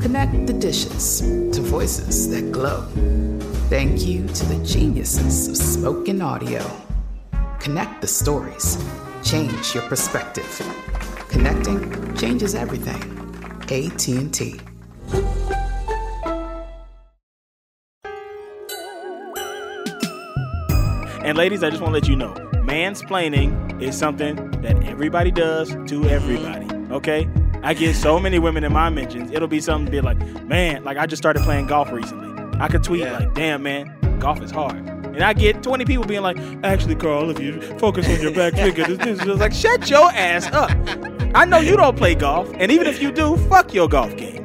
Connect 0.00 0.46
the 0.46 0.54
dishes 0.54 1.20
to 1.20 1.60
voices 1.60 2.30
that 2.30 2.50
glow. 2.50 2.86
Thank 3.68 4.06
you 4.06 4.26
to 4.26 4.44
the 4.46 4.64
geniuses 4.64 5.48
of 5.48 5.56
spoken 5.56 6.22
audio. 6.22 6.64
Connect 7.60 8.00
the 8.00 8.06
stories. 8.06 8.82
Change 9.22 9.74
your 9.74 9.82
perspective. 9.84 10.50
Connecting 11.28 12.16
changes 12.16 12.54
everything. 12.54 13.02
AT&T. 13.70 14.60
And 21.22 21.36
ladies, 21.36 21.62
I 21.62 21.68
just 21.68 21.82
want 21.82 21.94
to 21.94 22.00
let 22.00 22.08
you 22.08 22.16
know, 22.16 22.32
mansplaining 22.64 23.82
is 23.82 23.98
something 23.98 24.50
that 24.62 24.82
everybody 24.84 25.30
does 25.30 25.76
to 25.88 26.08
everybody. 26.08 26.66
Okay? 26.90 27.28
I 27.62 27.74
get 27.74 27.94
so 27.94 28.18
many 28.18 28.38
women 28.38 28.64
in 28.64 28.72
my 28.72 28.88
mentions. 28.90 29.30
It'll 29.32 29.48
be 29.48 29.60
something 29.60 29.86
to 29.86 29.90
be 29.92 30.00
like, 30.00 30.18
man, 30.44 30.82
like 30.84 30.96
I 30.96 31.06
just 31.06 31.22
started 31.22 31.42
playing 31.42 31.66
golf 31.66 31.92
recently. 31.92 32.28
I 32.58 32.68
could 32.68 32.82
tweet 32.82 33.02
Yeah. 33.02 33.18
like, 33.18 33.34
damn 33.34 33.62
man, 33.62 33.94
golf 34.18 34.40
is 34.42 34.50
hard. 34.50 34.76
And 34.76 35.22
I 35.22 35.32
get 35.32 35.62
20 35.62 35.84
people 35.84 36.04
being 36.04 36.22
like, 36.22 36.38
actually, 36.62 36.94
Carl, 36.94 37.30
if 37.30 37.38
you 37.40 37.60
focus 37.78 38.08
on 38.08 38.20
your 38.22 38.32
back 38.32 38.54
figure, 38.54 38.84
this, 38.86 38.98
this, 38.98 39.18
this. 39.18 39.38
like, 39.40 39.52
shut 39.52 39.90
your 39.90 40.10
ass 40.12 40.46
up. 40.52 40.70
I 41.34 41.44
know 41.44 41.58
you 41.58 41.76
don't 41.76 41.96
play 41.96 42.14
golf, 42.14 42.50
and 42.54 42.70
even 42.72 42.86
if 42.86 43.02
you 43.02 43.10
do, 43.12 43.36
fuck 43.48 43.74
your 43.74 43.88
golf 43.88 44.16
game. 44.16 44.39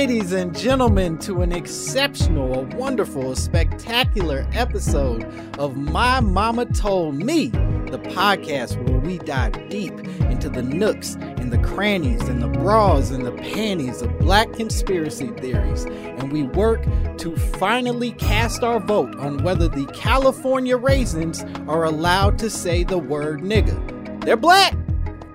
Ladies 0.00 0.32
and 0.32 0.56
gentlemen, 0.56 1.18
to 1.18 1.42
an 1.42 1.52
exceptional, 1.52 2.60
a 2.60 2.62
wonderful, 2.74 3.32
a 3.32 3.36
spectacular 3.36 4.46
episode 4.54 5.22
of 5.58 5.76
My 5.76 6.20
Mama 6.20 6.64
Told 6.64 7.16
Me, 7.16 7.48
the 7.48 8.00
podcast 8.06 8.82
where 8.88 8.98
we 8.98 9.18
dive 9.18 9.52
deep 9.68 9.92
into 10.30 10.48
the 10.48 10.62
nooks 10.62 11.16
and 11.16 11.52
the 11.52 11.58
crannies 11.58 12.22
and 12.30 12.42
the 12.42 12.48
bras 12.48 13.10
and 13.10 13.26
the 13.26 13.32
panties 13.32 14.00
of 14.00 14.18
black 14.20 14.50
conspiracy 14.54 15.26
theories. 15.32 15.84
And 15.84 16.32
we 16.32 16.44
work 16.44 16.82
to 17.18 17.36
finally 17.36 18.12
cast 18.12 18.64
our 18.64 18.80
vote 18.80 19.14
on 19.16 19.42
whether 19.42 19.68
the 19.68 19.84
California 19.88 20.78
raisins 20.78 21.44
are 21.68 21.84
allowed 21.84 22.38
to 22.38 22.48
say 22.48 22.84
the 22.84 22.96
word 22.96 23.42
nigga. 23.42 24.24
They're 24.24 24.38
black. 24.38 24.74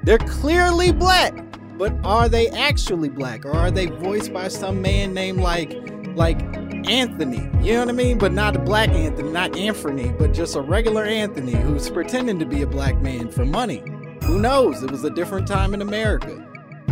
They're 0.02 0.18
clearly 0.18 0.92
black. 0.92 1.45
But 1.78 1.94
are 2.04 2.30
they 2.30 2.48
actually 2.50 3.10
black 3.10 3.46
or 3.46 3.52
are 3.52 3.72
they 3.72 3.88
voiced 3.88 4.32
by 4.32 4.48
some 4.48 4.82
man 4.82 5.14
named 5.14 5.42
like 5.42 5.78
like 6.16 6.42
Anthony? 6.88 7.50
You 7.62 7.74
know 7.74 7.80
what 7.82 7.90
I 7.90 7.94
mean? 7.94 8.18
But 8.18 8.32
not 8.32 8.56
a 8.56 8.60
black 8.60 8.90
Anthony, 8.90 9.32
not 9.32 9.58
Anthony, 9.58 10.14
but 10.18 10.34
just 10.34 10.56
a 10.56 10.62
regular 10.62 11.04
Anthony 11.04 11.54
who's 11.54 11.90
pretending 11.90 12.40
to 12.40 12.46
be 12.46 12.62
a 12.62 12.68
black 12.68 13.02
man 13.02 13.30
for 13.30 13.46
money. 13.46 13.84
Who 14.24 14.40
knows? 14.40 14.84
It 14.84 14.92
was 14.92 15.04
a 15.04 15.10
different 15.10 15.48
time 15.48 15.74
in 15.74 15.82
America. 15.82 16.42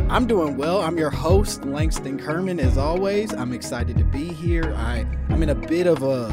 I'm 0.09 0.27
doing 0.27 0.57
well. 0.57 0.81
I'm 0.81 0.97
your 0.97 1.09
host, 1.09 1.63
Langston 1.63 2.19
Kerman, 2.19 2.59
as 2.59 2.77
always. 2.77 3.33
I'm 3.33 3.53
excited 3.53 3.97
to 3.97 4.03
be 4.03 4.25
here. 4.25 4.73
I, 4.75 5.07
I'm 5.29 5.41
in 5.41 5.49
a 5.49 5.55
bit 5.55 5.87
of 5.87 6.03
a 6.03 6.29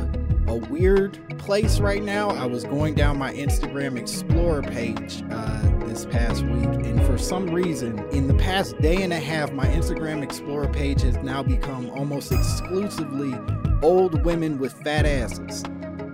a 0.50 0.56
weird 0.56 1.16
place 1.38 1.78
right 1.78 2.02
now. 2.02 2.30
I 2.30 2.44
was 2.44 2.64
going 2.64 2.94
down 2.94 3.16
my 3.16 3.32
Instagram 3.32 3.96
Explorer 3.96 4.62
page 4.62 5.22
uh, 5.30 5.78
this 5.86 6.06
past 6.06 6.42
week, 6.42 6.64
and 6.64 7.00
for 7.06 7.16
some 7.16 7.50
reason, 7.50 8.00
in 8.10 8.26
the 8.26 8.34
past 8.34 8.76
day 8.80 9.02
and 9.02 9.12
a 9.12 9.20
half, 9.20 9.52
my 9.52 9.66
Instagram 9.66 10.24
Explorer 10.24 10.66
page 10.66 11.02
has 11.02 11.16
now 11.18 11.40
become 11.44 11.88
almost 11.90 12.32
exclusively 12.32 13.32
old 13.80 14.24
women 14.24 14.58
with 14.58 14.72
fat 14.82 15.06
asses. 15.06 15.62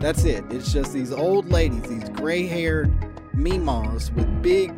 That's 0.01 0.25
it. 0.25 0.45
It's 0.51 0.71
just 0.71 0.93
these 0.93 1.13
old 1.13 1.51
ladies, 1.51 1.83
these 1.85 2.09
gray 2.11 2.47
haired 2.47 2.93
memas 3.33 4.13
with 4.13 4.43
big 4.43 4.71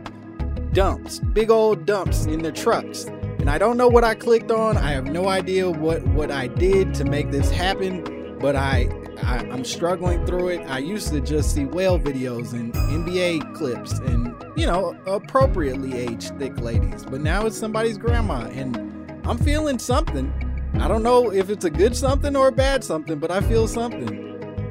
dumps, 0.72 1.18
big 1.18 1.50
old 1.50 1.84
dumps 1.84 2.26
in 2.26 2.42
their 2.42 2.52
trucks. 2.52 3.06
And 3.40 3.50
I 3.50 3.58
don't 3.58 3.76
know 3.76 3.88
what 3.88 4.04
I 4.04 4.14
clicked 4.14 4.52
on. 4.52 4.76
I 4.76 4.92
have 4.92 5.06
no 5.06 5.26
idea 5.26 5.68
what, 5.68 6.06
what 6.08 6.30
I 6.30 6.46
did 6.46 6.94
to 6.94 7.04
make 7.04 7.32
this 7.32 7.50
happen, 7.50 8.36
but 8.38 8.54
I, 8.54 8.88
I 9.22 9.38
I'm 9.50 9.64
struggling 9.64 10.24
through 10.26 10.48
it. 10.48 10.60
I 10.70 10.78
used 10.78 11.08
to 11.12 11.20
just 11.20 11.54
see 11.54 11.64
whale 11.64 11.98
videos 11.98 12.52
and 12.52 12.72
NBA 12.72 13.54
clips 13.54 13.98
and 14.00 14.34
you 14.56 14.66
know 14.66 14.96
appropriately 15.06 15.96
aged 15.96 16.38
thick 16.38 16.58
ladies, 16.60 17.04
but 17.04 17.20
now 17.20 17.46
it's 17.46 17.56
somebody's 17.58 17.98
grandma, 17.98 18.46
and 18.48 18.76
I'm 19.24 19.38
feeling 19.38 19.78
something. 19.78 20.32
I 20.74 20.88
don't 20.88 21.02
know 21.02 21.32
if 21.32 21.50
it's 21.50 21.64
a 21.64 21.70
good 21.70 21.96
something 21.96 22.36
or 22.36 22.48
a 22.48 22.52
bad 22.52 22.84
something, 22.84 23.18
but 23.18 23.30
I 23.30 23.40
feel 23.40 23.66
something. 23.66 24.28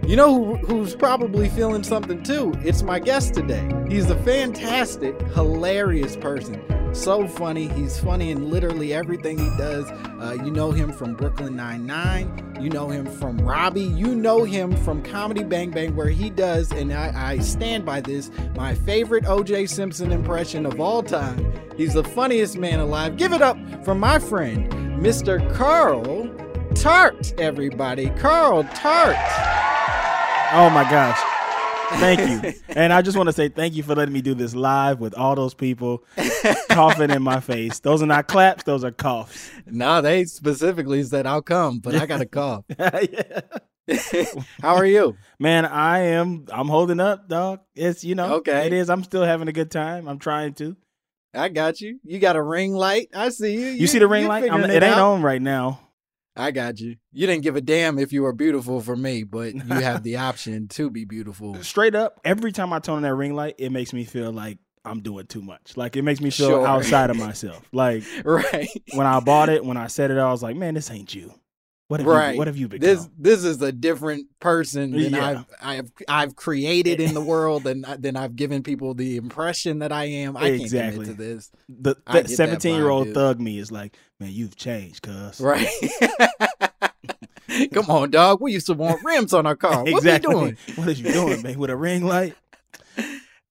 You 0.07 0.15
know 0.15 0.33
who, 0.33 0.55
who's 0.65 0.95
probably 0.95 1.49
feeling 1.49 1.83
something 1.83 2.23
too? 2.23 2.53
It's 2.63 2.81
my 2.81 2.97
guest 2.97 3.33
today. 3.33 3.69
He's 3.89 4.09
a 4.09 4.15
fantastic, 4.23 5.19
hilarious 5.33 6.15
person. 6.15 6.63
So 6.97 7.27
funny. 7.27 7.67
He's 7.67 7.99
funny 7.99 8.31
in 8.31 8.49
literally 8.49 8.91
everything 8.91 9.37
he 9.37 9.49
does. 9.57 9.89
Uh, 10.19 10.35
you 10.43 10.49
know 10.49 10.71
him 10.71 10.91
from 10.91 11.13
Brooklyn 11.13 11.55
Nine-Nine. 11.55 12.57
You 12.59 12.69
know 12.69 12.89
him 12.89 13.05
from 13.05 13.37
Robbie. 13.37 13.81
You 13.81 14.15
know 14.15 14.43
him 14.43 14.75
from 14.77 15.03
Comedy 15.03 15.43
Bang 15.43 15.69
Bang, 15.69 15.95
where 15.95 16.09
he 16.09 16.31
does, 16.31 16.71
and 16.71 16.91
I, 16.91 17.13
I 17.15 17.37
stand 17.37 17.85
by 17.85 18.01
this, 18.01 18.31
my 18.55 18.73
favorite 18.73 19.25
OJ 19.25 19.69
Simpson 19.69 20.11
impression 20.11 20.65
of 20.65 20.81
all 20.81 21.03
time. 21.03 21.53
He's 21.77 21.93
the 21.93 22.03
funniest 22.03 22.57
man 22.57 22.79
alive. 22.79 23.15
Give 23.15 23.31
it 23.31 23.43
up 23.43 23.57
for 23.85 23.93
my 23.93 24.17
friend, 24.17 24.69
Mr. 24.99 25.53
Carl 25.53 26.27
Tart, 26.73 27.31
everybody. 27.39 28.09
Carl 28.17 28.63
Tart. 28.73 29.15
Oh 30.51 30.69
my 30.73 30.85
gosh. 30.89 31.36
Thank 31.91 32.43
you. 32.43 32.53
and 32.69 32.91
I 32.91 33.01
just 33.01 33.17
want 33.17 33.27
to 33.27 33.33
say 33.33 33.49
thank 33.49 33.73
you 33.73 33.83
for 33.83 33.95
letting 33.95 34.13
me 34.13 34.21
do 34.21 34.33
this 34.33 34.53
live 34.53 34.99
with 34.99 35.13
all 35.15 35.35
those 35.35 35.53
people 35.53 36.03
coughing 36.69 37.09
in 37.09 37.23
my 37.23 37.39
face. 37.39 37.79
Those 37.79 38.01
are 38.01 38.07
not 38.07 38.27
claps, 38.27 38.63
those 38.63 38.83
are 38.83 38.91
coughs. 38.91 39.49
No, 39.65 40.01
they 40.01 40.25
specifically 40.25 41.03
said 41.03 41.25
I'll 41.25 41.41
come, 41.41 41.79
but 41.79 41.95
I 41.95 42.05
got 42.05 42.21
a 42.21 42.25
cough. 42.25 42.65
yeah. 42.79 43.41
How 44.61 44.75
are 44.75 44.85
you? 44.85 45.15
Man, 45.39 45.65
I 45.65 45.99
am. 45.99 46.45
I'm 46.51 46.67
holding 46.67 46.99
up, 46.99 47.29
dog. 47.29 47.61
It's 47.73 48.03
you 48.03 48.15
know, 48.15 48.35
Okay. 48.35 48.67
It 48.67 48.73
is. 48.73 48.89
I'm 48.89 49.03
still 49.03 49.23
having 49.23 49.47
a 49.47 49.53
good 49.53 49.71
time. 49.71 50.07
I'm 50.07 50.19
trying 50.19 50.53
to. 50.55 50.75
I 51.33 51.49
got 51.49 51.79
you. 51.79 51.99
You 52.03 52.19
got 52.19 52.35
a 52.35 52.41
ring 52.41 52.73
light. 52.73 53.09
I 53.13 53.29
see 53.29 53.53
you. 53.53 53.67
You, 53.69 53.87
see 53.87 53.99
the 53.99 54.07
ring 54.07 54.27
light? 54.27 54.43
Figuring 54.43 54.69
it 54.69 54.83
ain't 54.83 54.99
on 54.99 55.21
right 55.21 55.41
now. 55.41 55.79
I 56.37 56.51
got 56.51 56.79
you. 56.79 56.95
You 57.11 57.25
didn't 57.27 57.43
give 57.43 57.55
a 57.55 57.61
damn 57.61 57.97
if 57.99 58.13
you 58.13 58.21
were 58.21 58.31
beautiful 58.33 58.79
for 58.79 58.95
me, 58.95 59.23
but 59.23 59.55
you 59.55 59.73
have 59.73 60.03
the 60.03 60.17
option 60.17 60.67
to 60.69 60.89
be 60.89 61.03
beautiful. 61.03 61.61
Straight 61.63 61.95
up, 61.95 62.19
every 62.23 62.51
time 62.51 62.71
I 62.71 62.79
turn 62.79 62.95
on 62.97 63.01
that 63.01 63.15
ring 63.15 63.33
light, 63.33 63.55
it 63.57 63.71
makes 63.71 63.91
me 63.91 64.05
feel 64.05 64.31
like 64.31 64.59
I'm 64.85 65.01
doing 65.01 65.25
too 65.27 65.41
much. 65.41 65.75
Like 65.75 65.95
it 65.97 66.03
makes 66.03 66.21
me 66.21 66.29
feel 66.29 66.49
Sure. 66.49 66.67
outside 66.67 67.09
of 67.09 67.17
myself. 67.17 67.61
Like 67.73 68.03
Right. 68.23 68.69
when 68.93 69.07
I 69.07 69.19
bought 69.19 69.49
it, 69.49 69.65
when 69.65 69.75
I 69.77 69.87
said 69.87 70.11
it, 70.11 70.17
I 70.17 70.31
was 70.31 70.41
like, 70.43 70.55
man, 70.55 70.75
this 70.75 70.89
ain't 70.91 71.13
you. 71.13 71.33
What 71.89 72.01
have 72.01 72.07
Right. 72.07 72.31
you? 72.33 72.37
What 72.37 72.47
have 72.47 72.57
you 72.57 72.67
become? 72.67 72.85
This 72.85 73.07
this 73.17 73.43
is 73.45 73.61
a 73.61 73.71
different 73.71 74.27
person 74.41 74.91
than 74.91 75.13
Yeah. 75.13 75.43
I've 75.61 75.79
I've 75.79 75.91
I've 76.09 76.35
created 76.35 76.99
in 76.99 77.13
the 77.13 77.21
world, 77.33 77.65
and 77.65 77.85
uh, 77.85 77.91
I- 77.91 77.97
then 77.97 78.17
I've 78.17 78.35
given 78.35 78.61
people 78.61 78.93
the 78.93 79.15
impression 79.15 79.79
that 79.79 79.91
I 79.93 80.03
am. 80.05 80.35
I 80.35 80.49
can't 80.49 80.61
Exactly. 80.61 81.05
to 81.05 81.13
this. 81.13 81.49
the 81.69 81.95
the 82.11 82.27
seventeen 82.27 82.75
year 82.75 82.89
old 82.89 83.13
thug 83.13 83.39
me 83.39 83.57
is 83.57 83.71
like, 83.71 83.95
man, 84.19 84.31
you've 84.31 84.57
changed, 84.57 85.01
cuz. 85.03 85.39
Right. 85.39 85.67
Come 87.71 87.89
on, 87.89 88.11
dog. 88.11 88.41
We 88.41 88.51
used 88.51 88.67
to 88.67 88.73
want 88.73 89.01
rims 89.05 89.33
on 89.33 89.45
our 89.45 89.55
car. 89.55 89.79
What 89.83 89.89
exactly. 89.93 90.35
we 90.35 90.41
doing? 90.41 90.57
What 90.75 90.87
is 90.89 90.99
you 90.99 91.11
doing, 91.13 91.41
man? 91.41 91.57
With 91.57 91.69
a 91.69 91.75
ring 91.77 92.03
light? 92.05 92.35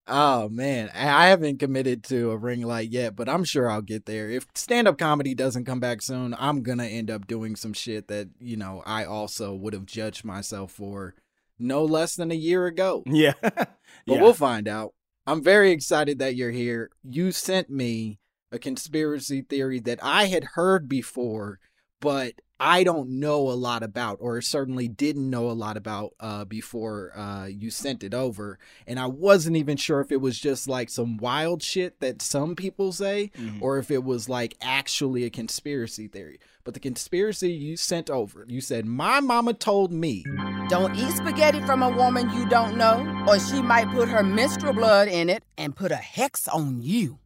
Oh 0.09 0.49
man, 0.49 0.91
I 0.95 1.29
haven't 1.29 1.59
committed 1.59 2.05
to 2.05 2.31
a 2.31 2.37
ring 2.37 2.63
light 2.63 2.91
yet, 2.91 3.17
but 3.17 3.29
I'm 3.29 3.43
sure 3.43 3.69
I'll 3.69 3.83
get 3.83 4.07
there. 4.07 4.31
If 4.31 4.47
stand 4.55 4.87
up 4.87 4.99
comedy 4.99 5.35
doesn't 5.35 5.65
come 5.65 5.81
back 5.81 6.01
soon, 6.01 6.35
I'm 6.39 6.63
gonna 6.63 6.85
end 6.85 7.11
up 7.11 7.27
doing 7.27 7.57
some 7.57 7.73
shit 7.73 8.07
that 8.09 8.29
you 8.39 8.57
know 8.57 8.83
I 8.87 9.05
also 9.05 9.55
would 9.55 9.73
have 9.73 9.87
judged 9.87 10.25
myself 10.25 10.73
for 10.73 11.15
no 11.59 11.85
less 11.85 12.15
than 12.15 12.31
a 12.31 12.37
year 12.37 12.67
ago. 12.67 13.03
Yeah. 13.07 13.35
But 14.05 14.17
yeah. 14.17 14.23
we'll 14.23 14.35
find 14.35 14.69
out. 14.69 14.95
I'm 15.27 15.43
very 15.43 15.71
excited 15.71 16.19
that 16.19 16.37
you're 16.37 16.51
here. 16.51 16.91
You 17.03 17.33
sent 17.33 17.71
me 17.71 18.19
a 18.53 18.59
conspiracy 18.59 19.43
theory 19.43 19.81
that 19.81 19.99
I 20.03 20.27
had 20.27 20.45
heard 20.55 20.89
before, 20.89 21.59
but 22.01 22.35
I 22.59 22.85
don't 22.85 23.21
know 23.21 23.51
a 23.51 23.53
lot 23.53 23.83
about, 23.83 24.17
or 24.21 24.41
certainly 24.41 24.89
didn't 24.89 25.29
know 25.29 25.51
a 25.51 25.53
lot 25.53 25.77
about 25.77 26.15
uh, 26.21 26.47
before 26.47 27.13
uh, 27.15 27.45
you 27.47 27.71
sent 27.71 28.03
it 28.03 28.15
over. 28.15 28.59
And 28.87 28.99
I 28.99 29.07
wasn't 29.07 29.57
even 29.57 29.77
sure 29.77 30.01
if 30.01 30.11
it 30.11 30.23
was 30.23 30.39
just 30.39 30.67
like 30.67 30.89
some 30.89 31.19
wild 31.19 31.63
shit 31.63 32.01
that 32.01 32.23
some 32.23 32.57
people 32.57 32.93
say, 32.93 33.31
Mhm. 33.39 33.61
or 33.61 33.77
if 33.79 33.91
it 33.91 34.05
was 34.05 34.29
like 34.31 34.57
actually 34.63 35.25
a 35.25 35.31
conspiracy 35.31 36.09
theory. 36.09 36.39
But 36.65 36.73
the 36.73 36.81
conspiracy 36.81 37.53
you 37.53 37.77
sent 37.77 38.09
over, 38.09 38.47
you 38.49 38.63
said, 38.63 38.87
My 38.87 39.21
mama 39.21 39.53
told 39.53 39.93
me. 39.93 40.25
Don't 40.71 40.95
eat 40.97 41.13
spaghetti 41.13 41.61
from 41.61 41.83
a 41.83 41.91
woman 41.91 42.31
you 42.31 42.49
don't 42.49 42.79
know, 42.79 43.25
or 43.29 43.39
she 43.39 43.61
might 43.61 43.91
put 43.91 44.09
her 44.09 44.23
menstrual 44.23 44.73
blood 44.73 45.09
in 45.09 45.29
it 45.29 45.45
and 45.59 45.77
put 45.77 45.93
a 45.93 45.97
hex 45.97 46.49
on 46.49 46.81
you. 46.83 47.19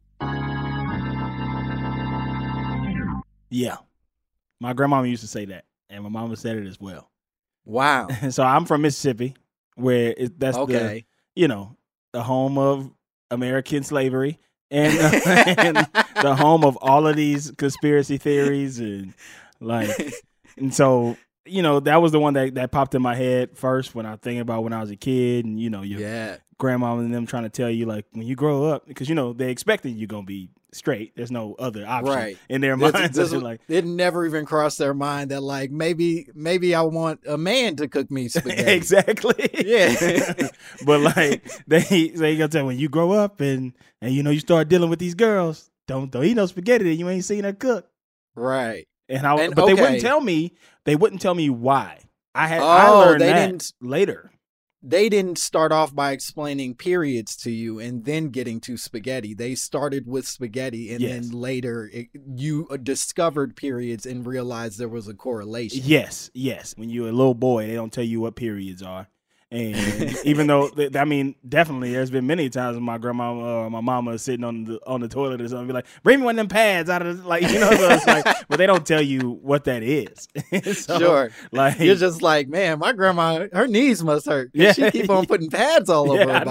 Yeah. 3.49 3.77
My 4.61 4.73
grandmama 4.73 5.07
used 5.07 5.23
to 5.23 5.27
say 5.27 5.45
that, 5.45 5.65
and 5.89 6.03
my 6.03 6.09
mama 6.09 6.35
said 6.35 6.55
it 6.55 6.67
as 6.67 6.79
well. 6.79 7.09
Wow. 7.65 8.07
so 8.29 8.43
I'm 8.43 8.65
from 8.65 8.83
Mississippi, 8.83 9.35
where 9.73 10.13
it, 10.15 10.39
that's 10.39 10.55
the 10.55 11.03
you 11.35 11.47
know 11.47 11.75
the 12.13 12.21
home 12.21 12.59
of 12.59 12.91
American 13.31 13.83
slavery 13.83 14.37
and, 14.69 14.93
and 15.25 15.77
the 16.21 16.35
home 16.35 16.63
of 16.63 16.77
all 16.77 17.07
of 17.07 17.15
these 17.15 17.49
conspiracy 17.57 18.17
theories 18.17 18.79
and 18.79 19.15
like 19.59 19.89
and 20.57 20.73
so 20.73 21.17
you 21.45 21.63
know 21.63 21.79
that 21.79 22.01
was 22.01 22.11
the 22.11 22.19
one 22.19 22.33
that, 22.35 22.53
that 22.55 22.71
popped 22.71 22.93
in 22.93 23.01
my 23.01 23.15
head 23.15 23.57
first 23.57 23.95
when 23.95 24.05
I 24.05 24.15
think 24.17 24.41
about 24.41 24.63
when 24.63 24.73
I 24.73 24.81
was 24.81 24.91
a 24.91 24.95
kid 24.95 25.45
and 25.45 25.59
you 25.59 25.69
know 25.69 25.81
your 25.81 26.01
yeah. 26.01 26.37
grandma 26.59 26.97
and 26.97 27.13
them 27.13 27.25
trying 27.25 27.43
to 27.43 27.49
tell 27.49 27.69
you 27.69 27.85
like 27.87 28.05
when 28.11 28.27
you 28.27 28.35
grow 28.35 28.65
up 28.65 28.87
because 28.87 29.09
you 29.09 29.15
know 29.15 29.33
they 29.33 29.49
expected 29.49 29.89
you're 29.89 30.07
gonna 30.07 30.23
be 30.23 30.49
straight. 30.73 31.13
There's 31.15 31.31
no 31.31 31.55
other 31.59 31.85
option 31.87 32.13
Right. 32.13 32.37
in 32.49 32.61
their 32.61 32.77
minds. 32.77 33.15
this- 33.17 33.31
They're 33.31 33.39
like 33.39 33.61
it 33.67 33.85
never 33.85 34.25
even 34.25 34.45
crossed 34.45 34.77
their 34.77 34.93
mind 34.93 35.31
that 35.31 35.41
like 35.41 35.71
maybe 35.71 36.27
maybe 36.33 36.73
I 36.75 36.81
want 36.81 37.21
a 37.27 37.37
man 37.37 37.75
to 37.77 37.87
cook 37.87 38.09
me 38.11 38.27
spaghetti. 38.29 38.71
exactly. 38.71 39.49
Yeah. 39.65 40.33
but 40.85 41.01
like 41.01 41.49
they 41.67 42.11
they 42.15 42.37
gonna 42.37 42.47
tell 42.49 42.65
when 42.65 42.79
you 42.79 42.89
grow 42.89 43.11
up 43.11 43.41
and 43.41 43.73
and 44.01 44.13
you 44.13 44.23
know 44.23 44.29
you 44.31 44.39
start 44.39 44.69
dealing 44.69 44.89
with 44.89 44.99
these 44.99 45.15
girls, 45.15 45.69
don't 45.87 46.11
don't 46.11 46.23
eat 46.25 46.35
no 46.35 46.45
spaghetti 46.45 46.85
that 46.85 46.95
you 46.95 47.09
ain't 47.09 47.25
seen 47.25 47.43
her 47.43 47.53
cook. 47.53 47.87
Right. 48.35 48.87
And 49.09 49.27
I 49.27 49.35
And, 49.35 49.55
but 49.55 49.65
they 49.65 49.73
wouldn't 49.73 50.01
tell 50.01 50.21
me. 50.21 50.53
They 50.85 50.95
wouldn't 50.95 51.21
tell 51.21 51.35
me 51.35 51.49
why. 51.49 51.99
I 52.33 52.47
had 52.47 52.61
I 52.61 52.87
Oh, 52.87 52.99
learned 52.99 53.21
they 53.21 53.27
that 53.27 53.45
didn't- 53.47 53.73
later. 53.81 54.31
They 54.83 55.09
didn't 55.09 55.37
start 55.37 55.71
off 55.71 55.93
by 55.93 56.11
explaining 56.11 56.73
periods 56.75 57.35
to 57.37 57.51
you 57.51 57.79
and 57.79 58.03
then 58.03 58.29
getting 58.29 58.59
to 58.61 58.77
spaghetti. 58.77 59.33
They 59.35 59.53
started 59.53 60.07
with 60.07 60.27
spaghetti 60.27 60.91
and 60.91 61.01
Yes. 61.01 61.11
then 61.11 61.39
later 61.39 61.89
it, 61.93 62.07
you 62.35 62.67
uh, 62.71 62.77
discovered 62.77 63.55
periods 63.55 64.07
and 64.07 64.25
realized 64.25 64.79
there 64.79 64.89
was 64.89 65.07
a 65.07 65.13
correlation. 65.13 65.81
Yes, 65.83 66.31
yes. 66.33 66.73
When 66.77 66.89
you're 66.89 67.09
a 67.09 67.11
little 67.11 67.35
boy, 67.35 67.67
they 67.67 67.75
don't 67.75 67.93
tell 67.93 68.03
you 68.03 68.21
what 68.21 68.35
periods 68.35 68.81
are. 68.81 69.07
And 69.51 69.75
even 70.23 70.47
though 70.47 70.69
th- 70.69 70.95
I 70.95 71.03
mean, 71.03 71.35
definitely, 71.47 71.91
there's 71.91 72.09
been 72.09 72.25
many 72.25 72.49
times 72.49 72.75
when 72.77 72.83
my 72.85 72.97
grandma 72.97 73.33
or 73.33 73.69
my 73.69 73.81
mama 73.81 74.11
is 74.11 74.21
sitting 74.21 74.45
on 74.45 74.63
the 74.63 74.79
on 74.87 75.01
the 75.01 75.09
toilet 75.09 75.41
or 75.41 75.47
something, 75.49 75.67
be 75.67 75.73
like, 75.73 75.87
"Bring 76.03 76.19
me 76.19 76.25
one 76.25 76.35
of 76.35 76.37
them 76.37 76.47
pads 76.47 76.89
out 76.89 77.05
of 77.05 77.21
the, 77.21 77.27
like 77.27 77.43
you 77.43 77.59
know." 77.59 77.69
So 77.69 77.89
it's 77.89 78.07
like, 78.07 78.25
but 78.47 78.57
they 78.57 78.65
don't 78.65 78.85
tell 78.85 79.01
you 79.01 79.31
what 79.41 79.65
that 79.65 79.83
is. 79.83 80.27
So, 80.81 80.99
Sure. 80.99 81.31
Like 81.51 81.79
You're 81.79 81.95
just 81.95 82.21
like, 82.21 82.47
man, 82.47 82.79
my 82.79 82.93
grandma, 82.93 83.47
her 83.51 83.67
knees 83.67 84.03
must 84.03 84.25
hurt. 84.25 84.51
Yeah. 84.53 84.71
She 84.73 84.89
keep 84.91 85.09
on 85.09 85.25
putting 85.25 85.49
pads 85.49 85.89
all 85.89 86.09
over 86.11 86.21
Yeah, 86.21 86.39
her 86.39 86.45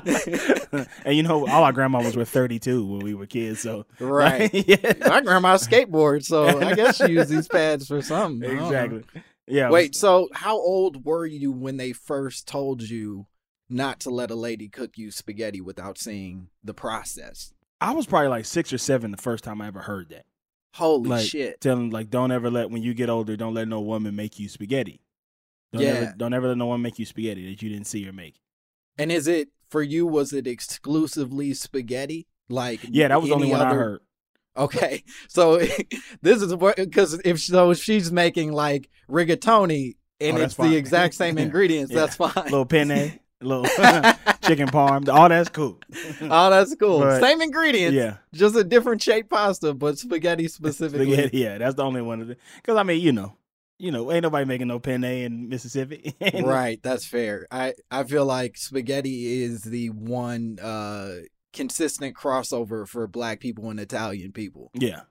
body. 0.00 0.86
and 1.04 1.16
you 1.16 1.22
know, 1.22 1.46
all 1.46 1.62
our 1.64 1.72
grandmas 1.72 2.16
were 2.16 2.24
32 2.24 2.84
when 2.84 3.00
we 3.00 3.14
were 3.14 3.26
kids. 3.26 3.60
So 3.60 3.86
Right. 4.00 4.50
yeah, 4.52 4.94
My 5.06 5.20
grandma 5.20 5.56
skateboards, 5.58 6.24
so 6.24 6.46
I 6.60 6.74
guess 6.74 6.96
she 6.96 7.12
used 7.12 7.30
these 7.30 7.46
pads 7.48 7.86
for 7.86 8.02
something. 8.02 8.48
I 8.50 8.54
don't 8.54 8.58
know. 8.60 8.66
exactly. 8.66 9.04
Yeah. 9.52 9.70
Wait, 9.70 9.90
was- 9.90 9.98
so 10.00 10.28
how 10.32 10.56
old 10.56 11.04
were 11.04 11.26
you 11.26 11.52
when 11.52 11.76
they 11.76 11.92
first 11.92 12.48
told 12.48 12.82
you 12.82 13.26
not 13.68 14.00
to 14.00 14.10
let 14.10 14.30
a 14.30 14.34
lady 14.34 14.68
cook 14.68 14.96
you 14.96 15.10
spaghetti 15.10 15.60
without 15.60 15.98
seeing 15.98 16.48
the 16.64 16.74
process? 16.74 17.52
I 17.80 17.92
was 17.92 18.06
probably 18.06 18.28
like 18.28 18.44
six 18.44 18.72
or 18.72 18.78
seven 18.78 19.10
the 19.10 19.16
first 19.16 19.44
time 19.44 19.60
I 19.60 19.66
ever 19.66 19.80
heard 19.80 20.08
that. 20.10 20.24
Holy 20.74 21.10
like 21.10 21.26
shit. 21.26 21.60
telling 21.60 21.90
like 21.90 22.08
don't 22.08 22.32
ever 22.32 22.50
let 22.50 22.70
when 22.70 22.82
you 22.82 22.94
get 22.94 23.10
older 23.10 23.36
don't 23.36 23.52
let 23.52 23.68
no 23.68 23.80
woman 23.82 24.16
make 24.16 24.38
you 24.38 24.48
spaghetti 24.48 25.02
don't 25.70 25.82
Yeah. 25.82 25.88
ever, 25.88 26.14
don't 26.16 26.32
ever 26.32 26.48
let 26.48 26.56
no 26.56 26.64
one 26.64 26.80
make 26.80 26.98
you 26.98 27.04
spaghetti 27.04 27.44
that 27.50 27.60
you 27.60 27.68
didn't 27.68 27.86
see 27.86 28.02
her 28.04 28.12
make 28.12 28.40
And 28.96 29.12
is 29.12 29.26
it 29.28 29.48
for 29.68 29.82
you 29.82 30.06
was 30.06 30.32
it 30.32 30.46
exclusively 30.46 31.52
spaghetti? 31.52 32.26
Like 32.48 32.80
yeah 32.88 33.08
that 33.08 33.20
was 33.20 33.28
the 33.28 33.34
only 33.34 33.50
one 33.50 33.60
i 33.60 33.74
heard 33.74 34.00
Okay. 34.56 35.02
So 35.28 35.58
this 36.22 36.42
is 36.42 36.54
what 36.54 36.76
cuz 36.92 37.18
if 37.24 37.40
so 37.40 37.70
if 37.70 37.78
she's 37.78 38.12
making 38.12 38.52
like 38.52 38.90
rigatoni 39.10 39.96
and 40.20 40.38
Oh, 40.38 40.40
it's 40.42 40.54
the 40.56 40.76
exact 40.76 41.14
same 41.14 41.38
ingredients, 41.46 41.90
Yeah. 41.92 42.00
that's 42.00 42.16
fine. 42.16 42.32
little 42.44 42.66
penne 42.66 43.18
little 43.42 43.64
chicken 44.42 44.68
parm 44.68 45.08
all 45.08 45.28
that's 45.28 45.48
cool 45.48 45.76
all 46.30 46.48
that's 46.50 46.74
cool. 46.76 47.00
But- 47.00 47.20
Same 47.20 47.42
ingredients. 47.42 47.94
yeah 47.94 48.18
Just 48.32 48.54
a 48.54 48.62
different 48.62 49.02
shaped 49.02 49.30
pasta, 49.30 49.74
but 49.74 49.98
spaghetti 49.98 50.46
specifically. 50.48 51.12
spaghetti 51.12 51.38
yeah 51.38 51.58
that's 51.58 51.74
the 51.74 51.82
only 51.82 52.02
one 52.02 52.20
of 52.20 52.28
them. 52.28 52.36
because 52.56 52.76
i 52.76 52.84
mean 52.84 53.00
you 53.00 53.10
know 53.12 53.36
you 53.80 53.90
know 53.90 54.12
ain't 54.12 54.22
nobody 54.22 54.44
making 54.44 54.68
no 54.68 54.78
penne 54.78 55.02
in 55.02 55.48
mississippi 55.48 56.14
right, 56.44 56.80
that's 56.84 57.04
fair. 57.04 57.48
I 57.50 57.74
I 57.90 58.04
feel 58.04 58.24
like 58.24 58.56
spaghetti 58.56 59.42
is 59.42 59.62
the 59.62 59.88
one 59.90 60.58
uh 60.62 61.14
consistent 61.52 62.16
crossover 62.16 62.86
for 62.88 63.06
black 63.06 63.40
people 63.40 63.70
and 63.70 63.78
Italian 63.80 64.32
people. 64.32 64.70
yeah 64.74 65.00
It's 65.00 65.06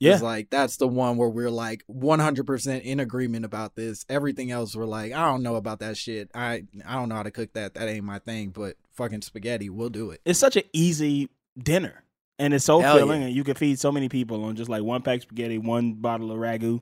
yeah 0.00 0.18
like 0.20 0.50
that's 0.50 0.76
the 0.78 0.88
one 0.88 1.16
where 1.16 1.28
we're 1.28 1.50
like 1.50 1.84
100% 1.90 2.82
in 2.82 3.00
agreement 3.00 3.44
about 3.44 3.76
this. 3.76 4.04
Everything 4.08 4.50
else 4.50 4.74
we're 4.74 4.84
like, 4.86 5.12
I 5.12 5.24
don't 5.26 5.42
know 5.42 5.56
about 5.56 5.80
that 5.80 5.96
shit. 5.96 6.30
I 6.34 6.64
I 6.86 6.94
don't 6.94 7.08
know 7.08 7.16
how 7.16 7.22
to 7.22 7.30
cook 7.30 7.52
that. 7.54 7.74
That 7.74 7.88
ain't 7.88 8.04
my 8.04 8.18
thing, 8.18 8.50
but 8.50 8.76
fucking 8.92 9.22
spaghetti, 9.22 9.70
we'll 9.70 9.88
do 9.90 10.10
it. 10.10 10.20
it's 10.24 10.38
such 10.38 10.56
an 10.56 10.64
easy 10.72 11.28
dinner 11.58 12.04
and 12.38 12.54
it's 12.54 12.64
so 12.64 12.80
Hell 12.80 12.96
filling 12.96 13.20
yeah. 13.20 13.26
and 13.28 13.36
you 13.36 13.44
can 13.44 13.54
feed 13.54 13.78
so 13.78 13.92
many 13.92 14.08
people 14.08 14.44
on 14.44 14.56
just 14.56 14.70
like 14.70 14.82
one 14.82 15.02
pack 15.02 15.16
of 15.18 15.22
spaghetti 15.22 15.58
one 15.58 15.94
bottle 15.94 16.30
of 16.32 16.38
ragu 16.38 16.80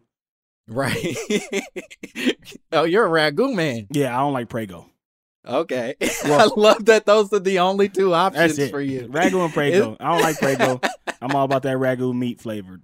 Right. 0.68 1.16
oh, 2.72 2.84
you're 2.84 3.04
a 3.06 3.32
ragu 3.32 3.54
man. 3.54 3.86
yeah 3.90 4.16
i 4.16 4.20
don't 4.20 4.32
like 4.32 4.48
prego 4.48 4.89
Okay. 5.46 5.94
Well- 6.24 6.40
I 6.40 6.60
love 6.60 6.84
that 6.86 7.06
those 7.06 7.32
are 7.32 7.38
the 7.40 7.60
only 7.60 7.88
two 7.88 8.12
options 8.14 8.68
for 8.70 8.80
you. 8.80 9.02
Ragu 9.08 9.44
and 9.44 9.52
Prego. 9.54 9.96
I 10.00 10.12
don't 10.12 10.22
like 10.22 10.38
Prego. 10.38 10.80
I'm 11.22 11.34
all 11.34 11.44
about 11.44 11.62
that 11.64 11.76
ragu 11.76 12.14
meat 12.14 12.40
flavored. 12.40 12.82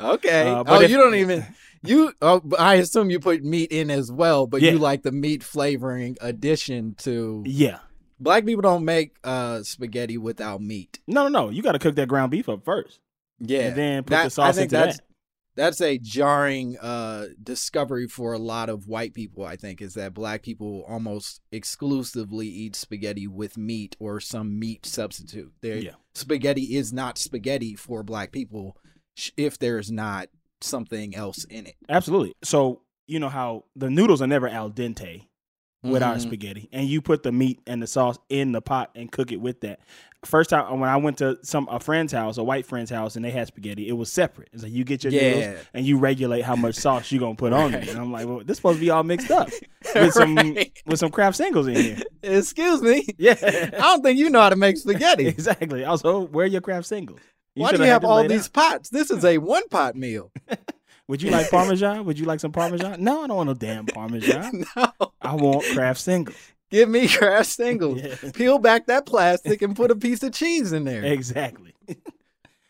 Okay. 0.00 0.48
Uh, 0.48 0.64
oh, 0.66 0.80
if- 0.80 0.90
you 0.90 0.96
don't 0.96 1.14
even 1.16 1.46
you. 1.84 2.12
Oh, 2.22 2.40
I 2.58 2.74
assume 2.76 3.10
you 3.10 3.20
put 3.20 3.44
meat 3.44 3.70
in 3.72 3.90
as 3.90 4.10
well, 4.10 4.46
but 4.46 4.62
Yeah. 4.62 4.72
you 4.72 4.78
like 4.78 5.02
the 5.02 5.12
meat 5.12 5.42
flavoring 5.42 6.16
addition 6.20 6.94
to. 6.98 7.42
Yeah. 7.46 7.78
Black 8.18 8.44
people 8.46 8.62
don't 8.62 8.84
make 8.84 9.16
uh 9.24 9.62
spaghetti 9.62 10.16
without 10.18 10.60
meat. 10.60 11.00
No, 11.08 11.28
no, 11.28 11.44
no. 11.46 11.50
You 11.50 11.62
got 11.62 11.72
to 11.72 11.78
cook 11.80 11.94
that 11.96 12.08
ground 12.08 12.30
beef 12.30 12.48
up 12.48 12.64
first, 12.64 13.00
Yeah, 13.40 13.60
and 13.68 13.76
then 13.76 14.02
put 14.04 14.10
That- 14.10 14.24
the 14.24 14.30
sauce 14.30 14.58
into 14.58 14.76
that. 14.76 15.00
That's 15.54 15.80
a 15.80 15.98
jarring 15.98 16.76
uh 16.78 17.26
discovery 17.42 18.06
for 18.08 18.32
a 18.32 18.38
lot 18.38 18.68
of 18.68 18.86
white 18.88 19.12
people 19.14 19.44
i 19.44 19.56
think 19.56 19.80
is 19.82 19.94
that 19.94 20.14
black 20.14 20.42
people 20.42 20.84
almost 20.88 21.40
exclusively 21.52 22.46
eat 22.46 22.74
spaghetti 22.76 23.26
with 23.26 23.56
meat 23.58 23.96
or 23.98 24.20
some 24.20 24.58
meat 24.58 24.86
substitute 24.86 25.52
Their 25.60 25.76
Yeah. 25.78 25.94
spaghetti 26.14 26.76
is 26.76 26.92
not 26.92 27.18
spaghetti 27.18 27.74
for 27.74 28.02
black 28.02 28.32
people 28.32 28.76
if 29.36 29.58
there's 29.58 29.90
not 29.90 30.28
something 30.60 31.14
else 31.14 31.44
in 31.44 31.66
it 31.66 31.74
Absolutely. 31.88 32.32
So 32.42 32.82
you 33.06 33.18
know 33.18 33.28
how 33.28 33.64
the 33.76 33.90
noodles 33.90 34.22
are 34.22 34.26
never 34.28 34.48
al 34.48 34.70
dente 34.70 35.26
with 35.82 36.02
our 36.02 36.14
Mhm. 36.16 36.20
spaghetti, 36.20 36.68
and 36.72 36.86
you 36.88 37.00
put 37.02 37.22
the 37.22 37.32
meat 37.32 37.60
and 37.66 37.82
the 37.82 37.86
sauce 37.86 38.18
in 38.28 38.52
the 38.52 38.60
pot 38.62 38.90
and 38.94 39.10
cook 39.10 39.32
it 39.32 39.40
with 39.40 39.60
that. 39.62 39.80
First 40.24 40.50
time 40.50 40.78
when 40.78 40.88
I 40.88 40.96
went 40.98 41.18
to 41.18 41.36
some 41.42 41.66
a 41.68 41.80
friend's 41.80 42.12
house, 42.12 42.38
a 42.38 42.44
white 42.44 42.64
friend's 42.64 42.90
house, 42.92 43.16
and 43.16 43.24
they 43.24 43.32
had 43.32 43.48
spaghetti, 43.48 43.88
it 43.88 43.92
was 43.94 44.12
separate. 44.12 44.48
It's 44.52 44.62
like 44.62 44.70
you 44.70 44.84
get 44.84 45.02
your 45.02 45.12
Yeah. 45.12 45.30
noodles 45.34 45.66
and 45.74 45.84
you 45.84 45.98
regulate 45.98 46.42
how 46.42 46.54
much 46.54 46.76
sauce 46.76 47.10
you're 47.10 47.18
gonna 47.18 47.34
put 47.34 47.52
on 47.52 47.74
it. 47.74 47.88
And 47.88 47.98
I'm 47.98 48.12
like, 48.12 48.28
well, 48.28 48.40
this 48.44 48.58
supposed 48.58 48.76
to 48.78 48.80
be 48.80 48.90
all 48.90 49.02
mixed 49.02 49.32
up 49.32 49.50
with 49.96 50.12
some 50.14 50.36
Right. 50.36 50.70
with 50.86 51.00
some 51.00 51.10
Kraft 51.10 51.36
Singles 51.36 51.66
in 51.66 51.74
here. 51.74 51.98
excuse 52.22 52.80
me 52.80 53.04
Yeah. 53.18 53.34
i 53.42 53.78
don't 53.80 54.02
think 54.04 54.16
you 54.16 54.30
know 54.30 54.42
how 54.42 54.50
to 54.50 54.54
make 54.56 54.76
spaghetti 54.76 55.26
exactly. 55.26 55.84
Also, 55.84 56.20
where 56.28 56.44
are 56.44 56.48
your 56.48 56.60
Kraft 56.60 56.86
Singles? 56.86 57.18
why 57.54 57.72
do 57.72 57.78
you 57.78 57.84
have 57.90 58.04
all 58.04 58.22
these 58.28 58.46
out. 58.46 58.52
pots 58.52 58.90
this 58.90 59.10
is 59.10 59.24
a 59.24 59.38
one 59.38 59.66
pot 59.70 59.96
meal 59.96 60.30
Would 61.08 61.20
you 61.22 61.30
like 61.30 61.50
parmesan? 61.50 62.04
Would 62.04 62.18
you 62.18 62.24
like 62.26 62.40
some 62.40 62.52
parmesan? 62.52 63.02
No, 63.02 63.22
I 63.24 63.26
don't 63.26 63.36
want 63.36 63.48
no 63.48 63.54
damn 63.54 63.86
parmesan. 63.86 64.64
no 64.76 64.92
I 65.20 65.34
want 65.34 65.66
Kraft 65.66 66.00
Singles. 66.00 66.36
give 66.70 66.88
me 66.88 67.08
Kraft 67.08 67.48
Singles 67.50 68.00
Yeah. 68.22 68.30
peel 68.32 68.58
back 68.58 68.86
that 68.86 69.04
plastic 69.06 69.62
and 69.62 69.76
put 69.76 69.90
a 69.90 69.96
piece 69.96 70.22
of 70.22 70.32
cheese 70.32 70.72
in 70.72 70.84
there 70.84 71.04
Exactly. 71.04 71.74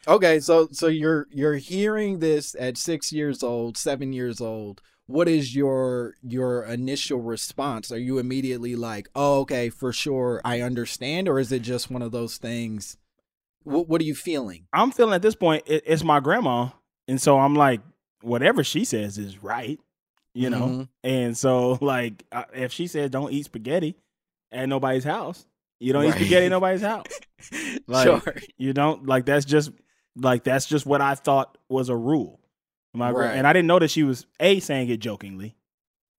Okay, 0.09 0.41
so 0.41 0.69
so 0.73 0.89
you're 0.89 1.29
you're 1.31 1.57
hearing 1.57 2.19
this 2.19 2.57
at 2.59 2.77
six 2.77 3.13
years 3.13 3.43
old, 3.43 3.77
seven 3.77 4.13
years 4.13 4.41
old. 4.41 4.81
What 5.07 5.29
is 5.29 5.55
your 5.55 6.15
your 6.27 6.65
initial 6.65 7.21
response? 7.21 7.93
Are 7.93 7.99
you 7.99 8.19
immediately 8.19 8.75
like, 8.75 9.09
"Oh, 9.15 9.41
okay, 9.41 9.69
for 9.69 9.93
sure, 9.93 10.41
I 10.45 10.61
understand," 10.61 11.29
or 11.29 11.39
is 11.39 11.53
it 11.53 11.63
just 11.63 11.89
one 11.91 12.03
of 12.03 12.11
those 12.11 12.37
things? 12.37 12.97
What 13.63 13.89
What 13.89 14.01
are 14.01 14.05
you 14.05 14.17
feeling? 14.17 14.67
I'm 14.73 14.91
feeling 14.91 15.15
at 15.15 15.23
this 15.23 15.37
point 15.37 15.63
it, 15.67 15.85
it's 15.87 16.03
my 16.03 16.19
grandma, 16.19 16.71
and 17.07 17.21
so 17.23 17.39
I'm 17.39 17.55
like, 17.55 17.81
whatever 18.23 18.65
she 18.65 18.85
says 18.85 19.19
is 19.19 19.43
right, 19.43 19.79
you 20.35 20.51
know. 20.51 20.67
Mhm. 20.69 20.89
And 21.05 21.37
so 21.37 21.79
like, 21.81 22.25
uh, 22.33 22.45
if 22.55 22.73
she 22.73 22.87
says 22.87 23.11
don't 23.11 23.33
eat 23.33 23.45
spaghetti 23.47 23.97
at 24.51 24.69
nobody's 24.69 25.05
house, 25.05 25.47
you 25.81 25.93
don't 25.93 26.05
eat 26.05 26.15
spaghetti 26.15 26.47
at 26.47 26.51
nobody's 26.51 26.83
house. 26.83 27.07
Like, 27.89 28.07
sure. 28.07 28.35
You 28.57 28.73
don't 28.73 29.07
like 29.07 29.25
that's 29.27 29.45
just 29.45 29.73
like 30.15 30.45
that's 30.45 30.67
just 30.67 30.87
what 30.87 31.01
I 31.01 31.17
thought 31.17 31.59
was 31.69 31.89
a 31.89 31.97
rule. 31.97 32.39
My 32.95 33.11
Right. 33.11 33.35
and 33.37 33.47
I 33.49 33.53
didn't 33.53 33.67
know 33.67 33.81
that 33.81 33.91
she 33.91 34.05
was 34.05 34.27
a 34.39 34.61
saying 34.61 34.91
it 34.91 34.99
jokingly, 34.99 35.57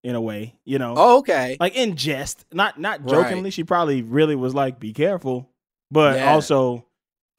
in 0.04 0.16
a 0.16 0.22
way, 0.22 0.56
you 0.66 0.80
know. 0.80 0.96
Oh, 0.98 1.20
okay. 1.20 1.56
like 1.62 1.76
in 1.76 1.96
jest, 1.96 2.44
not 2.52 2.78
not 2.78 3.00
Right. 3.02 3.10
jokingly. 3.10 3.52
She 3.52 3.64
probably 3.64 4.02
really 4.02 4.36
was 4.36 4.54
like, 4.54 4.80
"Be 4.82 4.92
careful," 4.92 5.50
but 5.90 6.18
Yeah. 6.18 6.34
also 6.34 6.86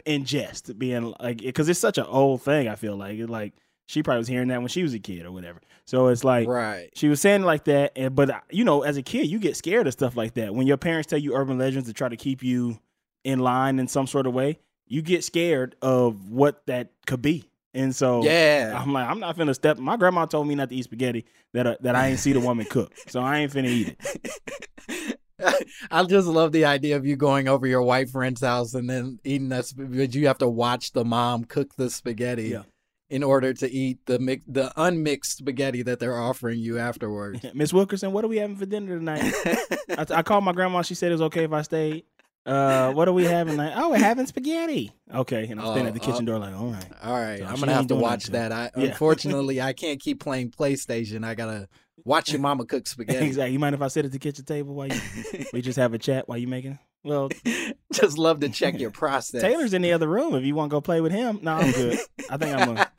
in 0.06 0.24
jest, 0.24 0.78
being 0.78 1.12
like, 1.20 1.38
because 1.38 1.68
it's 1.68 1.80
such 1.80 1.98
an 1.98 2.06
old 2.06 2.40
thing. 2.40 2.66
I 2.68 2.76
feel 2.76 2.96
like, 2.96 3.18
it, 3.18 3.28
like 3.28 3.52
she 3.86 4.02
probably 4.02 4.18
was 4.18 4.28
hearing 4.28 4.48
that 4.48 4.60
when 4.60 4.68
she 4.68 4.82
was 4.82 4.94
a 4.94 4.98
kid 4.98 5.26
or 5.26 5.32
whatever. 5.32 5.60
So 5.86 6.08
it's 6.08 6.24
like 6.24 6.48
right. 6.48 6.90
she 6.94 7.08
was 7.08 7.20
saying 7.20 7.42
it 7.42 7.46
like 7.46 7.64
that, 7.64 7.92
and 7.96 8.14
but 8.14 8.30
uh, 8.30 8.40
you 8.50 8.64
know, 8.64 8.82
as 8.82 8.96
a 8.96 9.02
kid, 9.02 9.26
you 9.26 9.38
get 9.38 9.56
scared 9.56 9.86
of 9.86 9.92
stuff 9.92 10.16
like 10.16 10.34
that 10.34 10.54
when 10.54 10.66
your 10.66 10.78
parents 10.78 11.06
tell 11.06 11.18
you 11.18 11.34
urban 11.34 11.58
legends 11.58 11.88
to 11.88 11.94
try 11.94 12.08
to 12.08 12.16
keep 12.16 12.42
you 12.42 12.78
in 13.22 13.38
line 13.38 13.78
in 13.78 13.88
some 13.88 14.06
sort 14.06 14.26
of 14.26 14.32
way. 14.32 14.58
You 14.86 15.02
get 15.02 15.24
scared 15.24 15.76
of 15.82 16.30
what 16.30 16.66
that 16.66 16.90
could 17.06 17.22
be, 17.22 17.48
and 17.74 17.94
so 17.94 18.22
Yeah. 18.22 18.78
I'm 18.80 18.92
like, 18.92 19.08
I'm 19.08 19.20
not 19.20 19.36
finna 19.36 19.54
step. 19.54 19.78
My 19.78 19.96
grandma 19.96 20.26
told 20.26 20.46
me 20.46 20.54
not 20.54 20.70
to 20.70 20.74
eat 20.74 20.84
spaghetti 20.84 21.26
that 21.52 21.66
uh, 21.66 21.76
that 21.80 21.96
I 21.96 22.08
ain't 22.08 22.18
see 22.18 22.32
the 22.32 22.40
woman 22.40 22.66
cook, 22.66 22.92
so 23.08 23.20
I 23.20 23.40
ain't 23.40 23.52
finna 23.52 23.68
eat 23.68 23.96
it. 24.88 25.18
I 25.90 26.04
just 26.04 26.28
love 26.28 26.52
the 26.52 26.64
idea 26.64 26.96
of 26.96 27.04
you 27.04 27.16
going 27.16 27.48
over 27.48 27.66
your 27.66 27.82
white 27.82 28.08
friend's 28.08 28.40
house 28.40 28.72
and 28.74 28.88
then 28.88 29.18
eating 29.24 29.48
that, 29.50 29.70
but 29.76 30.14
you 30.14 30.26
have 30.28 30.38
to 30.38 30.48
watch 30.48 30.92
the 30.92 31.04
mom 31.04 31.44
cook 31.44 31.74
the 31.76 31.90
spaghetti 31.90 32.50
Yeah. 32.50 32.62
In 33.10 33.22
order 33.22 33.52
to 33.52 33.70
eat 33.70 33.98
the 34.06 34.18
mix, 34.18 34.42
the 34.46 34.72
unmixed 34.80 35.38
spaghetti 35.38 35.82
that 35.82 35.98
they're 36.00 36.18
offering 36.18 36.58
you 36.58 36.78
afterwards. 36.78 37.44
Miss 37.54 37.72
Wilkerson, 37.72 38.12
what 38.12 38.24
are 38.24 38.28
we 38.28 38.38
having 38.38 38.56
for 38.56 38.66
dinner 38.66 38.96
tonight? 38.98 39.32
I, 39.90 40.06
I 40.10 40.22
called 40.22 40.44
my 40.44 40.52
grandma. 40.52 40.82
She 40.82 40.94
said 40.94 41.10
it 41.10 41.14
was 41.14 41.22
okay 41.22 41.44
if 41.44 41.52
I 41.52 41.62
stayed. 41.62 42.04
Uh, 42.46 42.92
what 42.92 43.08
are 43.08 43.12
we 43.12 43.24
having? 43.24 43.56
Like, 43.56 43.72
oh, 43.74 43.88
we're 43.90 43.98
having 43.98 44.26
spaghetti. 44.26 44.92
Okay, 45.14 45.46
and 45.48 45.58
I'm 45.58 45.66
standing 45.66 45.86
at 45.86 45.94
the 45.94 46.00
Oh, 46.00 46.04
kitchen 46.04 46.28
oh. 46.28 46.32
door 46.32 46.38
like, 46.38 46.54
all 46.54 46.66
right. 46.70 46.86
All 47.02 47.12
right, 47.18 47.38
So 47.38 47.46
I'm 47.46 47.56
gonna 47.56 47.72
have 47.72 47.86
to 47.86 47.94
watch 47.94 48.26
that 48.26 48.50
that. 48.50 48.74
I 48.76 48.80
Yeah. 48.80 48.88
unfortunately 48.90 49.62
I 49.62 49.72
can't 49.82 49.98
keep 50.00 50.20
playing 50.20 50.50
PlayStation. 50.50 51.24
I 51.24 51.34
gotta 51.34 51.68
watch 52.04 52.30
your 52.32 52.40
mama 52.42 52.66
cook 52.66 52.86
spaghetti. 52.86 53.24
Exactly. 53.26 53.52
You 53.54 53.58
mind 53.58 53.74
if 53.74 53.80
I 53.80 53.88
sit 53.88 54.04
at 54.04 54.12
the 54.12 54.18
kitchen 54.18 54.44
table 54.44 54.74
while 54.74 54.88
you 54.88 55.00
we 55.54 55.62
just 55.62 55.78
have 55.78 55.94
a 55.94 55.98
chat 55.98 56.28
while 56.28 56.36
you 56.36 56.46
making? 56.46 56.78
Well, 57.04 57.28
just 57.92 58.18
love 58.18 58.40
to 58.40 58.48
check 58.48 58.80
your 58.80 58.90
process. 59.02 59.42
Taylor's 59.42 59.74
in 59.74 59.82
the 59.82 59.92
other 59.92 60.08
room. 60.08 60.34
If 60.34 60.44
you 60.44 60.54
want 60.54 60.70
to 60.70 60.74
go 60.76 60.80
play 60.80 61.00
with 61.00 61.12
him, 61.12 61.38
no, 61.42 61.52
I'm 61.52 61.70
good. 61.72 61.98
I 62.30 62.36
think 62.36 62.56
I'm 62.56 62.66
gonna 62.74 62.90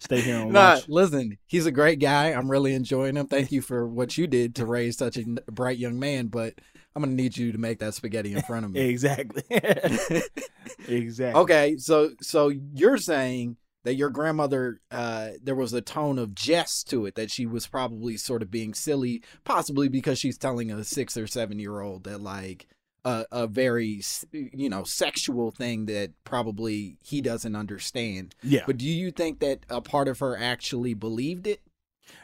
stay 0.00 0.20
here 0.22 0.40
and 0.40 0.52
Nah, 0.52 0.74
watch. 0.76 0.88
listen, 0.88 1.38
he's 1.46 1.66
a 1.66 1.70
great 1.72 1.98
guy. 2.00 2.28
I'm 2.28 2.50
really 2.50 2.74
enjoying 2.74 3.16
him. 3.16 3.26
Thank 3.26 3.52
you 3.52 3.60
for 3.62 3.86
what 3.86 4.16
you 4.18 4.26
did 4.26 4.54
to 4.56 4.66
raise 4.66 4.96
such 4.96 5.16
a 5.18 5.24
bright 5.52 5.78
young 5.78 5.98
man. 5.98 6.28
But 6.28 6.54
I'm 6.96 7.02
gonna 7.02 7.14
need 7.14 7.36
you 7.36 7.52
to 7.52 7.58
make 7.58 7.78
that 7.80 7.94
spaghetti 7.94 8.32
in 8.32 8.42
front 8.42 8.64
of 8.64 8.72
me. 8.72 8.80
Exactly. 8.80 9.42
exactly. 10.88 11.40
okay, 11.40 11.76
so 11.76 12.10
so 12.20 12.48
you're 12.74 12.96
saying 12.98 13.56
that 13.84 13.94
your 13.94 14.10
grandmother, 14.10 14.80
uh, 14.90 15.30
there 15.42 15.54
was 15.54 15.72
a 15.72 15.80
tone 15.80 16.18
of 16.18 16.34
jest 16.34 16.90
to 16.90 17.06
it 17.06 17.14
that 17.14 17.30
she 17.30 17.46
was 17.46 17.66
probably 17.66 18.16
sort 18.16 18.42
of 18.42 18.50
being 18.50 18.74
silly, 18.74 19.22
possibly 19.44 19.88
because 19.88 20.18
she's 20.18 20.36
telling 20.36 20.70
a 20.70 20.84
six 20.84 21.16
or 21.16 21.26
seven 21.26 21.58
year 21.58 21.80
old 21.80 22.04
that 22.04 22.20
like 22.20 22.66
a, 23.04 23.24
a 23.32 23.46
very 23.46 24.02
you 24.32 24.68
know 24.68 24.84
sexual 24.84 25.50
thing 25.50 25.86
that 25.86 26.12
probably 26.24 26.96
he 27.02 27.20
doesn't 27.20 27.56
understand. 27.56 28.34
Yeah. 28.42 28.62
But 28.66 28.78
do 28.78 28.86
you 28.86 29.10
think 29.10 29.40
that 29.40 29.60
a 29.68 29.80
part 29.80 30.08
of 30.08 30.18
her 30.20 30.36
actually 30.36 30.94
believed 30.94 31.46
it? 31.46 31.60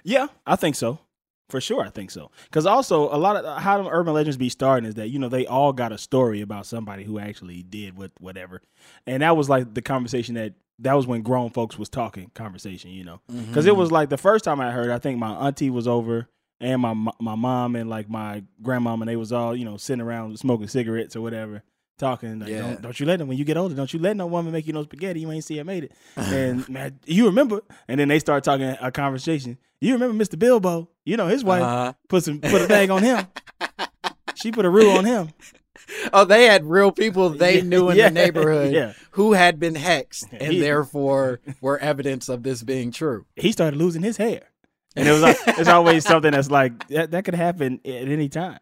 Yeah, 0.02 0.28
I 0.47 0.56
think 0.56 0.76
so. 0.76 1.00
For 1.49 1.61
sure, 1.61 1.85
I 1.85 1.90
think 1.90 2.11
so. 2.11 2.33
Because 2.45 2.66
also, 2.66 3.04
a 3.14 3.18
lot 3.18 3.37
of 3.37 3.45
uh, 3.45 3.59
how 3.59 3.80
the 3.80 3.88
urban 3.88 4.14
legends 4.14 4.37
be 4.37 4.49
starting 4.49 4.88
is 4.88 4.97
that 4.97 5.09
you 5.09 5.18
know 5.18 5.28
they 5.28 5.47
all 5.47 5.73
got 5.73 5.92
a 5.92 5.99
story 5.99 6.40
about 6.40 6.66
somebody 6.66 7.04
who 7.04 7.18
actually 7.21 7.62
did 7.62 7.97
what 7.97 8.11
whatever, 8.18 8.62
and 9.06 9.23
that 9.23 9.37
was 9.37 9.49
like 9.49 9.73
the 9.73 9.83
conversation 9.83 10.35
that 10.35 10.54
that 10.80 10.95
was 10.95 11.06
when 11.06 11.23
grown 11.23 11.50
folks 11.50 11.78
was 11.78 11.88
talking 11.88 12.30
conversation, 12.35 12.90
you 12.90 13.04
know, 13.04 13.21
because 13.28 13.64
it 13.64 13.71
mm-hmm. 13.71 13.78
was 13.78 13.92
like 13.92 14.09
the 14.09 14.18
first 14.18 14.45
time 14.45 14.61
I 14.61 14.73
heard. 14.73 14.90
I 14.90 14.99
think 14.99 15.18
my 15.18 15.30
auntie 15.35 15.71
was 15.71 15.87
over 15.87 16.28
and 16.60 16.80
my 16.82 16.94
my 17.20 17.34
mom 17.34 17.76
and 17.76 17.88
like 17.90 18.08
my 18.08 18.42
grandmom 18.62 19.00
and 19.00 19.08
they 19.08 19.16
was 19.16 19.32
all 19.32 19.54
you 19.56 19.64
know 19.64 19.76
sitting 19.76 20.00
around 20.00 20.38
smoking 20.38 20.68
cigarettes 20.68 21.14
or 21.16 21.20
whatever. 21.20 21.62
Talking, 21.98 22.40
like, 22.40 22.50
Yeah. 22.50 22.60
don't, 22.60 22.82
don't 22.82 23.00
you 23.00 23.06
let 23.06 23.20
them 23.20 23.28
when 23.28 23.38
you 23.38 23.44
get 23.46 23.56
older. 23.56 23.75
Don't 23.75 23.90
you 23.94 23.98
let 23.98 24.18
no 24.18 24.26
woman 24.26 24.52
make 24.52 24.66
you 24.66 24.75
no 24.75 24.82
spaghetti. 24.82 25.20
You 25.20 25.32
ain't 25.32 25.44
see 25.44 25.58
I 25.58 25.62
made 25.62 25.84
it. 25.84 25.92
And 26.16 26.68
man, 26.68 27.00
you 27.06 27.25
remember? 27.25 27.62
And 27.88 27.98
then 27.98 28.08
they 28.08 28.18
start 28.18 28.44
talking 28.44 28.76
a 28.82 28.92
conversation. 28.92 29.56
You 29.80 29.94
remember 29.94 30.22
Mr. 30.22 30.38
Bilbo? 30.38 30.90
You 31.06 31.16
know 31.16 31.26
his 31.26 31.42
wife 31.42 31.62
Uh-huh. 31.62 31.92
put 32.10 32.25
some 32.25 32.40
put 32.40 32.60
a 32.60 32.66
thing 32.66 32.90
on 32.90 33.02
him. 33.02 33.26
She 34.34 34.52
put 34.52 34.66
a 34.66 34.70
rule 34.70 34.90
on 34.98 35.06
him. 35.06 35.30
Oh, 36.12 36.25
they 36.26 36.44
had 36.44 36.64
real 36.66 36.92
people 36.92 37.30
they 37.30 37.56
Yeah, 37.56 37.62
knew 37.62 37.88
in 37.90 37.96
yeah, 37.96 38.08
the 38.08 38.14
neighborhood 38.14 38.72
yeah. 38.75 38.92
who 39.12 39.32
had 39.32 39.58
been 39.58 39.75
hexed 39.75 40.26
and 40.32 40.52
He- 40.52 40.60
therefore 40.60 41.40
were 41.62 41.78
evidence 41.78 42.28
of 42.28 42.42
this 42.42 42.62
being 42.62 42.90
true. 42.92 43.25
He 43.36 43.52
started 43.52 43.78
losing 43.78 44.02
his 44.02 44.16
hair, 44.18 44.42
and 44.96 45.06
it 45.08 45.12
was 45.12 45.22
like, 45.22 45.36
it's 45.46 45.68
always 45.68 46.04
something 46.04 46.32
that's 46.32 46.50
like 46.50 46.88
that, 46.88 47.10
that 47.12 47.24
could 47.24 47.34
happen 47.34 47.80
at 47.84 48.08
any 48.08 48.28
time. 48.28 48.58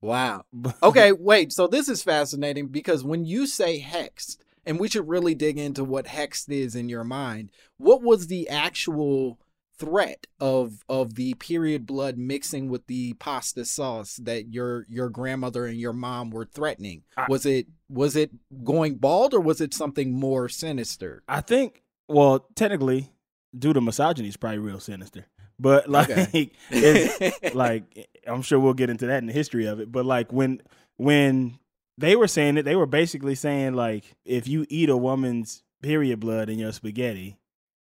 Wow. 0.00 0.44
Okay, 0.82 1.12
wait. 1.12 1.52
So 1.52 1.66
this 1.66 1.88
is 1.88 2.02
fascinating 2.02 2.68
because 2.68 3.02
when 3.04 3.24
you 3.24 3.46
say 3.46 3.80
hexed, 3.80 4.36
and 4.66 4.78
we 4.78 4.88
should 4.88 5.08
really 5.08 5.34
dig 5.34 5.58
into 5.58 5.82
what 5.82 6.04
hexed 6.06 6.50
is 6.50 6.76
in 6.76 6.88
your 6.90 7.04
mind, 7.04 7.50
what 7.78 8.02
was 8.02 8.26
the 8.26 8.48
actual 8.48 9.38
threat 9.78 10.26
of 10.40 10.82
of 10.88 11.14
the 11.14 11.32
period 11.34 11.86
blood 11.86 12.18
mixing 12.18 12.68
with 12.68 12.86
the 12.88 13.12
pasta 13.14 13.64
sauce 13.64 14.16
that 14.16 14.52
your 14.52 14.84
your 14.88 15.08
grandmother 15.08 15.64
and 15.66 15.78
your 15.78 15.92
mom 15.94 16.30
were 16.30 16.44
threatening? 16.44 17.02
I- 17.16 17.26
Was 17.28 17.46
it 17.46 17.66
was 17.88 18.14
it 18.14 18.30
going 18.62 18.96
bald 18.96 19.32
or 19.34 19.40
was 19.40 19.60
it 19.60 19.72
something 19.72 20.12
more 20.12 20.48
sinister? 20.48 21.22
I 21.26 21.40
think, 21.40 21.82
well, 22.08 22.46
technically, 22.54 23.10
due 23.58 23.72
to 23.72 23.80
misogyny, 23.80 24.28
is 24.28 24.36
probably 24.36 24.58
real 24.58 24.80
sinister. 24.80 25.26
But 25.60 25.88
like, 25.90 26.10
Okay. 26.10 26.50
it's 26.70 27.54
like 27.54 28.08
I'm 28.26 28.42
sure 28.42 28.58
we'll 28.60 28.74
get 28.74 28.90
into 28.90 29.06
that 29.06 29.18
in 29.18 29.26
the 29.26 29.32
history 29.32 29.66
of 29.66 29.80
it. 29.80 29.90
But 29.90 30.06
like 30.06 30.32
when 30.32 30.60
when 30.96 31.58
they 31.96 32.14
were 32.16 32.28
saying 32.28 32.56
it, 32.58 32.62
they 32.64 32.76
were 32.76 32.86
basically 32.86 33.34
saying 33.34 33.74
like 33.74 34.04
if 34.24 34.46
you 34.48 34.66
eat 34.68 34.88
a 34.88 34.96
woman's 34.96 35.62
period 35.82 36.20
blood 36.20 36.48
in 36.48 36.58
your 36.58 36.72
spaghetti, 36.72 37.36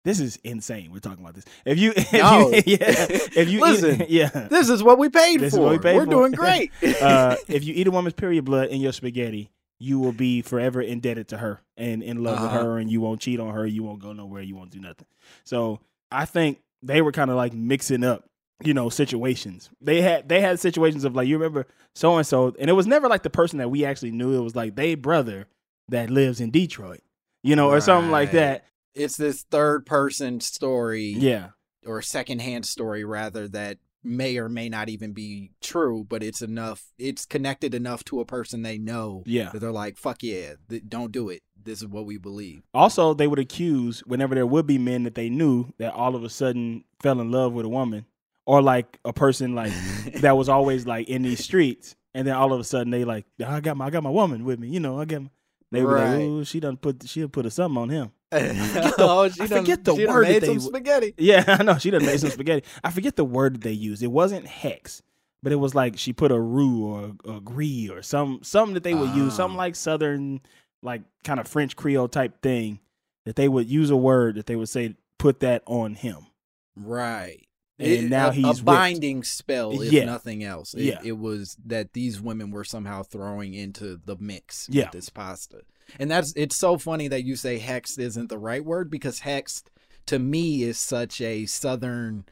this 0.03 0.19
is 0.19 0.37
insane. 0.43 0.91
We're 0.91 0.99
talking 0.99 1.23
about 1.23 1.33
this. 1.35 1.45
If 1.65 1.79
you, 1.79 1.91
if 1.95 2.13
No. 2.13 2.49
you 2.51 2.61
yeah, 2.65 3.07
if 3.09 3.49
you 3.49 3.59
Listen, 3.61 4.03
eat, 4.03 4.09
yeah, 4.09 4.29
This 4.29 4.69
is 4.69 4.83
what 4.83 4.99
we 4.99 5.09
paid 5.09 5.39
This 5.39 5.55
for. 5.55 5.69
we 5.69 5.77
for. 5.79 6.05
doing 6.05 6.31
great. 6.31 6.71
uh, 7.01 7.35
if 7.47 7.63
you 7.63 7.73
eat 7.73 7.87
a 7.87 7.91
woman's 7.91 8.13
period 8.13 8.45
blood 8.45 8.69
in 8.69 8.81
your 8.81 8.91
spaghetti, 8.93 9.49
you 9.79 9.99
will 9.99 10.11
be 10.11 10.41
forever 10.43 10.79
indebted 10.81 11.27
to 11.29 11.37
her 11.37 11.59
and 11.75 12.03
in 12.03 12.23
love 12.23 12.39
with 12.41 12.51
Uh-huh. 12.51 12.63
her, 12.63 12.77
and 12.77 12.89
you 12.91 13.01
won't 13.01 13.19
cheat 13.21 13.39
on 13.39 13.53
her. 13.55 13.65
You 13.65 13.81
won't 13.83 13.99
go 13.99 14.13
nowhere. 14.13 14.41
You 14.43 14.55
won't 14.55 14.69
do 14.71 14.79
nothing. 14.79 15.07
So 15.43 15.79
I 16.11 16.25
think 16.25 16.59
they 16.85 17.01
were 17.01 17.11
kind 17.11 17.29
of 17.29 17.35
like 17.35 17.53
mixing 17.53 18.03
up, 18.03 18.25
you 18.63 18.73
know, 18.73 18.89
situations. 18.89 19.69
They 19.81 20.01
had 20.01 20.29
they 20.29 20.41
had 20.41 20.59
situations 20.59 21.03
of 21.03 21.15
like 21.15 21.27
you 21.27 21.37
remember 21.37 21.67
so 21.93 22.17
and 22.17 22.27
so, 22.27 22.53
and 22.59 22.69
it 22.69 22.73
was 22.73 22.87
never 22.87 23.07
like 23.07 23.23
the 23.23 23.29
person 23.29 23.59
that 23.59 23.69
we 23.69 23.85
actually 23.85 24.11
knew. 24.11 24.37
It 24.37 24.43
was 24.43 24.55
like 24.55 24.75
they 24.75 24.95
brother 24.95 25.47
that 25.89 26.09
lives 26.09 26.39
in 26.39 26.51
Detroit, 26.51 27.01
you 27.43 27.55
know, 27.55 27.69
or 27.69 27.81
something 27.81 28.11
like 28.11 28.31
that. 28.31 28.65
It's 28.93 29.17
this 29.17 29.43
third 29.43 29.85
person 29.85 30.39
story 30.39 31.07
Yeah, 31.07 31.49
or 31.85 32.01
secondhand 32.01 32.65
story 32.65 33.03
rather 33.03 33.47
that 33.49 33.77
may 34.03 34.37
or 34.37 34.47
may 34.47 34.69
not 34.69 34.87
even 34.87 35.11
be 35.11 35.51
true, 35.61 36.05
but 36.07 36.23
it's 36.23 36.41
enough 36.41 36.83
it's 36.97 37.25
connected 37.25 37.73
enough 37.73 38.03
to 38.05 38.19
a 38.19 38.25
person 38.25 38.61
they 38.61 38.77
know 38.77 39.23
yeah. 39.25 39.49
that 39.49 39.59
they're 39.59 39.71
like, 39.71 39.97
fuck 39.97 40.21
yeah, 40.21 40.53
th- 40.69 40.83
don't 40.87 41.11
do 41.11 41.29
it. 41.29 41.41
This 41.65 41.81
is 41.81 41.87
what 41.87 42.05
we 42.05 42.17
believe. 42.17 42.61
Also, 42.73 43.13
they 43.13 43.27
would 43.27 43.39
accuse 43.39 43.99
whenever 44.05 44.33
there 44.35 44.45
would 44.45 44.65
be 44.67 44.77
men 44.77 45.03
that 45.03 45.15
they 45.15 45.29
knew 45.29 45.73
that 45.79 45.93
all 45.93 46.15
of 46.15 46.23
a 46.23 46.29
sudden 46.29 46.83
fell 47.01 47.19
in 47.19 47.31
love 47.31 47.51
with 47.53 47.65
a 47.65 47.69
woman, 47.69 48.05
or 48.45 48.61
like 48.61 48.99
a 49.03 49.11
person 49.11 49.55
like 49.55 49.73
that 50.21 50.37
was 50.37 50.47
always 50.47 50.85
like 50.87 51.09
in 51.09 51.23
these 51.23 51.43
streets, 51.43 51.95
and 52.13 52.27
then 52.27 52.35
all 52.35 52.53
of 52.53 52.59
a 52.59 52.63
sudden 52.63 52.91
they 52.91 53.03
like, 53.03 53.25
I 53.45 53.59
got 53.59 53.75
my 53.77 53.87
I 53.87 53.89
got 53.89 54.03
my 54.03 54.09
woman 54.11 54.45
with 54.45 54.59
me, 54.59 54.69
you 54.69 54.79
know, 54.79 54.99
I 54.99 55.05
got. 55.05 55.23
My, 55.23 55.29
they 55.71 55.81
were 55.83 55.95
Right. 55.95 56.11
like, 56.13 56.21
"Ooh, 56.21 56.43
she 56.45 56.59
done 56.61 56.77
put 56.77 57.03
she 57.07 57.19
done 57.21 57.29
put 57.29 57.45
a 57.47 57.51
something 57.51 57.81
on 57.81 57.89
him." 57.89 58.11
oh, 58.31 59.27
she 59.29 59.41
I 59.41 59.47
done, 59.47 59.59
forget 59.61 59.83
the 59.83 59.95
she 59.95 60.05
word 60.05 60.27
that 60.27 60.41
they 60.41 60.47
some 60.47 60.59
spaghetti. 60.59 61.13
Yeah, 61.17 61.43
I 61.59 61.63
know 61.63 61.77
she 61.79 61.89
done 61.89 62.05
made 62.05 62.19
some 62.19 62.29
spaghetti. 62.29 62.65
I 62.83 62.91
forget 62.91 63.15
the 63.15 63.25
word 63.25 63.55
that 63.55 63.61
they 63.61 63.71
used. 63.71 64.03
It 64.03 64.07
wasn't 64.11 64.45
hex, 64.45 65.01
but 65.41 65.51
it 65.51 65.55
was 65.57 65.73
like 65.73 65.97
she 65.97 66.13
put 66.13 66.31
a 66.31 66.39
rue 66.39 66.85
or 66.85 67.35
a 67.37 67.41
gree 67.41 67.89
or 67.89 68.01
some 68.03 68.39
something 68.43 68.75
that 68.75 68.83
they 68.83 68.93
would 68.93 69.09
use, 69.15 69.33
Ah. 69.33 69.37
something 69.37 69.57
like 69.57 69.75
southern, 69.75 70.39
like 70.81 71.01
kind 71.23 71.39
of 71.39 71.47
French 71.47 71.75
Creole 71.75 72.07
type 72.07 72.41
thing. 72.41 72.79
That 73.25 73.35
they 73.35 73.47
would 73.49 73.67
use 73.67 73.89
a 73.89 73.95
word 73.97 74.35
that 74.35 74.45
they 74.45 74.55
would 74.55 74.69
say, 74.69 74.95
"Put 75.17 75.39
that 75.39 75.63
on 75.65 75.95
him." 75.95 76.27
Right. 76.75 77.47
And 77.79 77.87
It- 77.91 78.09
now 78.09 78.29
a, 78.29 78.33
he's 78.33 78.45
a 78.45 78.47
whipped. 78.49 78.65
binding 78.65 79.23
spell, 79.23 79.81
if 79.81 79.91
Yeah. 79.91 80.05
nothing 80.05 80.43
else. 80.43 80.73
It, 80.73 80.83
Yeah. 80.83 80.99
it 81.03 81.17
was 81.17 81.57
that 81.65 81.93
these 81.93 82.21
women 82.21 82.51
were 82.51 82.63
somehow 82.63 83.03
throwing 83.03 83.53
into 83.53 83.99
the 84.05 84.15
mix 84.19 84.67
Yeah. 84.71 84.83
with 84.85 84.91
this 84.93 85.09
pasta. 85.09 85.61
And 85.99 86.09
that's 86.09 86.33
it's 86.35 86.55
so 86.55 86.77
funny 86.77 87.07
that 87.09 87.23
you 87.25 87.35
say 87.35 87.59
hexed 87.59 87.99
isn't 87.99 88.29
the 88.29 88.37
right 88.37 88.63
word 88.63 88.89
because 88.89 89.21
hexed 89.21 89.65
to 90.05 90.19
me 90.19 90.63
is 90.63 90.77
such 90.77 91.19
a 91.19 91.45
southern 91.47 92.25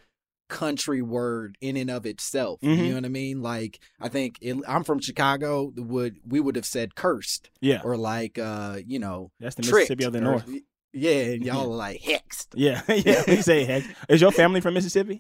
country 0.54 1.02
word 1.02 1.58
in 1.62 1.76
and 1.78 1.90
of 1.90 2.06
itself. 2.06 2.62
Mhm. 2.62 2.78
You 2.78 2.90
know 2.90 2.96
what 2.96 3.06
I 3.06 3.10
mean? 3.10 3.42
Like 3.42 3.80
I 4.00 4.08
think 4.10 4.38
it, 4.42 4.56
I'm 4.68 4.84
from 4.84 5.00
Chicago. 5.00 5.72
Would 5.76 6.18
we 6.26 6.40
would 6.40 6.56
have 6.56 6.66
said 6.66 6.96
cursed 6.96 7.50
Yeah, 7.62 7.82
or 7.84 7.98
like 7.98 8.38
uh 8.40 8.80
you 8.86 9.00
know 9.00 9.32
that's 9.40 9.56
the 9.56 9.64
tricked 9.64 9.90
Mississippi 9.90 10.04
of 10.06 10.14
the 10.14 10.20
or- 10.20 10.22
North. 10.22 10.50
Yeah, 10.94 11.12
and 11.34 11.44
y'all 11.48 11.72
are 11.74 11.76
like 11.76 12.02
hexed. 12.02 12.48
Yeah, 12.56 12.82
yeah. 12.90 13.24
We 13.28 13.42
say 13.42 13.66
hex. 13.66 13.88
Is 14.08 14.22
your 14.22 14.32
family 14.32 14.62
from 14.62 14.76
Mississippi? 14.76 15.20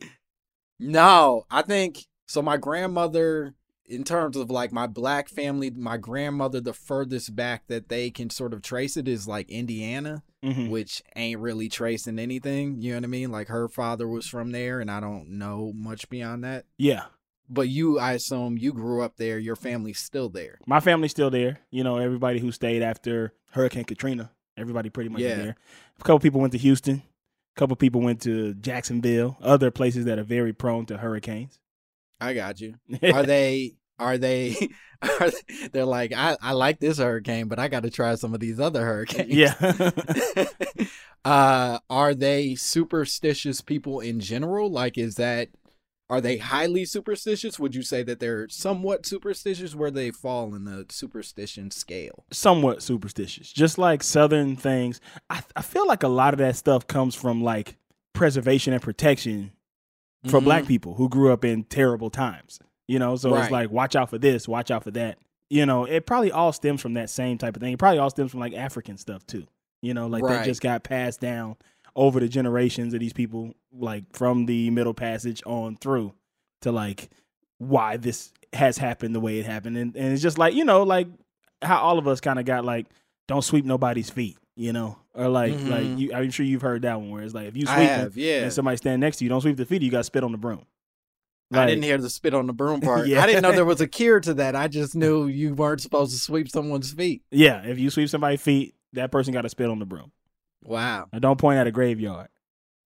No, 0.80 1.46
I 1.50 1.62
think 1.62 2.06
so. 2.28 2.42
My 2.42 2.58
grandmother, 2.58 3.54
in 3.94 4.04
terms 4.04 4.36
of 4.36 4.50
like 4.50 4.72
my 4.72 4.88
black 4.88 5.30
family, 5.30 5.70
my 5.70 5.98
grandmother, 5.98 6.60
the 6.60 6.74
furthest 6.74 7.36
back 7.36 7.64
that 7.68 7.90
they 7.90 8.10
can 8.10 8.30
sort 8.30 8.54
of 8.54 8.62
trace 8.62 8.98
it 8.98 9.08
is 9.08 9.28
like 9.28 9.50
Indiana, 9.50 10.24
Mm-hmm. 10.44 10.70
which 10.70 11.02
ain't 11.16 11.40
really 11.40 11.70
tracing 11.70 12.20
anything. 12.20 12.82
You 12.82 12.92
know 12.92 12.98
what 12.98 13.04
I 13.06 13.08
mean? 13.08 13.32
Like 13.32 13.48
her 13.48 13.70
father 13.70 14.08
was 14.10 14.28
from 14.28 14.52
there, 14.52 14.82
and 14.82 14.92
I 14.92 15.00
don't 15.00 15.30
know 15.38 15.72
much 15.74 16.10
beyond 16.10 16.44
that. 16.44 16.66
Yeah, 16.78 17.06
But 17.50 17.70
you, 17.70 17.98
I 17.98 18.12
assume 18.12 18.58
you 18.58 18.74
grew 18.74 19.02
up 19.04 19.16
there. 19.16 19.40
Your 19.40 19.56
family's 19.56 20.00
still 20.00 20.28
there. 20.28 20.60
my 20.68 20.82
family's 20.82 21.12
still 21.12 21.30
there. 21.30 21.60
You 21.72 21.86
know, 21.86 21.96
everybody 21.98 22.40
who 22.40 22.52
stayed 22.52 22.82
after 22.84 23.32
Hurricane 23.52 23.86
Katrina, 23.86 24.32
everybody 24.58 24.90
pretty 24.90 25.10
much 25.10 25.22
Yeah. 25.22 25.36
there. 25.36 25.56
A 26.00 26.04
couple 26.04 26.20
people 26.20 26.42
went 26.42 26.52
to 26.52 26.60
Houston. 26.60 27.04
A 27.56 27.60
couple 27.60 27.78
people 27.78 28.02
went 28.02 28.22
to 28.24 28.54
Jacksonville, 28.56 29.38
other 29.42 29.72
places 29.72 30.04
that 30.06 30.20
are 30.20 30.24
very 30.26 30.52
prone 30.52 30.86
to 30.88 30.98
hurricanes. 30.98 31.58
I 32.20 32.34
got 32.34 32.60
you. 32.60 32.76
Are 33.14 33.24
they? 33.24 33.76
Are 34.00 34.18
they? 34.18 34.56
Are 35.20 35.30
they 35.32 35.68
they're 35.74 35.86
like 35.86 36.14
I. 36.14 36.38
I 36.42 36.52
like 36.54 36.80
this 36.80 36.98
hurricane, 36.98 37.48
but 37.48 37.60
I 37.60 37.68
got 37.68 37.84
to 37.84 37.90
try 37.90 38.16
some 38.16 38.34
of 38.34 38.40
these 38.40 38.60
other 38.60 38.84
hurricanes. 38.86 39.30
yeah. 39.34 39.54
uh 41.26 41.80
are 41.90 42.14
they 42.14 42.54
superstitious 42.56 43.62
people 43.62 44.02
in 44.02 44.20
general 44.20 44.70
like 44.70 44.98
is 44.98 45.16
that 45.16 45.48
are 46.10 46.20
they 46.20 46.38
highly 46.38 46.84
superstitious 46.84 47.58
would 47.58 47.74
you 47.74 47.82
say 47.82 48.04
that 48.04 48.20
they're 48.20 48.50
somewhat 48.50 49.06
superstitious 49.06 49.74
where 49.74 49.90
they 49.90 50.12
fall 50.12 50.54
in 50.54 50.66
the 50.66 50.86
superstition 50.90 51.72
scale 51.72 52.26
Somewhat 52.32 52.84
superstitious. 52.84 53.52
Just 53.54 53.78
like 53.78 54.04
Southern 54.04 54.58
things. 54.58 55.00
I, 55.30 55.42
I 55.56 55.62
feel 55.62 55.88
like 55.88 56.04
a 56.04 56.10
lot 56.10 56.34
of 56.34 56.40
that 56.40 56.58
stuff 56.58 56.88
comes 56.88 57.16
from 57.16 57.42
like 57.42 57.78
preservation 58.12 58.74
and 58.74 58.82
protection 58.82 59.54
for 60.28 60.42
Mhm. 60.42 60.44
black 60.44 60.68
people 60.68 60.96
who 60.96 61.08
grew 61.08 61.32
up 61.32 61.46
in 61.46 61.64
terrible 61.64 62.10
times. 62.10 62.60
You 62.88 63.00
know, 63.00 63.16
so 63.16 63.32
Right. 63.32 63.44
it's 63.44 63.52
like 63.52 63.72
watch 63.72 63.96
out 63.96 64.10
for 64.10 64.18
this, 64.18 64.48
watch 64.48 64.70
out 64.72 64.84
for 64.84 64.92
that. 64.92 65.18
You 65.50 65.66
know, 65.66 65.86
it 65.86 66.06
probably 66.06 66.32
all 66.32 66.52
stems 66.52 66.82
from 66.82 66.94
that 66.96 67.10
same 67.10 67.38
type 67.38 67.56
of 67.56 67.62
thing. 67.62 67.74
It 67.74 67.80
probably 67.80 68.00
all 68.00 68.10
stems 68.10 68.32
from 68.32 68.40
like 68.40 68.54
African 68.54 68.98
stuff 68.98 69.26
too. 69.26 69.46
You 69.82 69.94
know, 69.94 70.08
like 70.08 70.24
Right. 70.24 70.38
that 70.40 70.46
just 70.46 70.62
got 70.62 70.84
passed 70.84 71.20
down 71.22 71.56
over 71.96 72.20
the 72.20 72.28
generations 72.28 72.94
of 72.94 73.00
these 73.00 73.14
people, 73.14 73.54
like 73.72 74.04
from 74.14 74.46
the 74.48 74.70
Middle 74.72 74.94
Passage 74.94 75.44
on 75.46 75.76
through 75.78 76.14
to 76.62 76.72
like 76.72 77.10
why 77.60 77.98
this 77.98 78.32
has 78.54 78.78
happened 78.78 79.14
the 79.16 79.20
way 79.20 79.40
it 79.40 79.46
happened. 79.46 79.78
And, 79.78 79.96
and 79.96 80.12
it's 80.14 80.22
just 80.22 80.38
like, 80.38 80.54
you 80.54 80.66
know, 80.66 80.84
like 80.84 81.08
how 81.62 81.78
all 81.80 81.98
of 82.00 82.08
us 82.08 82.20
kind 82.20 82.40
of 82.40 82.46
got 82.46 82.66
like, 82.66 82.88
don't 83.28 83.44
sweep 83.44 83.64
nobody's 83.66 84.10
feet, 84.10 84.38
you 84.56 84.74
know? 84.74 84.98
Or 85.14 85.28
like, 85.30 85.54
Mhm. 85.54 85.68
like 85.70 86.00
you, 86.00 86.14
I'm 86.14 86.32
sure 86.32 86.46
you've 86.46 86.62
heard 86.62 86.82
that 86.82 87.00
one 87.00 87.12
where 87.12 87.22
it's 87.24 87.34
like, 87.34 87.48
if 87.48 87.56
you 87.56 87.66
sweep 87.66 87.78
have 87.78 88.18
yeah 88.18 88.44
and 88.44 88.54
somebody 88.54 88.78
stand 88.78 89.00
next 89.02 89.18
to 89.18 89.24
you, 89.26 89.30
don't 89.30 89.42
sweep 89.42 89.58
the 89.58 89.66
feet, 89.66 89.82
you 89.82 89.92
got 89.92 90.00
to 90.00 90.04
spit 90.04 90.24
on 90.24 90.32
the 90.32 90.38
broom. 90.38 90.66
I 91.54 91.66
didn't 91.66 91.84
hear 91.84 91.98
the 91.98 92.10
spit 92.10 92.34
on 92.34 92.48
the 92.48 92.54
broom 92.54 92.82
part 92.90 93.08
Yeah. 93.08 93.22
i 93.24 93.26
didn't 93.28 93.42
know 93.44 93.52
there 93.52 93.66
was 93.66 93.82
a 93.82 93.88
cure 94.00 94.20
to 94.22 94.34
that 94.36 94.56
i 94.56 94.68
just 94.68 94.96
knew 94.96 95.28
you 95.28 95.54
weren't 95.54 95.82
supposed 95.82 96.12
to 96.14 96.20
sweep 96.20 96.50
someone's 96.50 96.92
feet 96.94 97.22
Yeah, 97.32 97.62
if 97.64 97.80
you 97.80 97.90
sweep 97.90 98.10
somebody's 98.10 98.42
feet, 98.42 98.76
that 98.94 99.12
person 99.12 99.34
got 99.34 99.42
to 99.44 99.50
spit 99.50 99.70
on 99.70 99.80
the 99.80 99.86
broom. 99.86 100.12
wow 100.64 101.08
And 101.12 101.22
don't 101.22 101.40
point 101.40 101.60
at 101.60 101.68
a 101.68 101.72
graveyard, 101.72 102.28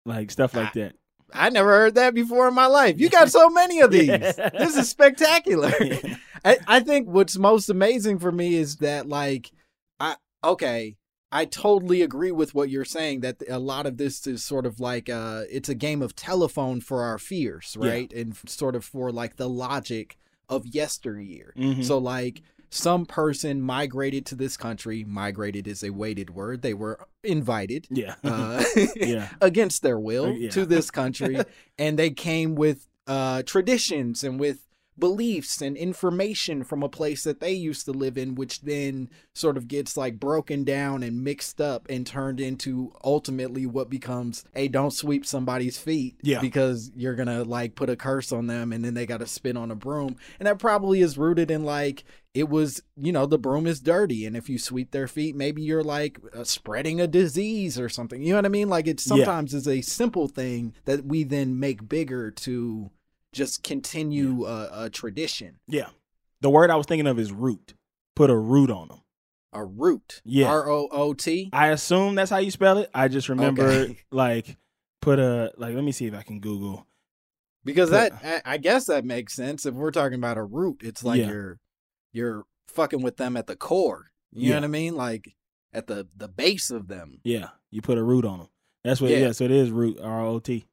like 0.06 0.32
stuff 0.32 0.53
like 0.56 0.73
that. 0.73 0.93
i 1.34 1.49
never 1.49 1.69
heard 1.69 1.95
that 1.95 2.13
before 2.13 2.47
in 2.47 2.53
my 2.53 2.67
life 2.67 2.99
you 2.99 3.10
got 3.10 3.30
so 3.39 3.49
many 3.49 3.80
of 3.82 3.91
these 3.91 4.08
Yeah. 4.08 4.49
this 4.49 4.75
is 4.77 4.89
spectacular 4.89 5.71
Yeah. 5.82 6.15
I, 6.45 6.58
I 6.67 6.80
think 6.80 7.08
what's 7.10 7.38
most 7.38 7.69
amazing 7.69 8.19
for 8.19 8.32
me 8.32 8.56
is 8.56 8.77
that 8.77 9.08
like 9.08 9.51
I 9.99 10.15
okay, 10.43 10.95
I 11.32 11.46
totally 11.46 12.02
agree 12.02 12.32
with 12.32 12.56
what 12.56 12.70
you're 12.70 12.86
saying 12.86 13.20
that 13.22 13.42
a 13.50 13.60
lot 13.60 13.86
of 13.86 13.98
this 13.98 14.26
is 14.28 14.44
sort 14.44 14.66
of 14.66 14.80
like 14.80 15.10
uh 15.10 15.44
it's 15.50 15.70
a 15.70 15.76
game 15.76 16.02
of 16.02 16.16
telephone 16.16 16.80
for 16.82 17.04
our 17.04 17.18
fears, 17.18 17.76
Yeah. 17.80 17.90
right? 17.90 18.13
And 18.13 18.36
sort 18.48 18.76
of 18.76 18.86
for 18.86 19.12
like 19.12 19.36
the 19.36 19.50
logic 19.50 20.18
of 20.50 20.66
yesteryear. 20.66 21.54
Mhm. 21.58 21.84
So 21.84 21.98
like 21.98 22.42
some 22.70 23.06
person 23.06 23.62
migrated 23.62 24.26
to 24.28 24.36
this 24.36 24.58
country, 24.58 25.04
migrated 25.06 25.68
is 25.68 25.84
a 25.84 25.90
weighted 25.90 26.30
word. 26.32 26.62
They 26.62 26.74
were 26.74 27.08
invited 27.24 27.88
yeah, 27.90 28.16
uh, 28.24 28.63
yeah, 28.96 29.30
against 29.42 29.82
their 29.82 30.00
will 30.00 30.28
Uh, 30.28 30.32
yeah. 30.32 30.50
to 30.52 30.66
this 30.66 30.92
country 30.92 31.38
and 31.80 32.00
they 32.00 32.10
came 32.12 32.56
with 32.56 32.88
uh 33.08 33.42
traditions 33.44 34.24
and 34.24 34.40
with 34.40 34.66
beliefs 35.00 35.62
and 35.62 35.78
information 35.78 36.64
from 36.64 36.82
a 36.84 36.90
place 36.90 37.24
that 37.24 37.40
they 37.40 37.52
used 37.54 37.86
to 37.86 37.92
live 37.92 38.18
in 38.18 38.36
which 38.36 38.62
then 38.62 39.10
sort 39.34 39.58
of 39.58 39.68
gets 39.68 39.96
like 39.98 40.20
broken 40.20 40.64
down 40.64 41.04
and 41.04 41.24
mixed 41.24 41.62
up 41.62 41.86
and 41.90 42.06
turned 42.08 42.40
into 42.40 42.92
ultimately 43.04 43.66
what 43.66 43.90
becomes 43.90 44.44
hey 44.54 44.68
don't 44.68 44.92
sweep 44.94 45.26
somebody's 45.26 45.78
feet 45.78 46.16
Yeah. 46.24 46.40
because 46.42 46.92
you're 46.96 47.16
gonna 47.16 47.44
like 47.44 47.76
put 47.76 47.90
a 47.90 47.96
curse 47.96 48.32
on 48.32 48.48
them 48.48 48.74
and 48.74 48.84
then 48.84 48.94
they 48.94 49.06
gotta 49.06 49.28
spin 49.28 49.58
on 49.58 49.72
a 49.72 49.76
broom 49.76 50.16
and 50.40 50.48
that 50.48 50.60
probably 50.60 51.02
is 51.02 51.18
rooted 51.18 51.52
in 51.52 51.64
like 51.64 52.04
it 52.34 52.50
was 52.50 52.82
you 52.96 53.12
know 53.12 53.26
the 53.26 53.38
broom 53.40 53.66
is 53.68 53.80
dirty 53.80 54.26
and 54.26 54.36
if 54.38 54.50
you 54.50 54.58
sweep 54.60 54.92
their 54.92 55.08
feet 55.08 55.36
maybe 55.36 55.62
you're 55.62 55.84
like 55.84 56.20
uh, 56.36 56.44
spreading 56.44 57.00
a 57.02 57.08
disease 57.08 57.80
or 57.80 57.90
something 57.90 58.22
you 58.22 58.30
know 58.30 58.36
what 58.38 58.46
i 58.46 58.50
mean 58.50 58.70
like 58.70 58.88
it 58.88 59.02
Yeah. 59.06 59.16
sometimes 59.16 59.54
is 59.54 59.68
a 59.68 59.82
simple 59.82 60.28
thing 60.28 60.74
that 60.86 61.06
we 61.06 61.24
then 61.24 61.60
make 61.60 61.88
bigger 61.88 62.30
to 62.32 62.92
just 63.38 63.63
continue 63.63 64.45
a, 64.45 64.86
a 64.86 64.89
tradition 64.89 65.60
yeah. 65.67 65.89
The 66.41 66.50
word 66.50 66.69
I 66.69 66.76
was 66.76 66.86
thinking 66.86 67.08
of 67.08 67.17
is 67.17 67.32
root. 67.32 67.73
Put 68.15 68.30
a 68.30 68.38
root 68.38 68.69
on 68.69 68.88
them. 68.89 69.02
a 69.54 69.63
root 69.63 70.21
Yeah. 70.26 70.47
r-o-o-t 70.50 71.50
I 71.54 71.67
assume 71.69 72.15
that's 72.15 72.32
how 72.32 72.38
you 72.38 72.52
spell 72.52 72.78
it. 72.80 72.89
I 72.93 73.08
just 73.08 73.30
remember 73.30 73.63
Okay. 73.67 73.97
like 74.12 74.58
put 75.02 75.19
a 75.19 75.52
like. 75.58 75.73
Let 75.76 75.84
me 75.84 75.91
see 75.91 76.06
if 76.08 76.13
I 76.13 76.21
can 76.23 76.39
Google. 76.39 76.86
because 77.63 77.89
Put- 77.89 78.19
that 78.21 78.41
I, 78.45 78.58
guess 78.58 78.86
that 78.86 79.06
makes 79.06 79.34
sense 79.34 79.65
if 79.65 79.73
we're 79.73 79.91
talking 79.91 80.15
about 80.17 80.38
a 80.38 80.43
root 80.43 80.82
it's 80.84 81.04
like 81.04 81.19
Yeah. 81.21 81.28
you're 81.30 81.60
you're 82.13 82.43
fucking 82.67 83.02
with 83.02 83.17
them 83.17 83.38
at 83.38 83.47
the 83.47 83.56
core 83.56 84.12
you 84.32 84.50
Yeah. 84.50 84.56
know 84.56 84.62
what 84.62 84.65
i 84.65 84.67
mean 84.67 84.95
like 84.95 85.34
at 85.73 85.88
the 85.88 86.08
the 86.15 86.28
base 86.28 86.69
of 86.71 86.88
them 86.88 87.19
Yeah, 87.23 87.50
you 87.71 87.82
put 87.82 87.97
a 87.97 88.04
root 88.04 88.26
on 88.26 88.39
them. 88.39 88.47
That's 88.84 89.02
what. 89.02 89.12
Yeah. 89.12 89.17
Yeah. 89.17 89.32
so 89.34 89.43
it 89.45 89.52
is 89.52 89.69
root. 89.71 90.00
R 90.02 90.21
O 90.26 90.39
T. 90.39 90.65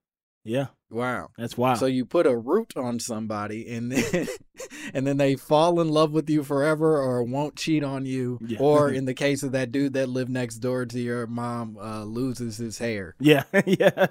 Yeah, 0.47 0.67
Wow. 0.91 1.31
that's 1.39 1.57
wild. 1.57 1.79
So 1.79 1.87
you 1.87 2.05
put 2.05 2.27
a 2.27 2.37
root 2.37 2.77
on 2.77 2.99
somebody 3.01 3.75
and 3.75 3.91
then 3.91 4.29
and 4.95 5.07
then 5.07 5.17
they 5.17 5.37
fall 5.37 5.81
in 5.81 5.89
love 5.89 6.13
with 6.13 6.29
you 6.29 6.45
forever 6.45 7.01
or 7.01 7.23
won't 7.23 7.57
cheat 7.57 7.83
on 7.83 8.05
you. 8.05 8.39
Yeah. 8.47 8.59
Or 8.61 8.91
in 8.93 9.07
the 9.07 9.15
case 9.15 9.43
of 9.43 9.53
that 9.53 9.73
dude 9.73 9.95
that 9.95 10.09
lived 10.11 10.31
next 10.31 10.57
door 10.59 10.85
to 10.87 11.01
your 11.01 11.27
mom, 11.27 11.79
uh, 11.81 12.05
loses 12.05 12.59
his 12.59 12.77
hair. 12.79 13.15
yeah, 13.21 13.45
yeah. 13.67 14.07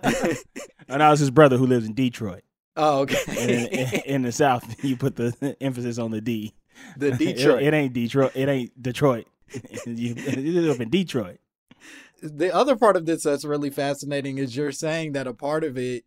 and 0.87 1.01
that 1.01 1.09
was 1.11 1.19
his 1.19 1.29
brother 1.31 1.57
who 1.57 1.67
lives 1.67 1.85
in 1.85 1.93
Detroit. 1.93 2.41
Oh, 2.75 3.01
And 3.01 3.11
in, 3.51 3.65
okay. 3.67 4.01
in, 4.05 4.15
in 4.15 4.21
the 4.23 4.31
South, 4.31 4.83
you 4.83 4.97
put 4.97 5.15
the 5.15 5.55
emphasis 5.61 5.99
on 5.99 6.09
the 6.09 6.19
D. 6.21 6.55
the 6.97 7.09
It- 7.09 7.19
Detroit. 7.19 7.61
It, 7.61 7.73
ain't 7.75 7.93
Detroit. 7.93 8.31
It 8.33 8.49
ain't 8.49 8.81
Detroit. 8.81 9.27
you, 9.85 10.15
you 10.15 10.61
live 10.61 10.81
in 10.81 10.89
Detroit. 10.89 11.37
the 12.23 12.51
other 12.51 12.75
part 12.75 12.95
of 12.95 13.05
this 13.05 13.21
that's 13.21 13.45
really 13.45 13.69
fascinating 13.69 14.39
is 14.39 14.55
you're 14.55 14.71
saying 14.71 15.11
that 15.11 15.27
a 15.27 15.33
part 15.35 15.63
of 15.63 15.77
it 15.77 16.05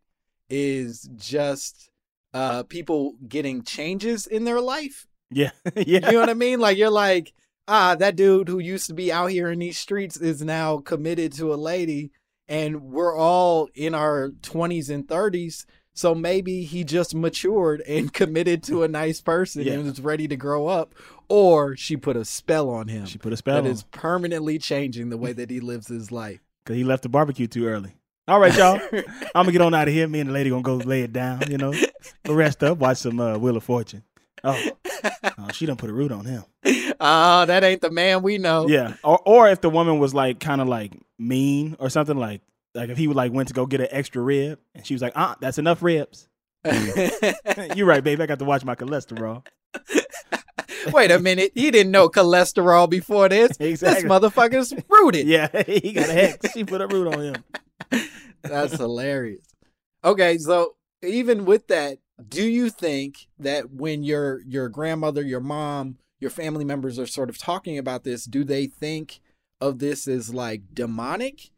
is 0.50 1.08
just 1.16 1.90
uh 2.34 2.62
people 2.64 3.14
getting 3.28 3.62
changes 3.62 4.26
in 4.26 4.44
their 4.44 4.60
life. 4.60 5.06
Yeah, 5.30 5.50
yeah. 5.74 5.82
You 6.06 6.12
know 6.12 6.20
what 6.20 6.30
I 6.30 6.34
mean? 6.34 6.60
Like 6.60 6.76
you're 6.78 6.90
like, 6.90 7.32
ah, 7.66 7.94
that 7.96 8.16
dude 8.16 8.48
who 8.48 8.58
used 8.58 8.86
to 8.88 8.94
be 8.94 9.12
out 9.12 9.30
here 9.30 9.50
in 9.50 9.58
these 9.58 9.78
streets 9.78 10.16
is 10.16 10.42
now 10.42 10.78
committed 10.78 11.32
to 11.34 11.52
a 11.52 11.56
lady 11.56 12.10
and 12.48 12.80
we're 12.82 13.16
all 13.16 13.68
in 13.74 13.94
our 13.94 14.30
20s 14.42 14.88
and 14.88 15.06
30s. 15.08 15.64
So 15.94 16.14
maybe 16.14 16.62
he 16.64 16.84
just 16.84 17.14
matured 17.14 17.80
and 17.88 18.12
committed 18.20 18.62
to 18.64 18.82
a 18.84 18.88
nice 18.88 19.20
person 19.20 19.62
Yeah. 19.62 19.72
and 19.74 19.84
was 19.86 20.00
ready 20.00 20.28
to 20.28 20.36
grow 20.36 20.68
up 20.68 20.94
or 21.28 21.74
she 21.76 21.96
put 21.96 22.16
a 22.16 22.24
spell 22.24 22.68
on 22.70 22.86
him. 22.88 23.06
She 23.06 23.18
put 23.18 23.32
a 23.32 23.36
spell 23.36 23.54
that 23.56 23.64
on 23.64 23.70
is 23.70 23.82
permanently 23.84 24.58
changing 24.58 25.08
the 25.08 25.16
way 25.16 25.32
that 25.38 25.50
he 25.50 25.58
lives 25.58 25.88
his 25.88 26.12
life. 26.12 26.40
because 26.64 26.76
he 26.76 26.84
left 26.84 27.02
the 27.02 27.08
barbecue 27.08 27.46
too 27.48 27.66
early. 27.66 27.96
All 28.28 28.40
right, 28.40 28.56
y'all. 28.56 28.80
I'm 28.92 29.02
gonna 29.34 29.52
get 29.52 29.60
on 29.60 29.72
out 29.72 29.86
of 29.86 29.94
here. 29.94 30.08
Me 30.08 30.18
and 30.18 30.28
the 30.28 30.34
lady 30.34 30.50
gonna 30.50 30.62
go 30.62 30.76
lay 30.76 31.02
it 31.02 31.12
down. 31.12 31.48
You 31.48 31.58
know, 31.58 31.72
go 32.24 32.34
rest 32.34 32.64
up, 32.64 32.78
watch 32.78 32.98
some 32.98 33.20
uh, 33.20 33.38
Wheel 33.38 33.56
of 33.56 33.62
Fortune. 33.62 34.02
Oh, 34.42 34.60
oh, 35.38 35.48
she 35.52 35.64
done 35.64 35.76
put 35.76 35.90
a 35.90 35.92
root 35.92 36.10
on 36.10 36.24
him. 36.24 36.42
Ah, 36.98 37.44
that 37.46 37.62
ain't 37.62 37.82
the 37.82 37.90
man 37.90 38.22
we 38.22 38.38
know. 38.38 38.66
Yeah, 38.66 38.94
or 39.04 39.20
or 39.24 39.48
if 39.48 39.60
the 39.60 39.70
woman 39.70 40.00
was 40.00 40.12
like 40.12 40.40
kind 40.40 40.60
of 40.60 40.66
like 40.66 40.92
mean 41.20 41.76
or 41.78 41.88
something 41.88 42.16
like 42.16 42.40
like 42.74 42.90
if 42.90 42.98
he 42.98 43.06
would 43.06 43.16
like 43.16 43.32
went 43.32 43.46
to 43.48 43.54
go 43.54 43.64
get 43.64 43.80
an 43.80 43.88
extra 43.92 44.20
rib 44.20 44.58
and 44.74 44.84
she 44.84 44.94
was 44.94 45.02
like, 45.02 45.12
ah, 45.14 45.36
that's 45.40 45.58
enough 45.58 45.80
ribs. 45.80 46.28
You're 47.76 47.86
right, 47.86 48.02
baby. 48.02 48.24
I 48.24 48.26
got 48.26 48.40
to 48.40 48.44
watch 48.44 48.64
my 48.64 48.74
cholesterol. 48.74 49.46
Wait 50.92 51.12
a 51.12 51.20
minute. 51.20 51.52
He 51.54 51.70
didn't 51.70 51.92
know 51.92 52.08
cholesterol 52.08 52.90
before 52.90 53.28
this. 53.28 53.56
Exactly. 53.60 54.02
This 54.02 54.10
motherfucker's 54.10 54.74
rooted. 54.88 55.28
Yeah, 55.28 55.48
he 55.62 55.92
got 55.92 56.08
a 56.08 56.12
hex. 56.12 56.52
She 56.52 56.64
put 56.64 56.80
a 56.80 56.88
root 56.88 57.14
on 57.14 57.20
him. 57.22 57.44
That's 58.48 58.76
hilarious. 58.76 59.46
Okay, 60.04 60.38
so 60.38 60.76
even 61.02 61.44
with 61.44 61.68
that, 61.68 61.98
do 62.28 62.46
you 62.46 62.70
think 62.70 63.28
that 63.38 63.70
when 63.70 64.02
your 64.02 64.40
your 64.46 64.68
grandmother, 64.68 65.22
your 65.22 65.40
mom, 65.40 65.98
your 66.20 66.30
family 66.30 66.64
members 66.64 66.98
are 66.98 67.06
sort 67.06 67.28
of 67.28 67.38
talking 67.38 67.78
about 67.78 68.04
this, 68.04 68.24
do 68.24 68.44
they 68.44 68.66
think 68.66 69.20
of 69.60 69.78
this 69.78 70.08
as 70.08 70.32
like 70.32 70.62
demonic? 70.72 71.50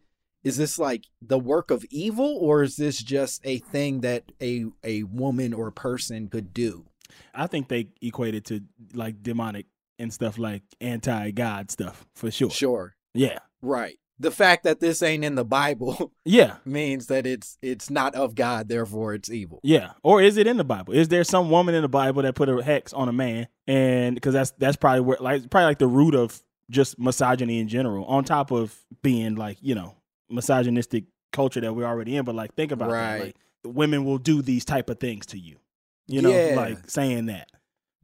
Is 0.44 0.57
this 0.57 0.79
like 0.79 1.05
the 1.20 1.38
work 1.38 1.70
of 1.70 1.85
evil 1.90 2.38
or 2.40 2.62
is 2.62 2.77
this 2.77 3.03
just 3.03 3.40
a 3.44 3.59
thing 3.59 4.01
that 4.01 4.33
a 4.40 4.66
a 4.83 5.03
woman 5.05 5.53
or 5.53 5.70
person 5.70 6.29
could 6.29 6.53
do? 6.55 6.87
I 7.35 7.46
think 7.46 7.68
they 7.68 7.88
equate 8.01 8.35
it 8.35 8.44
to 8.46 8.61
like 8.94 9.22
demonic 9.22 9.66
and 9.98 10.12
stuff 10.12 10.38
like 10.38 10.62
anti 10.81 11.31
God 11.33 11.70
stuff 11.70 12.07
for 12.14 12.31
sure. 12.31 12.51
Sure. 12.51 12.94
Yeah. 13.14 13.38
Right. 13.62 13.98
The 14.20 14.31
fact 14.31 14.64
that 14.64 14.81
this 14.81 15.02
ain't 15.02 15.24
in 15.24 15.35
the 15.37 15.44
Bible 15.44 16.12
Yeah. 16.24 16.57
means 16.64 17.07
that 17.07 17.26
it's 17.26 17.57
it's 17.62 17.88
not 17.90 18.14
of 18.14 18.35
God, 18.35 18.68
therefore 18.68 19.14
it's 19.14 19.31
evil. 19.31 19.61
Yeah. 19.62 19.92
Or 20.02 20.20
is 20.20 20.37
it 20.37 20.46
in 20.46 20.57
the 20.57 20.64
Bible? 20.64 20.92
Is 20.94 21.09
there 21.09 21.22
some 21.24 21.50
woman 21.50 21.74
in 21.74 21.83
the 21.83 21.88
Bible 21.88 22.22
that 22.22 22.35
put 22.35 22.48
a 22.48 22.62
hex 22.62 22.92
on 22.92 23.09
a 23.09 23.12
man? 23.12 23.46
And 23.66 24.14
because 24.16 24.35
that's 24.35 24.50
that's 24.59 24.76
probably 24.76 25.00
where 25.02 25.18
like 25.20 25.48
probably 25.50 25.66
like 25.66 25.78
the 25.78 25.87
root 25.87 26.14
of 26.14 26.42
just 26.70 26.98
misogyny 26.98 27.61
in 27.61 27.68
general, 27.68 28.04
on 28.07 28.24
top 28.24 28.50
of 28.50 28.76
being 29.02 29.37
like, 29.37 29.59
you 29.61 29.74
know, 29.74 29.94
misogynistic 30.28 31.04
culture 31.33 31.61
that 31.61 31.74
we're 31.74 31.87
already 31.87 32.16
in. 32.16 32.24
But 32.24 32.35
like 32.35 32.54
think 32.54 32.72
about 32.72 32.90
Right. 32.90 33.18
that. 33.18 33.24
Like 33.26 33.37
women 33.64 34.04
will 34.04 34.18
do 34.18 34.42
these 34.42 34.64
type 34.64 34.90
of 34.90 34.98
things 34.98 35.26
to 35.26 35.38
you. 35.38 35.57
You 36.07 36.22
know, 36.22 36.31
Yeah. 36.31 36.54
like 36.57 36.88
saying 36.90 37.26
that. 37.26 37.50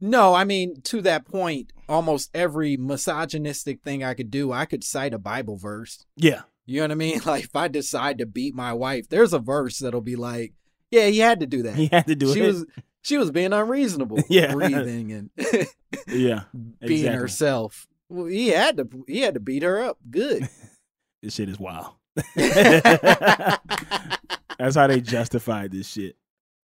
No, 0.01 0.33
I 0.33 0.43
mean 0.43 0.81
to 0.83 1.01
that 1.01 1.25
point, 1.25 1.71
almost 1.87 2.29
every 2.33 2.77
misogynistic 2.77 3.81
thing 3.81 4.03
I 4.03 4.13
could 4.13 4.29
do, 4.29 4.51
I 4.51 4.65
could 4.65 4.83
cite 4.83 5.13
a 5.13 5.19
Bible 5.19 5.57
verse. 5.57 6.05
Yeah. 6.17 6.41
You 6.65 6.79
know 6.81 6.85
what 6.85 6.91
I 6.91 6.95
mean? 6.95 7.21
Like 7.25 7.45
if 7.45 7.55
I 7.55 7.67
decide 7.67 8.17
to 8.17 8.25
beat 8.25 8.55
my 8.55 8.73
wife, 8.73 9.07
there's 9.09 9.33
a 9.33 9.39
verse 9.39 9.79
that'll 9.79 10.01
be 10.01 10.15
like, 10.15 10.53
"Yeah, 10.91 11.07
he 11.07 11.19
had 11.19 11.39
to 11.39 11.45
do 11.47 11.63
that. 11.63 11.75
He 11.75 11.87
had 11.91 12.07
to 12.07 12.15
do 12.15 12.31
it. 12.31 12.33
she 12.33 12.41
it. 12.41 12.47
was 12.47 12.65
she 13.03 13.17
was 13.17 13.31
being 13.31 13.53
unreasonable, 13.53 14.19
Yeah. 14.29 14.53
breathing 14.53 15.11
and 15.11 15.29
yeah. 16.07 16.43
being 16.51 16.75
Exactly. 16.81 17.19
herself. 17.19 17.87
Well, 18.09 18.25
he 18.25 18.49
had 18.49 18.77
to 18.77 18.89
he 19.07 19.21
had 19.21 19.35
to 19.35 19.39
beat 19.39 19.63
her 19.63 19.81
up. 19.81 19.97
Good. 20.09 20.49
This 21.23 21.35
shit 21.35 21.49
is 21.49 21.59
wild. 21.59 21.93
That's 22.35 23.59
how 24.75 24.87
they 24.87 25.01
justified 25.01 25.71
this 25.71 25.87
shit. 25.87 26.15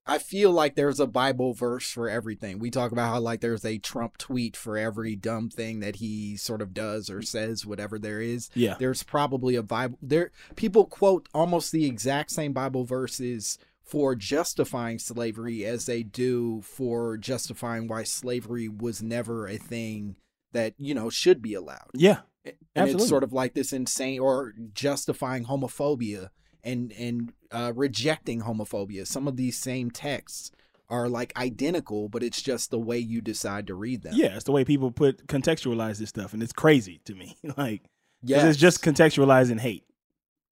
I 0.08 0.20
feel 0.20 0.52
like 0.52 0.76
there's 0.76 1.00
a 1.00 1.08
Bible 1.08 1.54
verse 1.54 1.90
for 1.90 2.08
everything. 2.08 2.60
We 2.60 2.70
talk 2.70 2.92
about 2.92 3.10
how 3.10 3.20
like 3.20 3.42
there's 3.42 3.66
a 3.66 3.80
Trump 3.80 4.18
tweet 4.18 4.56
for 4.56 4.78
every 4.78 5.16
dumb 5.16 5.50
thing 5.50 5.80
that 5.80 5.96
he 5.96 6.38
sort 6.38 6.62
of 6.62 6.74
does 6.74 7.10
or 7.10 7.20
mm. 7.20 7.28
says, 7.28 7.66
whatever 7.66 7.98
there 7.98 8.22
is. 8.22 8.50
Yeah. 8.54 8.76
There's 8.78 9.02
probably 9.02 9.56
a 9.56 9.64
Bible 9.64 9.98
there. 10.02 10.32
People 10.56 10.86
quote 10.86 11.28
almost 11.34 11.72
the 11.72 11.86
exact 11.86 12.32
same 12.32 12.54
Bible 12.54 12.84
verses 12.84 13.58
for 13.84 14.16
justifying 14.16 15.00
slavery 15.00 15.66
as 15.66 15.86
they 15.86 16.04
do 16.04 16.62
for 16.62 17.18
justifying 17.18 17.88
why 17.88 18.04
slavery 18.04 18.68
was 18.68 19.02
never 19.02 19.48
a 19.48 19.58
thing 19.58 20.18
that 20.54 20.74
you 20.78 20.94
know 20.94 21.10
should 21.10 21.42
be 21.42 21.56
allowed. 21.56 21.90
Yeah. 21.94 22.20
And 22.44 22.56
Absolutely. 22.76 23.02
it's 23.02 23.10
sort 23.10 23.24
of 23.24 23.34
like 23.34 23.56
this 23.56 23.74
insane 23.74 24.20
or 24.20 24.54
justifying 24.74 25.46
homophobia 25.46 26.30
and 26.66 26.92
and 26.94 27.32
uh, 27.52 27.72
rejecting 27.76 28.42
homophobia. 28.42 29.08
Some 29.08 29.28
of 29.28 29.38
these 29.38 29.58
same 29.58 29.92
texts 29.92 30.52
are 30.90 31.08
like 31.08 31.36
identical, 31.38 32.10
but 32.10 32.24
it's 32.24 32.42
just 32.42 32.72
the 32.72 32.80
way 32.80 32.98
you 32.98 33.22
decide 33.22 33.68
to 33.68 33.76
read 33.76 34.04
them. 34.04 34.14
Yeah, 34.16 34.36
it's 34.36 34.44
the 34.44 34.52
way 34.52 34.66
people 34.66 34.92
put 34.92 35.28
contextualize 35.28 35.98
this 35.98 36.10
stuff, 36.10 36.34
and 36.34 36.44
it's 36.44 36.54
crazy 36.54 37.02
to 37.06 37.16
me. 37.16 37.38
like, 37.58 37.84
yeah, 38.22 38.48
it's 38.48 38.58
just 38.58 38.84
contextualizing 38.84 39.60
hate. 39.60 39.86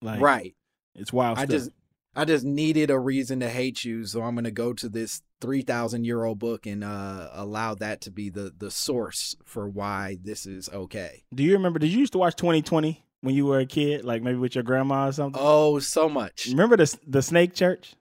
Like, 0.01 0.21
right. 0.21 0.55
It's 0.95 1.11
wild. 1.11 1.37
I 1.37 1.41
stuff. 1.41 1.49
just 1.49 1.71
I 2.15 2.25
just 2.25 2.45
needed 2.45 2.91
a 2.91 2.99
reason 2.99 3.39
to 3.39 3.49
hate 3.49 3.83
you, 3.83 4.05
so 4.05 4.21
I'm 4.21 4.35
gonna 4.35 4.51
go 4.51 4.73
to 4.73 4.89
this 4.89 5.21
three 5.41 5.61
thousand 5.61 6.05
year 6.05 6.23
old 6.23 6.39
book 6.39 6.65
and 6.65 6.83
uh, 6.83 7.29
allow 7.33 7.75
that 7.75 8.01
to 8.01 8.11
be 8.11 8.29
the 8.29 8.53
the 8.55 8.69
source 8.69 9.35
for 9.43 9.67
why 9.67 10.17
this 10.21 10.45
is 10.45 10.69
okay. 10.69 11.23
Do 11.33 11.43
you 11.43 11.53
remember? 11.53 11.79
Did 11.79 11.91
you 11.91 11.99
used 11.99 12.13
to 12.13 12.19
watch 12.19 12.35
2020 12.35 13.03
when 13.23 13.33
you 13.33 13.45
were 13.45 13.59
a 13.59 13.65
kid, 13.65 14.03
like 14.03 14.21
maybe 14.21 14.37
with 14.37 14.53
your 14.53 14.63
grandma 14.63 15.07
or 15.07 15.11
something? 15.13 15.41
Oh, 15.43 15.79
so 15.79 16.09
much. 16.09 16.47
Remember 16.49 16.75
the 16.77 16.95
the 17.07 17.21
Snake 17.21 17.55
Church? 17.55 17.95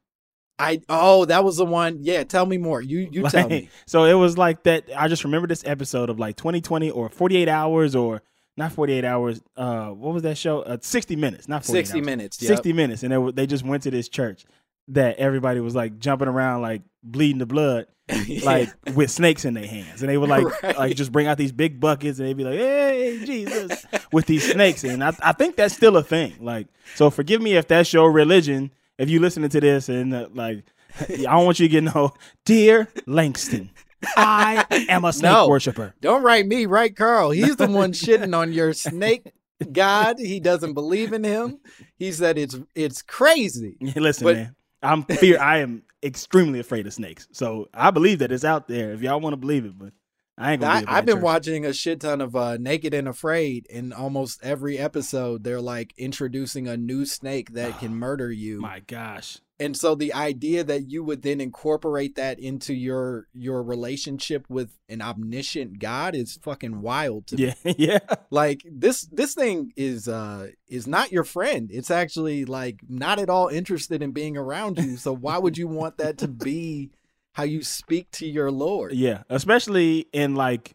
I 0.58 0.82
oh 0.88 1.24
that 1.26 1.44
was 1.44 1.56
the 1.56 1.64
one. 1.64 1.98
Yeah, 2.00 2.24
tell 2.24 2.44
me 2.44 2.58
more. 2.58 2.82
You 2.82 3.08
you 3.10 3.28
tell 3.28 3.48
me. 3.48 3.70
So 3.86 4.04
it 4.04 4.14
was 4.14 4.36
like 4.36 4.64
that. 4.64 4.84
I 4.96 5.08
just 5.08 5.24
remember 5.24 5.46
this 5.48 5.62
episode 5.64 6.10
of 6.10 6.18
like 6.18 6.36
2020 6.36 6.90
or 6.90 7.08
48 7.08 7.48
hours 7.48 7.94
or 7.94 8.22
not 8.56 8.72
48 8.72 9.04
hours. 9.04 9.40
Uh, 9.56 9.88
what 9.88 10.12
was 10.12 10.24
that 10.24 10.36
show? 10.36 10.60
Uh, 10.60 10.76
60 10.80 11.16
minutes, 11.16 11.48
not 11.48 11.64
48 11.64 11.78
Sixty 11.86 11.98
hours. 12.00 12.06
minutes. 12.06 12.42
Yep. 12.42 12.48
60 12.48 12.72
minutes, 12.74 13.02
and 13.02 13.12
they, 13.12 13.32
they 13.32 13.46
just 13.46 13.64
went 13.64 13.82
to 13.84 13.90
this 13.90 14.08
church 14.08 14.44
that 14.92 15.16
everybody 15.18 15.60
was 15.60 15.74
like 15.74 15.98
jumping 15.98 16.28
around, 16.28 16.62
like 16.62 16.82
bleeding 17.02 17.38
the 17.38 17.46
blood, 17.46 17.86
like 18.44 18.68
with 18.94 19.10
snakes 19.10 19.44
in 19.44 19.54
their 19.54 19.66
hands, 19.66 20.02
and 20.02 20.08
they 20.10 20.16
would 20.16 20.28
like 20.30 20.44
Right. 20.62 20.76
like 20.78 20.96
just 20.96 21.12
bring 21.12 21.26
out 21.26 21.38
these 21.38 21.52
big 21.52 21.80
buckets, 21.80 22.18
and 22.18 22.28
they'd 22.28 22.36
be 22.36 22.44
like, 22.44 22.58
"Hey, 22.58 23.22
Jesus," 23.24 23.84
with 24.12 24.26
these 24.26 24.50
snakes, 24.50 24.84
and 24.84 25.02
I, 25.02 25.14
I 25.22 25.32
think 25.32 25.56
that's 25.56 25.74
still 25.74 25.96
a 25.96 26.02
thing. 26.02 26.34
Like, 26.40 26.66
so 26.94 27.10
forgive 27.10 27.42
me 27.42 27.54
if 27.56 27.68
that's 27.68 27.92
your 27.92 28.10
religion. 28.12 28.72
If 28.98 29.08
you 29.10 29.20
listening 29.20 29.48
to 29.50 29.60
this 29.60 29.88
and 29.88 30.14
uh, 30.14 30.28
like, 30.34 30.64
I 31.00 31.16
don't 31.16 31.44
want 31.46 31.58
you 31.58 31.66
to 31.68 31.72
get 31.72 31.82
no, 31.84 32.12
dear 32.44 32.88
Langston, 33.06 33.70
I 34.16 34.64
am 34.88 35.04
a 35.04 35.12
snake 35.12 35.32
No. 35.32 35.48
worshiper. 35.48 35.94
Don't 36.00 36.22
write 36.22 36.46
me, 36.46 36.66
write 36.66 36.94
Carl. 36.96 37.30
He's 37.30 37.56
the 37.56 37.68
one 37.68 37.92
shitting 37.92 38.36
on 38.36 38.52
your 38.52 38.72
snake 38.74 39.32
god. 39.72 40.18
He 40.18 40.40
doesn't 40.40 40.74
believe 40.74 41.12
in 41.12 41.24
him. 41.24 41.58
He 41.96 42.12
said 42.12 42.36
it's 42.36 42.56
it's 42.74 43.00
crazy. 43.00 43.76
Listen, 43.96 44.24
But- 44.24 44.36
man, 44.36 44.56
I'm 44.82 45.04
fear. 45.04 45.40
I 45.40 45.58
am 45.58 45.82
extremely 46.02 46.58
afraid 46.58 46.86
of 46.86 46.92
snakes. 46.92 47.28
So 47.32 47.68
I 47.72 47.90
believe 47.90 48.18
that 48.20 48.32
it's 48.32 48.44
out 48.44 48.68
there. 48.68 48.92
If 48.92 49.02
y'all 49.02 49.20
want 49.20 49.34
to 49.34 49.38
believe 49.38 49.64
it, 49.64 49.78
but 49.78 49.92
I 50.36 50.52
ain't 50.52 50.60
gonna. 50.60 50.72
I, 50.72 50.80
be 50.80 50.86
a 50.86 50.88
I've 50.88 51.06
bad 51.06 51.14
been 51.14 51.20
watching 51.20 51.66
a 51.66 51.72
shit 51.72 52.00
ton 52.00 52.20
of 52.20 52.34
uh, 52.34 52.56
Naked 52.56 52.94
and 52.94 53.06
Afraid, 53.06 53.66
and 53.72 53.92
almost 53.92 54.40
every 54.42 54.78
episode 54.78 55.44
they're 55.44 55.60
like 55.60 55.94
introducing 55.96 56.66
a 56.66 56.76
new 56.76 57.04
snake 57.04 57.52
that 57.52 57.78
can 57.78 57.94
murder 57.94 58.30
you. 58.32 58.60
My 58.60 58.80
gosh, 58.80 59.38
And 59.62 59.76
so 59.76 59.94
the 59.94 60.12
idea 60.12 60.64
that 60.64 60.90
you 60.90 61.04
would 61.04 61.22
then 61.22 61.40
incorporate 61.40 62.16
that 62.16 62.40
into 62.40 62.74
your 62.74 63.28
your 63.32 63.62
relationship 63.62 64.44
with 64.48 64.76
an 64.88 65.00
omniscient 65.00 65.78
God 65.78 66.16
is 66.16 66.36
fucking 66.42 66.82
wild 66.82 67.28
to 67.28 67.36
me. 67.36 67.54
Yeah, 67.64 67.74
yeah. 67.78 68.16
Like 68.30 68.62
this 68.68 69.02
this 69.12 69.34
thing 69.34 69.72
is 69.76 70.08
uh 70.08 70.48
is 70.66 70.88
not 70.88 71.12
your 71.12 71.22
friend. 71.22 71.70
It's 71.72 71.92
actually 71.92 72.44
like 72.44 72.80
not 72.88 73.20
at 73.20 73.30
all 73.30 73.46
interested 73.46 74.02
in 74.02 74.10
being 74.10 74.36
around 74.36 74.78
you. 74.78 74.96
So 74.96 75.14
why 75.14 75.38
would 75.38 75.56
you 75.56 75.68
want 75.68 75.96
that 75.98 76.18
to 76.18 76.28
be 76.28 76.90
how 77.34 77.44
you 77.44 77.62
speak 77.62 78.10
to 78.12 78.26
your 78.26 78.50
Lord? 78.50 78.94
Yeah, 78.94 79.22
especially 79.28 80.08
in 80.12 80.34
like 80.34 80.74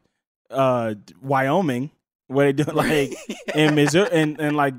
uh 0.49 0.95
Wyoming, 1.21 1.91
where 2.27 2.53
they 2.53 2.63
do 2.63 2.71
like 2.73 3.13
in 3.53 3.75
Missouri 3.75 4.09
and 4.13 4.39
in, 4.39 4.55
like 4.55 4.75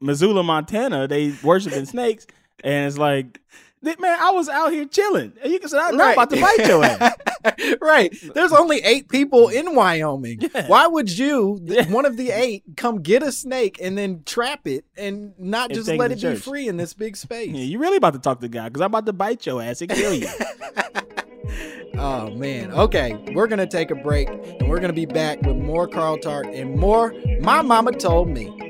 Missoula, 0.00 0.42
Montana, 0.42 1.06
they 1.06 1.34
worshiping 1.42 1.84
snakes, 1.84 2.26
and 2.64 2.86
it's 2.86 2.98
like, 2.98 3.40
man, 3.82 4.18
I 4.20 4.30
was 4.32 4.48
out 4.48 4.72
here 4.72 4.84
chilling, 4.84 5.32
and 5.42 5.52
you 5.52 5.58
can 5.58 5.68
say 5.68 5.78
I'm 5.78 5.96
not 5.96 6.12
about 6.14 6.30
to 6.30 6.40
bite 6.40 6.58
your 6.66 6.84
ass. 6.84 7.14
right. 7.80 8.14
There's 8.34 8.52
only 8.52 8.78
eight 8.82 9.08
people 9.08 9.48
in 9.48 9.74
Wyoming. 9.74 10.40
Yeah. 10.54 10.66
Why 10.66 10.86
would 10.86 11.10
you, 11.16 11.58
Yeah. 11.62 11.90
one 11.90 12.04
of 12.04 12.16
the 12.18 12.30
eight, 12.30 12.62
come 12.76 13.00
get 13.02 13.22
a 13.22 13.32
snake 13.32 13.78
and 13.80 13.96
then 13.96 14.22
trap 14.26 14.66
it 14.66 14.84
and 14.96 15.32
not 15.38 15.70
And 15.70 15.74
just 15.78 15.88
let 15.88 16.12
it 16.12 16.18
to 16.20 16.30
be 16.32 16.36
free 16.36 16.68
in 16.68 16.76
this 16.76 16.92
big 16.92 17.16
space? 17.16 17.48
Yeah, 17.50 17.62
you 17.62 17.78
really 17.78 17.96
about 17.96 18.12
to 18.12 18.18
talk 18.18 18.40
to 18.40 18.48
God 18.48 18.72
because 18.72 18.82
I'm 18.82 18.86
about 18.90 19.06
to 19.06 19.12
bite 19.14 19.46
your 19.46 19.62
ass 19.62 19.80
and 19.80 19.90
kill 19.90 20.14
you. 20.14 20.28
Oh 22.02 22.30
man. 22.30 22.70
Okay, 22.72 23.12
we're 23.34 23.46
gonna 23.48 23.66
take 23.66 23.90
a 23.90 23.94
break 23.94 24.28
and 24.28 24.68
we're 24.68 24.78
gonna 24.80 24.92
be 24.92 25.04
back 25.04 25.42
with 25.42 25.56
more 25.56 25.86
Carl 25.86 26.16
Tart 26.16 26.46
and 26.46 26.76
more 26.78 27.12
My 27.40 27.60
Mama 27.60 27.92
Told 27.92 28.28
Me. 28.28 28.69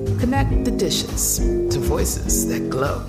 Connect 0.21 0.65
the 0.65 0.71
dishes 0.71 1.39
to 1.39 1.79
voices 1.79 2.47
that 2.47 2.69
glow. 2.69 2.99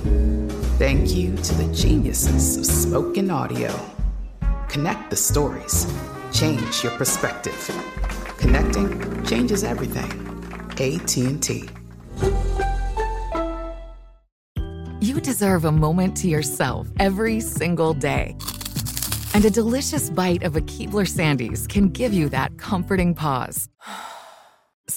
Thank 0.79 1.15
you 1.15 1.37
to 1.37 1.55
the 1.57 1.71
geniuses 1.75 2.57
of 2.57 2.65
spoken 2.65 3.31
audio. 3.31 3.71
Connect 4.71 5.11
the 5.11 5.17
stories. 5.17 5.87
Change 6.33 6.83
your 6.83 6.93
perspective. 6.93 7.71
Connecting 8.39 9.25
changes 9.27 9.63
everything. 9.63 10.11
AT&T. 10.81 11.69
You 15.01 15.21
deserve 15.21 15.67
a 15.67 15.73
moment 15.73 16.17
to 16.17 16.29
yourself 16.29 16.89
every 16.99 17.41
single 17.41 17.93
day. 17.93 18.39
And 19.35 19.45
a 19.45 19.51
delicious 19.51 20.09
bite 20.09 20.45
of 20.45 20.57
a 20.57 20.63
Keebler 20.63 21.07
Sandies 21.07 21.69
can 21.69 21.91
give 21.91 22.15
you 22.15 22.31
that 22.31 22.57
comforting 22.57 23.15
pause. 23.15 23.69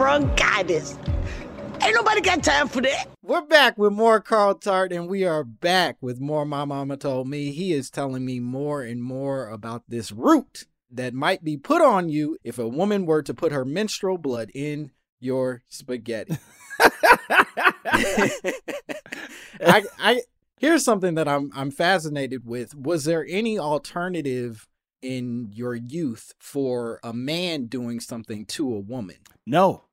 Yeah. 0.00 0.06
I 0.06 0.18
got 0.18 0.36
bronchitis. 0.36 0.98
Ain't 1.82 1.94
nobody 1.94 2.20
got 2.20 2.42
time 2.42 2.68
for 2.68 2.80
that. 2.80 3.06
We're 3.22 3.42
back 3.42 3.78
with 3.78 3.92
more 3.92 4.20
Carl 4.20 4.54
Tart, 4.54 4.92
and 4.92 5.08
we 5.08 5.24
are 5.24 5.44
back 5.44 5.96
with 6.00 6.20
more 6.20 6.44
My 6.44 6.64
Mama 6.64 6.96
Told 6.96 7.28
Me. 7.28 7.50
He 7.52 7.72
is 7.72 7.90
telling 7.90 8.24
me 8.24 8.40
more 8.40 8.82
and 8.82 9.02
more 9.02 9.48
about 9.48 9.84
this 9.88 10.10
root 10.10 10.64
that 10.90 11.14
might 11.14 11.44
be 11.44 11.56
put 11.56 11.82
on 11.82 12.08
you 12.08 12.38
if 12.42 12.58
a 12.58 12.68
woman 12.68 13.06
were 13.06 13.22
to 13.22 13.34
put 13.34 13.52
her 13.52 13.64
menstrual 13.64 14.18
blood 14.18 14.50
in 14.54 14.90
your 15.20 15.62
spaghetti. 15.68 16.38
I, 19.60 19.84
I 19.98 20.22
here's 20.58 20.84
something 20.84 21.14
that 21.14 21.28
I'm 21.28 21.50
I'm 21.54 21.70
fascinated 21.70 22.46
with. 22.46 22.74
Was 22.74 23.04
there 23.04 23.26
any 23.28 23.58
alternative 23.58 24.66
in 25.02 25.50
your 25.52 25.74
youth 25.74 26.32
for 26.38 27.00
a 27.02 27.12
man 27.12 27.66
doing 27.66 28.00
something 28.00 28.46
to 28.46 28.74
a 28.74 28.80
woman? 28.80 29.16
No, 29.46 29.84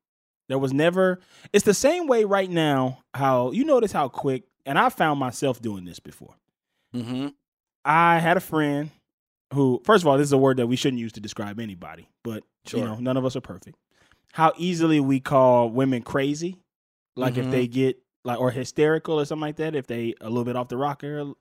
there 0.49 0.57
was 0.59 0.73
never. 0.73 1.19
It's 1.53 1.65
the 1.65 1.73
same 1.73 2.07
way 2.07 2.23
right 2.23 2.49
now. 2.49 3.03
How 3.13 3.51
you 3.51 3.63
notice 3.65 3.91
how 3.91 4.07
quick, 4.09 4.43
and 4.65 4.77
I 4.79 4.89
found 4.89 5.19
myself 5.19 5.61
doing 5.61 5.85
this 5.85 5.99
before. 5.99 6.35
Mm-hmm. 6.95 7.27
I 7.85 8.19
had 8.19 8.37
a 8.37 8.41
friend 8.41 8.91
who, 9.53 9.81
first 9.85 10.03
of 10.03 10.07
all, 10.07 10.17
this 10.17 10.25
is 10.27 10.33
a 10.33 10.37
word 10.37 10.57
that 10.57 10.67
we 10.67 10.75
shouldn't 10.75 10.99
use 10.99 11.13
to 11.13 11.19
describe 11.21 11.59
anybody, 11.59 12.09
but 12.23 12.43
you 12.73 12.83
know, 12.83 12.95
none 12.95 13.15
of 13.17 13.25
us 13.25 13.35
are 13.35 13.41
perfect. 13.41 13.77
How 14.33 14.51
easily 14.57 14.99
we 14.99 15.19
call 15.21 15.69
women 15.69 16.01
crazy, 16.01 16.57
like 17.15 17.35
Mhm. 17.35 17.45
if 17.45 17.51
they 17.51 17.67
get 17.67 17.97
like 18.25 18.39
or 18.39 18.51
hysterical 18.51 19.19
or 19.19 19.25
something 19.25 19.41
like 19.41 19.55
that, 19.55 19.73
if 19.73 19.87
they 19.87 20.13
a 20.19 20.27
little 20.29 20.43
bit 20.43 20.57
off 20.57 20.67
the 20.67 20.75
rocker, 20.77 21.31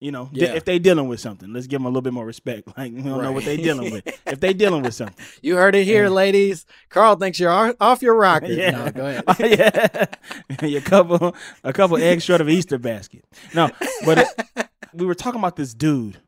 you 0.00 0.12
know, 0.12 0.28
Yeah. 0.32 0.52
if 0.54 0.64
they 0.64 0.78
dealing 0.78 1.08
with 1.08 1.20
something, 1.20 1.52
let's 1.52 1.66
give 1.66 1.78
them 1.80 1.86
a 1.86 1.88
little 1.88 2.02
bit 2.02 2.12
more 2.12 2.26
respect. 2.26 2.68
Like 2.76 2.92
we 2.92 3.02
don't 3.02 3.22
know 3.22 3.32
what 3.32 3.44
they 3.44 3.56
Right. 3.56 3.64
dealing 3.64 3.92
with. 3.92 4.06
If 4.26 4.40
they 4.40 4.52
dealing 4.52 4.82
with 4.82 4.94
something, 4.94 5.16
You 5.42 5.56
heard 5.56 5.74
it 5.74 5.84
here, 5.84 6.04
Yeah. 6.04 6.08
ladies. 6.10 6.66
Carl 6.90 7.16
thinks 7.16 7.40
you're 7.40 7.74
off- 7.80 8.02
your 8.02 8.14
rocker. 8.16 8.46
yeah, 8.46 8.70
No, 8.70 8.90
go 8.90 9.06
ahead. 9.06 10.18
Oh, 10.62 10.66
yeah, 10.66 10.78
a 10.78 10.82
couple, 10.82 11.34
a 11.64 11.72
couple 11.72 11.96
eggs 11.96 12.22
short 12.24 12.40
of 12.40 12.48
Easter 12.48 12.78
basket. 12.78 13.24
No, 13.54 13.70
but 14.04 14.18
it, 14.18 14.68
we 14.94 15.06
were 15.06 15.14
talking 15.14 15.40
about 15.40 15.56
this 15.56 15.72
dude 15.74 16.18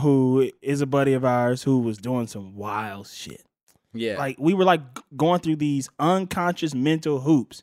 who 0.00 0.50
is 0.60 0.80
a 0.80 0.86
buddy 0.86 1.12
of 1.14 1.24
ours 1.24 1.62
who 1.62 1.78
was 1.78 1.98
doing 1.98 2.26
some 2.26 2.56
wild 2.56 3.06
shit. 3.08 3.42
yeah. 3.92 4.18
Like 4.18 4.36
we 4.38 4.52
were 4.54 4.64
like 4.64 4.80
going 5.16 5.40
through 5.40 5.56
these 5.56 5.88
unconscious 5.98 6.74
mental 6.74 7.20
hoops, 7.20 7.62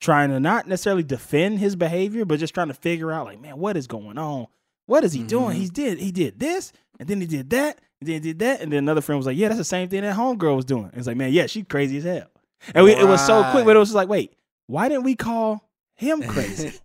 trying 0.00 0.30
to 0.30 0.40
not 0.40 0.66
necessarily 0.66 1.02
defend 1.02 1.60
his 1.60 1.76
behavior, 1.76 2.24
but 2.24 2.38
just 2.40 2.52
trying 2.54 2.68
to 2.68 2.74
figure 2.74 3.10
out, 3.12 3.26
like, 3.26 3.40
man, 3.40 3.58
what 3.58 3.76
is 3.76 3.86
going 3.86 4.18
on? 4.18 4.46
What 4.88 5.04
is 5.04 5.12
he 5.12 5.22
doing? 5.22 5.58
Mhm. 5.58 5.60
He 5.60 5.68
did 5.68 5.98
he 5.98 6.10
did 6.10 6.38
this, 6.40 6.72
and 6.98 7.06
then 7.08 7.20
he 7.20 7.26
did 7.26 7.50
that, 7.50 7.78
and 8.00 8.08
then 8.08 8.14
he 8.14 8.20
did 8.20 8.38
that, 8.38 8.62
and 8.62 8.72
then 8.72 8.78
another 8.78 9.02
friend 9.02 9.18
was 9.18 9.26
like, 9.26 9.36
yeah, 9.36 9.48
that's 9.48 9.58
the 9.58 9.64
same 9.64 9.88
thing 9.90 10.00
that 10.00 10.16
homegirl 10.16 10.56
was 10.56 10.64
doing. 10.64 10.90
It's 10.94 11.06
like, 11.06 11.16
man, 11.18 11.30
yeah, 11.32 11.46
she 11.46 11.62
crazy 11.62 11.98
as 11.98 12.04
hell. 12.04 12.28
And 12.74 12.84
we, 12.84 12.92
it 12.92 13.06
was 13.06 13.24
so 13.24 13.44
quick, 13.52 13.66
but 13.66 13.76
it 13.76 13.78
was 13.78 13.90
just 13.90 13.96
like, 13.96 14.08
wait, 14.08 14.32
why 14.66 14.88
didn't 14.88 15.04
we 15.04 15.14
call 15.14 15.68
him 15.94 16.22
crazy? 16.22 16.72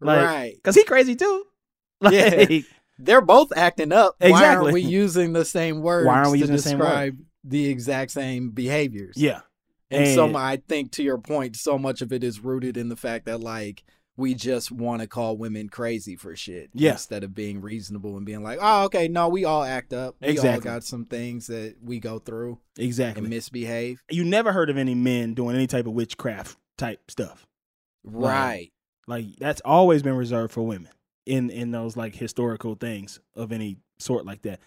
Like, 0.00 0.24
right. 0.24 0.54
Because 0.54 0.74
he 0.76 0.84
crazy 0.84 1.16
too. 1.16 1.44
Like, 2.00 2.12
Yeah. 2.14 2.60
They're 2.98 3.20
both 3.20 3.50
acting 3.56 3.92
up. 3.92 4.14
Exactly. 4.20 4.32
Why 4.32 4.54
aren't 4.56 4.72
we 4.72 4.80
using 4.82 5.32
the 5.32 5.44
same 5.44 5.80
words 5.80 6.06
Why 6.06 6.18
aren't 6.18 6.30
we 6.32 6.38
to 6.38 6.42
using 6.42 6.56
the 6.56 6.62
same 6.62 6.78
word? 6.78 6.84
describe 6.86 7.18
the 7.44 7.68
exact 7.68 8.10
same 8.12 8.50
behaviors? 8.50 9.14
Yeah. 9.16 9.40
And 9.90 10.06
so 10.14 10.36
I 10.36 10.56
think 10.68 10.92
to 10.92 11.02
your 11.02 11.18
point, 11.18 11.56
so 11.56 11.78
much 11.78 12.02
of 12.02 12.12
it 12.12 12.22
is 12.22 12.40
rooted 12.40 12.76
in 12.76 12.88
the 12.88 12.96
fact 12.96 13.24
that 13.26 13.40
like 13.40 13.82
we 14.18 14.34
just 14.34 14.70
want 14.72 15.00
to 15.00 15.06
call 15.06 15.36
women 15.36 15.68
crazy 15.68 16.16
for 16.16 16.34
shit 16.34 16.70
Yeah. 16.74 16.92
instead 16.92 17.22
of 17.22 17.34
being 17.34 17.60
reasonable 17.60 18.16
and 18.16 18.26
being 18.26 18.42
like, 18.42 18.58
oh, 18.60 18.84
okay, 18.86 19.06
no, 19.06 19.28
we 19.28 19.44
all 19.44 19.62
act 19.62 19.92
up. 19.92 20.16
We 20.20 20.36
all 20.40 20.58
got 20.60 20.82
some 20.82 21.04
things 21.06 21.46
that 21.46 21.76
we 21.82 22.00
go 22.00 22.18
through 22.18 22.58
Exactly. 22.76 23.20
and 23.22 23.30
misbehave. 23.30 24.02
you 24.10 24.24
never 24.24 24.52
heard 24.52 24.70
of 24.70 24.76
any 24.76 24.96
men 24.96 25.34
doing 25.34 25.54
any 25.54 25.68
type 25.68 25.86
of 25.86 25.92
witchcraft 25.92 26.58
type 26.76 27.10
stuff. 27.10 27.46
Right. 28.04 28.70
Like 29.06 29.36
that's 29.38 29.62
always 29.64 30.02
been 30.02 30.16
reserved 30.16 30.52
for 30.52 30.62
women 30.62 30.90
in 31.24 31.48
in 31.50 31.70
those 31.70 31.96
like 31.96 32.14
historical 32.14 32.74
things 32.74 33.20
of 33.36 33.52
any 33.52 33.78
sort 33.98 34.26
like 34.26 34.42
that. 34.42 34.60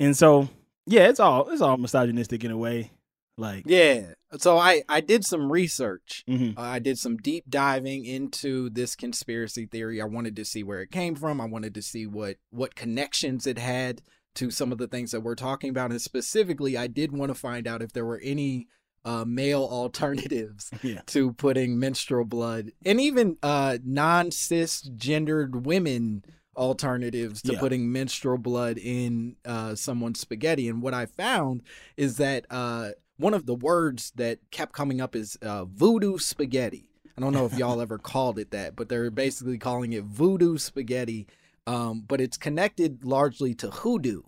And 0.00 0.16
so, 0.16 0.48
yeah, 0.86 1.08
it's 1.08 1.20
all 1.20 1.48
it's 1.50 1.60
all 1.62 1.76
misogynistic 1.78 2.44
in 2.44 2.50
a 2.50 2.56
way. 2.56 2.92
Like, 3.36 3.64
Yeah. 3.66 4.14
So 4.38 4.58
I 4.58 4.82
I 4.88 5.00
did 5.00 5.24
some 5.24 5.50
research. 5.50 6.24
mhm. 6.28 6.56
Uh, 6.56 6.60
I 6.60 6.78
did 6.78 6.98
some 6.98 7.16
deep 7.16 7.44
diving 7.48 8.04
into 8.04 8.70
this 8.70 8.94
conspiracy 8.96 9.66
theory. 9.66 10.00
I 10.00 10.06
wanted 10.06 10.36
to 10.36 10.44
see 10.44 10.62
where 10.62 10.80
it 10.82 10.90
came 10.90 11.14
from. 11.14 11.40
I 11.40 11.44
wanted 11.46 11.74
to 11.74 11.82
see 11.82 12.06
what 12.06 12.36
what 12.50 12.74
connections 12.74 13.46
it 13.46 13.58
had 13.58 14.02
to 14.36 14.50
some 14.50 14.72
of 14.72 14.78
the 14.78 14.88
things 14.88 15.12
that 15.12 15.20
we're 15.20 15.36
talking 15.36 15.70
about, 15.70 15.90
and 15.92 16.00
specifically, 16.02 16.76
I 16.76 16.88
did 16.88 17.12
want 17.12 17.30
to 17.30 17.34
find 17.36 17.68
out 17.68 17.82
if 17.82 17.92
there 17.92 18.04
were 18.04 18.20
any 18.24 18.66
uh, 19.04 19.24
male 19.24 19.62
alternatives 19.70 20.70
Yeah. 20.82 21.02
to 21.06 21.32
putting 21.34 21.78
menstrual 21.78 22.24
blood, 22.24 22.72
and 22.84 23.00
even 23.00 23.36
uh, 23.44 23.78
non 23.84 24.30
cisgendered 24.30 25.62
women 25.64 26.24
alternatives 26.56 27.42
to 27.42 27.52
Yeah. 27.52 27.60
putting 27.60 27.90
menstrual 27.92 28.38
blood 28.38 28.78
in 28.78 29.36
uh, 29.44 29.74
someone's 29.74 30.20
spaghetti. 30.20 30.68
And 30.68 30.82
what 30.82 30.94
I 30.94 31.06
found 31.06 31.62
is 31.96 32.16
that 32.18 32.46
uh, 32.50 32.90
one 33.16 33.34
of 33.34 33.46
the 33.46 33.54
words 33.54 34.12
that 34.16 34.38
kept 34.50 34.72
coming 34.72 35.00
up 35.00 35.14
is 35.14 35.36
uh, 35.42 35.64
voodoo 35.64 36.18
spaghetti. 36.18 36.88
I 37.16 37.20
don't 37.20 37.32
know 37.32 37.46
if 37.46 37.56
y'all 37.56 37.80
ever 37.80 37.98
called 38.12 38.38
it 38.38 38.50
that, 38.50 38.74
but 38.76 38.88
they're 38.88 39.10
basically 39.10 39.58
calling 39.58 39.92
it 39.92 40.04
voodoo 40.04 40.58
spaghetti. 40.58 41.26
Um, 41.66 42.04
but 42.06 42.20
it's 42.20 42.36
connected 42.36 43.04
largely 43.04 43.54
to 43.56 43.70
hoodoo. 43.70 44.22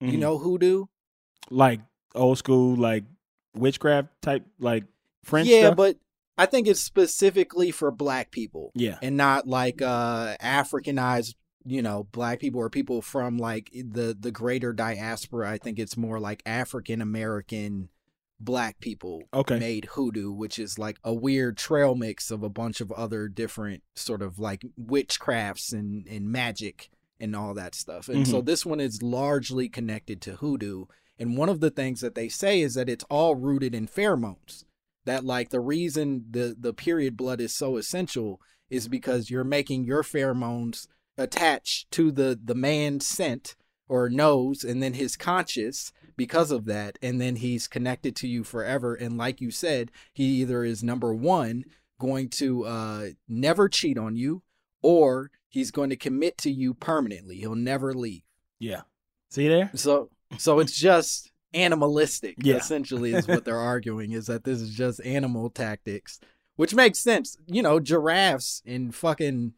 You 0.00 0.12
Mhm. 0.12 0.18
know 0.18 0.38
hoodoo? 0.38 0.86
like 1.50 1.80
old 2.14 2.36
school 2.38 2.74
like 2.76 3.04
witchcraft 3.54 4.08
type 4.20 4.44
like 4.58 4.84
French 5.24 5.48
yeah, 5.48 5.66
stuff? 5.66 5.76
but 5.76 5.96
I 6.36 6.46
think 6.46 6.66
it's 6.66 6.80
specifically 6.80 7.70
for 7.70 7.90
black 7.90 8.30
people. 8.30 8.72
Yeah. 8.74 8.98
and 9.02 9.16
not 9.16 9.46
like 9.48 9.80
uh 9.80 10.36
Africanized, 10.42 11.34
you 11.64 11.82
know, 11.82 12.04
black 12.12 12.40
people 12.40 12.60
or 12.60 12.68
people 12.70 13.00
from 13.00 13.38
like 13.38 13.70
the 13.72 14.16
the 14.18 14.30
greater 14.32 14.72
diaspora. 14.72 15.50
I 15.50 15.58
think 15.58 15.78
it's 15.78 15.96
more 15.96 16.20
like 16.20 16.42
African 16.44 17.00
American 17.00 17.88
black 18.38 18.80
people 18.80 19.22
Okay. 19.32 19.58
made 19.58 19.86
hoodoo, 19.92 20.30
which 20.30 20.58
is 20.58 20.78
like 20.78 20.98
a 21.02 21.14
weird 21.14 21.56
trail 21.56 21.94
mix 21.94 22.30
of 22.30 22.42
a 22.42 22.48
bunch 22.48 22.80
of 22.80 22.92
other 22.92 23.28
different 23.28 23.82
sort 23.94 24.22
of 24.22 24.38
like 24.38 24.64
witchcrafts 24.80 25.72
and 25.72 26.06
and 26.06 26.30
magic 26.30 26.90
and 27.18 27.34
all 27.34 27.54
that 27.54 27.74
stuff. 27.74 28.08
And 28.08 28.26
so 28.26 28.38
mm-hmm. 28.38 28.46
this 28.46 28.66
one 28.66 28.80
is 28.80 29.02
largely 29.02 29.68
connected 29.68 30.20
to 30.22 30.36
hoodoo. 30.36 30.84
And 31.18 31.36
one 31.36 31.48
of 31.48 31.60
the 31.60 31.70
things 31.70 32.02
that 32.02 32.14
they 32.14 32.28
say 32.28 32.60
is 32.60 32.74
that 32.74 32.90
it's 32.90 33.04
all 33.08 33.34
rooted 33.34 33.74
in 33.74 33.88
pheromones 33.88 34.64
that 35.06 35.24
like 35.24 35.48
the 35.48 35.60
reason 35.60 36.26
the 36.30 36.54
the 36.58 36.74
period 36.74 37.16
blood 37.16 37.40
is 37.40 37.54
so 37.54 37.76
essential 37.76 38.40
is 38.68 38.88
because 38.88 39.30
you're 39.30 39.44
making 39.44 39.84
your 39.84 40.02
pheromones 40.02 40.88
attach 41.16 41.86
to 41.90 42.12
the 42.12 42.38
the 42.42 42.54
man's 42.54 43.06
scent 43.06 43.56
or 43.88 44.08
knows 44.08 44.64
and 44.64 44.82
then 44.82 44.94
his 44.94 45.16
conscious 45.16 45.92
because 46.16 46.50
of 46.50 46.64
that 46.64 46.98
and 47.02 47.20
then 47.20 47.36
he's 47.36 47.68
connected 47.68 48.16
to 48.16 48.26
you 48.28 48.42
forever 48.42 48.94
and 48.94 49.16
like 49.18 49.40
you 49.40 49.50
said 49.50 49.90
he 50.12 50.24
either 50.40 50.64
is 50.64 50.82
number 50.82 51.14
1 51.14 51.64
going 51.98 52.28
to 52.28 52.64
uh 52.64 53.06
never 53.28 53.68
cheat 53.68 53.96
on 53.98 54.16
you 54.16 54.42
or 54.82 55.30
he's 55.48 55.70
going 55.70 55.90
to 55.90 55.96
commit 55.96 56.36
to 56.38 56.50
you 56.50 56.74
permanently 56.74 57.36
he'll 57.36 57.54
never 57.54 57.94
leave 57.94 58.22
Yeah. 58.58 58.82
See 59.30 59.48
there? 59.48 59.70
so 59.74 60.10
so 60.38 60.58
it's 60.58 60.76
just 60.76 61.30
animalistic 61.54 62.34
Yeah. 62.38 62.56
essentially 62.56 63.12
is 63.14 63.26
what 63.28 63.44
they're 63.44 63.56
arguing 63.74 64.12
is 64.12 64.26
that 64.26 64.44
this 64.44 64.60
is 64.60 64.74
just 64.74 65.00
animal 65.04 65.48
tactics 65.50 66.18
which 66.56 66.74
makes 66.74 66.98
sense 66.98 67.36
you 67.46 67.62
know 67.62 67.78
giraffes 67.80 68.62
and 68.66 68.94
fucking 68.94 69.54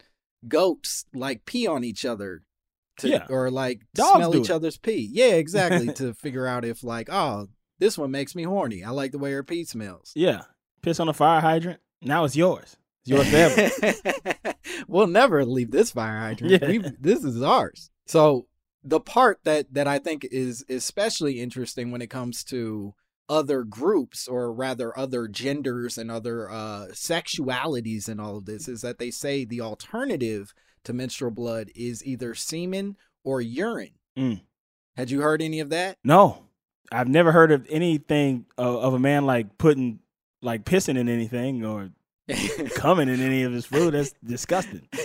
goats 0.47 1.05
like 1.13 1.45
pee 1.45 1.67
on 1.67 1.83
each 1.83 2.05
other 2.05 2.43
to, 2.99 3.09
Yeah. 3.09 3.25
or 3.29 3.49
like 3.51 3.81
Dogs 3.95 4.15
smell 4.15 4.35
each 4.35 4.49
it. 4.49 4.53
other's 4.53 4.77
pee 4.77 5.09
yeah 5.11 5.33
exactly 5.35 5.93
to 5.95 6.13
figure 6.13 6.45
out 6.47 6.63
if 6.65 6.83
like 6.83 7.09
oh 7.11 7.47
this 7.79 7.97
one 7.97 8.11
makes 8.11 8.35
me 8.35 8.43
horny 8.43 8.83
i 8.83 8.89
like 8.89 9.11
the 9.11 9.17
way 9.19 9.31
her 9.31 9.43
pee 9.43 9.63
smells 9.65 10.11
Yeah. 10.15 10.41
Piss 10.81 10.99
on 11.01 11.09
a 11.09 11.13
fire 11.13 11.41
hydrant. 11.41 11.81
Now 12.01 12.23
it's 12.23 12.37
yours. 12.37 12.77
It's 13.05 13.09
yours 13.09 13.29
forever. 13.29 14.53
we'll 14.87 15.07
never 15.07 15.43
leave 15.43 15.71
this 15.71 15.91
fire 15.91 16.17
hydrant. 16.19 16.61
Yeah. 16.61 16.67
We've- 16.69 16.89
this 17.01 17.23
is 17.25 17.41
ours. 17.41 17.89
So 18.05 18.47
the 18.83 19.01
part 19.01 19.39
that 19.43 19.73
that 19.73 19.87
I 19.89 19.99
think 19.99 20.25
is 20.31 20.63
especially 20.69 21.41
interesting 21.41 21.91
when 21.91 22.01
it 22.01 22.09
comes 22.09 22.45
to 22.45 22.93
other 23.27 23.63
groups 23.65 24.25
or 24.27 24.53
rather 24.53 24.97
other 24.97 25.27
genders 25.27 25.97
and 25.97 26.09
other 26.09 26.49
uh 26.49 26.87
sexualities 26.93 28.07
and 28.07 28.19
all 28.21 28.37
of 28.37 28.45
this 28.45 28.67
is 28.67 28.81
that 28.81 28.97
they 28.99 29.11
say 29.11 29.45
the 29.45 29.61
alternative 29.61 30.53
to 30.83 30.93
menstrual 30.93 31.31
blood 31.31 31.69
is 31.75 32.05
either 32.05 32.35
semen 32.35 32.97
or 33.23 33.41
urine. 33.41 33.93
Mm. 34.17 34.41
Had 34.95 35.11
you 35.11 35.21
heard 35.21 35.41
any 35.41 35.59
of 35.59 35.69
that? 35.69 35.97
No. 36.03 36.45
I've 36.91 37.07
never 37.07 37.31
heard 37.31 37.51
of 37.51 37.67
anything 37.69 38.45
of, 38.57 38.75
of 38.77 38.93
a 38.93 38.99
man 38.99 39.25
like 39.25 39.57
putting 39.57 39.99
like 40.41 40.65
pissing 40.65 40.97
in 40.97 41.07
anything 41.07 41.63
or 41.65 41.91
coming 42.75 43.09
in 43.09 43.21
any 43.21 43.43
of 43.43 43.53
his 43.53 43.65
food. 43.65 43.93
That's 43.93 44.13
disgusting. 44.23 44.87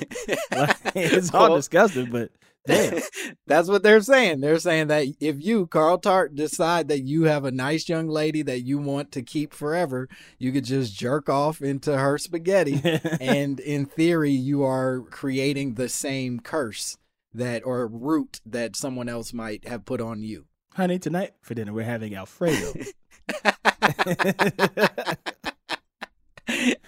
Like, 0.50 0.76
it's 0.94 1.34
all 1.34 1.48
Well, 1.48 1.56
disgusting, 1.56 2.06
but 2.10 2.30
damn. 2.66 3.00
That's 3.46 3.68
what 3.68 3.82
they're 3.82 4.00
saying. 4.00 4.40
They're 4.40 4.58
saying 4.58 4.88
that 4.88 5.06
if 5.20 5.42
you, 5.44 5.66
Carl 5.66 5.98
Tart, 5.98 6.34
decide 6.34 6.88
that 6.88 7.02
you 7.02 7.24
have 7.24 7.44
a 7.44 7.50
nice 7.50 7.88
young 7.88 8.08
lady 8.08 8.42
that 8.42 8.60
you 8.62 8.78
want 8.78 9.12
to 9.12 9.22
keep 9.22 9.52
forever, 9.52 10.08
you 10.38 10.52
could 10.52 10.64
just 10.64 10.94
jerk 10.94 11.28
off 11.28 11.62
into 11.62 11.96
her 11.96 12.18
spaghetti. 12.18 12.80
and 13.20 13.60
in 13.60 13.86
theory, 13.86 14.32
you 14.32 14.64
are 14.64 15.00
creating 15.10 15.74
the 15.74 15.88
same 15.88 16.40
curse 16.40 16.96
that 17.32 17.64
or 17.66 17.86
root 17.86 18.40
that 18.46 18.76
someone 18.76 19.08
else 19.08 19.32
might 19.32 19.66
have 19.66 19.84
put 19.84 20.00
on 20.00 20.22
you. 20.22 20.46
Honey, 20.74 20.98
tonight 20.98 21.34
for 21.40 21.54
dinner 21.54 21.72
we're 21.72 21.84
having 21.84 22.14
Alfredo. 22.14 22.72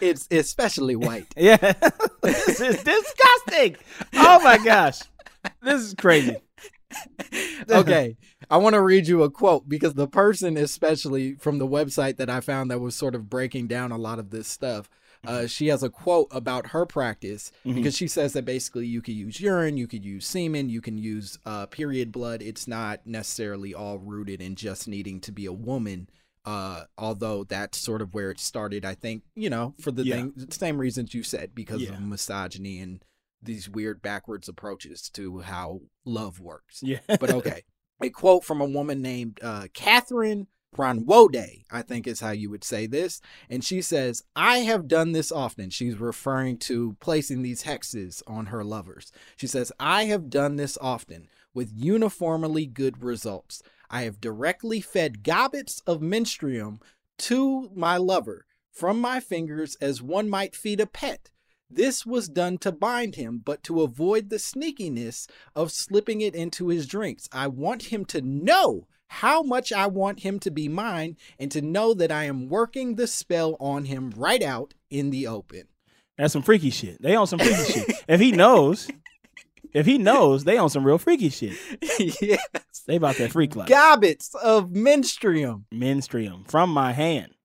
It's 0.01 0.29
especially 0.31 0.97
white. 0.97 1.27
yeah. 1.37 1.57
this 2.23 2.61
is 2.61 2.83
disgusting. 2.83 3.77
Oh 4.15 4.41
my 4.43 4.59
gosh. 4.59 5.01
This 5.63 5.83
is 5.83 5.95
crazy. 5.95 6.37
okay. 7.71 8.17
I 8.51 8.57
want 8.59 8.75
to 8.75 8.83
read 8.83 9.09
you 9.09 9.23
a 9.23 9.31
quote 9.31 9.69
because 9.69 9.95
the 9.95 10.07
person, 10.09 10.57
especially 10.57 11.35
from 11.35 11.59
the 11.59 11.67
website 11.67 12.17
that 12.19 12.31
I 12.31 12.41
found 12.41 12.71
that 12.71 12.81
was 12.81 12.95
sort 12.95 13.15
of 13.15 13.29
breaking 13.29 13.67
down 13.67 13.91
a 13.93 13.99
lot 13.99 14.19
of 14.19 14.31
this 14.31 14.47
stuff, 14.49 14.89
uh, 15.27 15.47
she 15.47 15.67
has 15.69 15.83
a 15.83 15.91
quote 15.91 16.29
about 16.31 16.69
her 16.69 16.87
practice 16.87 17.51
because 17.65 17.97
she 17.97 18.07
says 18.07 18.33
that 18.35 18.45
basically 18.45 18.87
you 18.87 19.03
could 19.03 19.15
use 19.15 19.41
urine, 19.41 19.77
you 19.77 19.89
could 19.89 20.05
use 20.05 20.25
semen, 20.27 20.69
you 20.69 20.81
can 20.81 20.97
use 20.99 21.37
uh, 21.45 21.67
period 21.67 22.13
blood. 22.13 22.43
It's 22.43 22.69
not 22.69 23.01
necessarily 23.05 23.75
all 23.75 23.99
rooted 23.99 24.41
in 24.41 24.55
just 24.55 24.87
needing 24.87 25.21
to 25.23 25.33
be 25.33 25.47
a 25.47 25.53
woman. 25.53 26.09
Uh, 26.45 26.85
although 26.97 27.43
that's 27.43 27.77
sort 27.77 28.01
of 28.01 28.15
where 28.15 28.31
it 28.31 28.39
started, 28.39 28.85
I 28.85 28.95
think, 28.95 29.25
you 29.35 29.51
know, 29.51 29.75
for 29.81 29.91
the 29.91 30.05
Yeah. 30.05 30.15
thing, 30.15 30.47
same 30.51 30.79
reasons 30.79 31.13
you 31.13 31.25
said, 31.25 31.57
because 31.57 31.83
Yeah. 31.83 31.95
of 31.95 32.01
misogyny 32.03 32.79
and 32.79 33.05
these 33.43 33.69
weird 33.69 34.03
backwards 34.03 34.49
approaches 34.49 35.09
to 35.11 35.41
how 35.41 35.81
love 36.05 36.41
works. 36.41 36.81
Yeah. 36.83 37.01
But 37.07 37.31
okay. 37.31 37.63
A 38.03 38.11
quote 38.11 38.45
from 38.45 38.61
a 38.61 38.67
woman 38.67 39.01
named 39.01 39.39
uh, 39.43 39.69
Catherine 39.73 40.49
Ranwode, 40.77 41.65
I 41.71 41.83
think 41.83 42.07
is 42.07 42.21
how 42.21 42.31
you 42.31 42.51
would 42.51 42.65
say 42.65 42.87
this. 42.87 43.21
And 43.49 43.65
she 43.65 43.81
says, 43.81 44.23
I 44.35 44.59
have 44.59 44.89
done 44.89 45.13
this 45.13 45.33
often. 45.33 45.71
She's 45.71 45.99
referring 45.99 46.59
to 46.59 46.97
placing 47.01 47.43
these 47.43 47.65
hexes 47.65 48.23
on 48.27 48.47
her 48.47 48.63
lovers. 48.63 49.11
She 49.37 49.47
says, 49.47 49.73
I 49.81 50.05
have 50.05 50.31
done 50.31 50.57
this 50.57 50.77
often 50.81 51.29
with 51.55 51.73
uniformly 51.75 52.67
good 52.67 53.03
results. 53.03 53.63
I 53.91 54.03
have 54.03 54.21
directly 54.21 54.81
fed 54.81 55.23
gobbets 55.23 55.81
of 55.87 56.01
menstruum 56.01 56.81
to 57.19 57.71
my 57.75 57.97
lover 57.97 58.45
from 58.71 59.01
my 59.01 59.21
fingers 59.21 59.77
as 59.81 60.03
one 60.03 60.29
might 60.29 60.55
feed 60.55 60.81
a 60.81 60.87
pet. 60.87 61.31
This 61.69 62.07
was 62.07 62.29
done 62.29 62.59
to 62.59 62.71
bind 62.71 63.17
him, 63.17 63.43
but 63.45 63.63
to 63.65 63.83
avoid 63.83 64.31
the 64.31 64.37
sneakiness 64.37 65.29
of 65.55 65.73
slipping 65.73 66.21
it 66.21 66.35
into 66.35 66.69
his 66.69 66.87
drinks. 66.87 67.29
I 67.33 67.49
want 67.49 67.85
him 67.85 68.05
to 68.07 68.21
know 68.21 68.87
how 69.09 69.43
much 69.43 69.73
I 69.73 69.87
want 69.87 70.21
him 70.21 70.39
to 70.41 70.51
be 70.51 70.69
mine 70.69 71.17
and 71.39 71.51
to 71.53 71.61
know 71.61 71.95
that 71.95 72.13
I 72.13 72.25
am 72.25 72.49
working 72.49 72.95
the 72.95 73.07
spell 73.07 73.57
on 73.61 73.85
him 73.85 74.13
right 74.17 74.43
out 74.43 74.75
in 74.91 75.11
the 75.11 75.27
open. 75.27 75.65
That's 76.17 76.33
some 76.33 76.43
freaky 76.43 76.71
shit. 76.71 77.01
They 77.03 77.15
on 77.15 77.27
some 77.27 77.39
freaky 77.39 77.73
shit. 77.73 78.05
If 78.09 78.21
he 78.21 78.33
knows, 78.33 78.89
if 79.73 79.87
he 79.87 79.99
knows, 79.99 80.45
they 80.45 80.57
on 80.57 80.71
some 80.71 80.85
real 80.85 80.99
freaky 80.99 81.29
shit. 81.29 81.57
yes. 81.99 82.41
They 82.87 82.97
about 82.97 83.17
that 83.17 83.33
freak 83.33 83.57
life. 83.57 83.69
Gobbets 83.69 84.35
of 84.37 84.71
menstruum. 84.71 85.65
Menstruum 85.75 86.49
from 86.49 86.71
my 86.71 86.93
hand. 86.93 87.36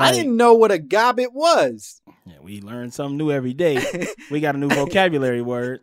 I 0.00 0.12
didn't 0.12 0.36
know 0.36 0.54
what 0.54 0.70
a 0.72 0.78
gobbet 0.78 1.32
was. 1.32 2.00
Yeah, 2.26 2.34
we 2.42 2.60
learn 2.60 2.90
something 2.90 3.16
new 3.16 3.30
every 3.30 3.54
day. 3.54 4.06
we 4.30 4.40
got 4.40 4.54
a 4.54 4.58
new 4.58 4.68
vocabulary 4.68 5.42
word. 5.42 5.80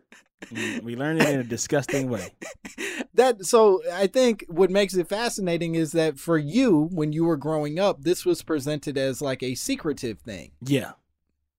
We 0.83 0.95
learn 0.95 1.19
it 1.19 1.27
in 1.29 1.39
a 1.39 1.43
disgusting 1.43 2.09
way. 2.09 2.29
that 3.15 3.45
so 3.45 3.81
I 3.91 4.07
think 4.07 4.45
what 4.47 4.69
makes 4.69 4.93
it 4.95 5.07
fascinating 5.09 5.75
is 5.75 5.91
that 5.93 6.19
for 6.19 6.37
you 6.37 6.89
when 6.91 7.13
you 7.13 7.23
were 7.25 7.37
growing 7.37 7.79
up 7.79 8.03
this 8.03 8.25
was 8.25 8.43
presented 8.43 8.97
as 8.97 9.21
like 9.21 9.41
a 9.41 9.55
secretive 9.55 10.19
thing 10.19 10.51
Yeah. 10.61 10.91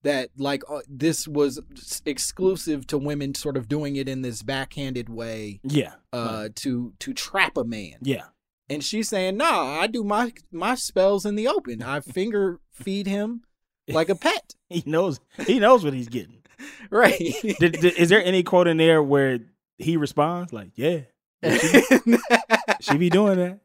that 0.03 0.29
like 0.37 0.61
uh, 0.69 0.81
this 0.87 1.27
was 1.27 1.59
exclusive 2.05 2.87
to 2.87 2.97
women 2.97 3.33
sort 3.35 3.57
of 3.57 3.67
doing 3.67 3.95
it 3.95 4.07
in 4.07 4.21
this 4.21 4.43
backhanded 4.43 5.09
way 5.09 5.59
Yeah. 5.63 5.93
uh 6.13 6.49
to 6.55 6.93
to 6.99 7.13
trap 7.13 7.57
a 7.57 7.63
man 7.63 7.95
Yeah. 8.01 8.25
And 8.69 8.83
she's 8.83 9.09
saying 9.09 9.37
nah 9.37 9.79
I 9.79 9.87
do 9.87 10.03
my 10.03 10.33
my 10.51 10.75
spells 10.75 11.25
in 11.25 11.35
the 11.35 11.47
open 11.47 11.81
I 11.81 11.99
finger 12.01 12.59
feed 12.71 13.07
him 13.07 13.41
like 13.87 14.09
a 14.09 14.15
pet 14.25 14.55
He 14.69 14.83
knows 14.85 15.19
he 15.45 15.59
knows 15.59 15.83
what 15.83 15.93
he's 15.93 16.09
getting. 16.09 16.41
right 16.89 17.17
Did, 17.59 17.73
did- 17.73 17.97
is 17.97 18.09
there 18.09 18.23
any 18.23 18.43
quote 18.43 18.67
in 18.67 18.77
there 18.77 19.01
where 19.03 19.39
he 19.77 19.95
responds 19.95 20.51
like, 20.51 20.71
"Yeah, 20.75 21.01
she 22.81 22.97
be 22.97 23.09
doing 23.09 23.37
that"? 23.37 23.59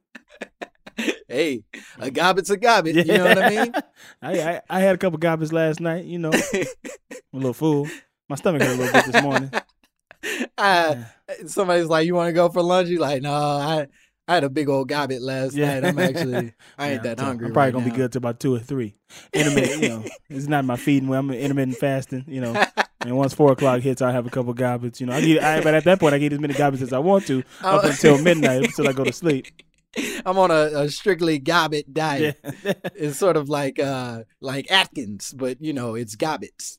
hey 1.26 1.64
a 1.98 2.10
gobbet's 2.10 2.50
a 2.50 2.56
gobbet 2.58 2.94
you 2.94 3.04
know 3.04 3.24
what 3.24 3.38
I 3.42 3.48
mean 3.48 3.72
I, 4.20 4.40
I 4.42 4.60
I 4.68 4.80
had 4.80 4.94
a 4.94 4.98
couple 4.98 5.18
gobbets 5.18 5.52
last 5.52 5.80
night. 5.80 6.04
You 6.04 6.18
know, 6.18 6.32
a 6.32 6.66
little 7.32 7.54
fool. 7.54 7.88
My 8.28 8.36
stomach 8.36 8.60
hurt 8.62 8.76
a 8.76 8.78
little 8.78 8.92
bit 8.92 9.12
this 9.12 9.22
morning. 9.22 9.50
uh, 10.58 10.96
somebody's 11.46 11.86
like, 11.86 12.06
"You 12.06 12.14
want 12.14 12.28
to 12.28 12.32
go 12.34 12.48
for 12.50 12.62
lunch?" 12.62 12.88
You 12.88 12.98
like, 12.98 13.22
"No, 13.22 13.32
I 13.32 13.86
I 14.32 14.36
had 14.36 14.44
a 14.44 14.50
big 14.50 14.68
old 14.68 14.88
gobbet 14.88 15.20
last 15.20 15.54
Yeah. 15.54 15.78
night. 15.80 15.84
I'm 15.88 15.98
actually 15.98 16.54
I 16.78 16.90
ain't 16.92 17.04
Yeah, 17.04 17.14
that 17.14 17.20
hungry. 17.20 17.48
I'm 17.48 17.52
probably 17.52 17.66
right 17.66 17.72
gonna 17.72 17.84
now." 17.86 17.92
be 17.92 17.96
good 17.96 18.12
till 18.12 18.18
about 18.18 18.40
two 18.40 18.54
or 18.54 18.58
three. 18.58 18.94
Intermittent, 19.34 19.82
you 19.82 19.88
know, 19.90 20.04
it's 20.30 20.46
not 20.46 20.64
my 20.64 20.76
feeding. 20.76 21.08
When 21.08 21.18
I'm 21.18 21.30
intermittent 21.30 21.76
fasting, 21.76 22.24
you 22.26 22.40
know. 22.40 22.64
And 23.02 23.16
once 23.16 23.34
four 23.34 23.52
o'clock 23.52 23.80
hits, 23.82 24.00
I 24.00 24.12
have 24.12 24.26
a 24.26 24.30
couple 24.30 24.54
gobbets. 24.54 25.00
You 25.00 25.06
know, 25.08 25.12
I 25.12 25.20
get, 25.20 25.42
I, 25.42 25.60
but 25.60 25.74
at 25.74 25.84
that 25.84 25.98
point, 26.00 26.14
I 26.14 26.18
get 26.18 26.32
as 26.32 26.38
many 26.40 26.54
gobbets 26.54 26.82
as 26.82 26.92
I 26.92 26.98
want 26.98 27.26
to 27.26 27.40
up 27.62 27.84
Oh. 27.84 27.88
until 27.88 28.16
midnight, 28.18 28.62
until 28.64 28.88
I 28.88 28.92
go 28.92 29.04
to 29.04 29.12
sleep. 29.12 29.46
I'm 30.24 30.38
on 30.38 30.50
a, 30.50 30.70
a 30.84 30.88
strictly 30.88 31.38
gobbet 31.38 31.92
diet. 31.92 32.38
Yeah. 32.64 32.72
It's 32.94 33.18
sort 33.18 33.36
of 33.36 33.48
like 33.50 33.78
uh 33.78 34.22
like 34.40 34.70
Atkins, 34.70 35.34
but 35.36 35.60
you 35.60 35.72
know 35.74 35.94
it's 35.96 36.14
gobbets. 36.16 36.78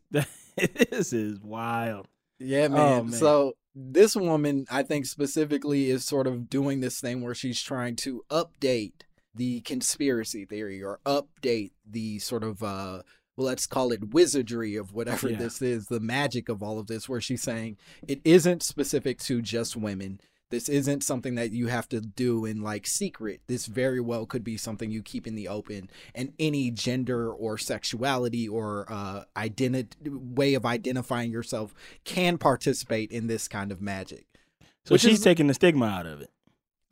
this 0.57 1.13
is 1.13 1.39
wild. 1.39 2.07
Yeah, 2.39 2.65
Oh, 2.71 3.03
man. 3.03 3.09
man. 3.11 3.19
So 3.19 3.53
this 3.75 4.15
woman, 4.15 4.65
I 4.69 4.83
think 4.83 5.05
specifically, 5.05 5.89
is 5.89 6.05
sort 6.05 6.27
of 6.27 6.49
doing 6.49 6.79
this 6.81 6.99
thing 6.99 7.21
where 7.21 7.35
she's 7.35 7.61
trying 7.61 7.95
to 7.97 8.23
update 8.29 8.93
the 9.35 9.61
conspiracy 9.61 10.45
theory 10.45 10.83
or 10.83 10.99
update 11.05 11.71
the 11.89 12.19
sort 12.19 12.43
of 12.43 12.61
uh 12.61 13.01
well 13.35 13.47
let's 13.47 13.65
call 13.65 13.91
it 13.91 14.13
wizardry 14.13 14.75
of 14.75 14.93
whatever 14.93 15.27
Yeah. 15.29 15.37
this 15.37 15.59
is 15.59 15.87
the 15.87 15.99
magic 15.99 16.49
of 16.49 16.61
all 16.61 16.77
of 16.77 16.85
this 16.85 17.09
where 17.09 17.19
she's 17.19 17.41
saying 17.41 17.77
it 18.07 18.21
isn't 18.23 18.61
specific 18.61 19.17
to 19.21 19.41
just 19.41 19.75
women 19.75 20.19
this 20.53 20.69
isn't 20.69 21.03
something 21.03 21.35
that 21.35 21.51
you 21.51 21.67
have 21.67 21.89
to 21.89 21.99
do 21.99 22.45
in 22.45 22.61
like 22.61 22.85
secret 22.85 23.41
this 23.47 23.65
very 23.65 23.99
well 23.99 24.25
could 24.27 24.43
be 24.43 24.55
something 24.55 24.91
you 24.91 25.01
keep 25.01 25.25
in 25.25 25.33
the 25.35 25.47
open 25.47 25.89
and 26.13 26.31
any 26.39 26.69
gender 26.69 27.31
or 27.33 27.57
sexuality 27.57 28.47
or 28.47 28.85
uh 28.89 29.23
identity 29.35 29.97
way 30.09 30.53
of 30.53 30.65
identifying 30.65 31.31
yourself 31.31 31.73
can 32.05 32.37
participate 32.37 33.11
in 33.11 33.25
this 33.27 33.47
kind 33.47 33.71
of 33.71 33.81
magic 33.81 34.25
So 34.85 34.95
she's 34.97 35.17
is- 35.19 35.23
taking 35.23 35.47
the 35.47 35.53
stigma 35.53 35.85
out 35.87 36.05
of 36.05 36.21
it. 36.21 36.29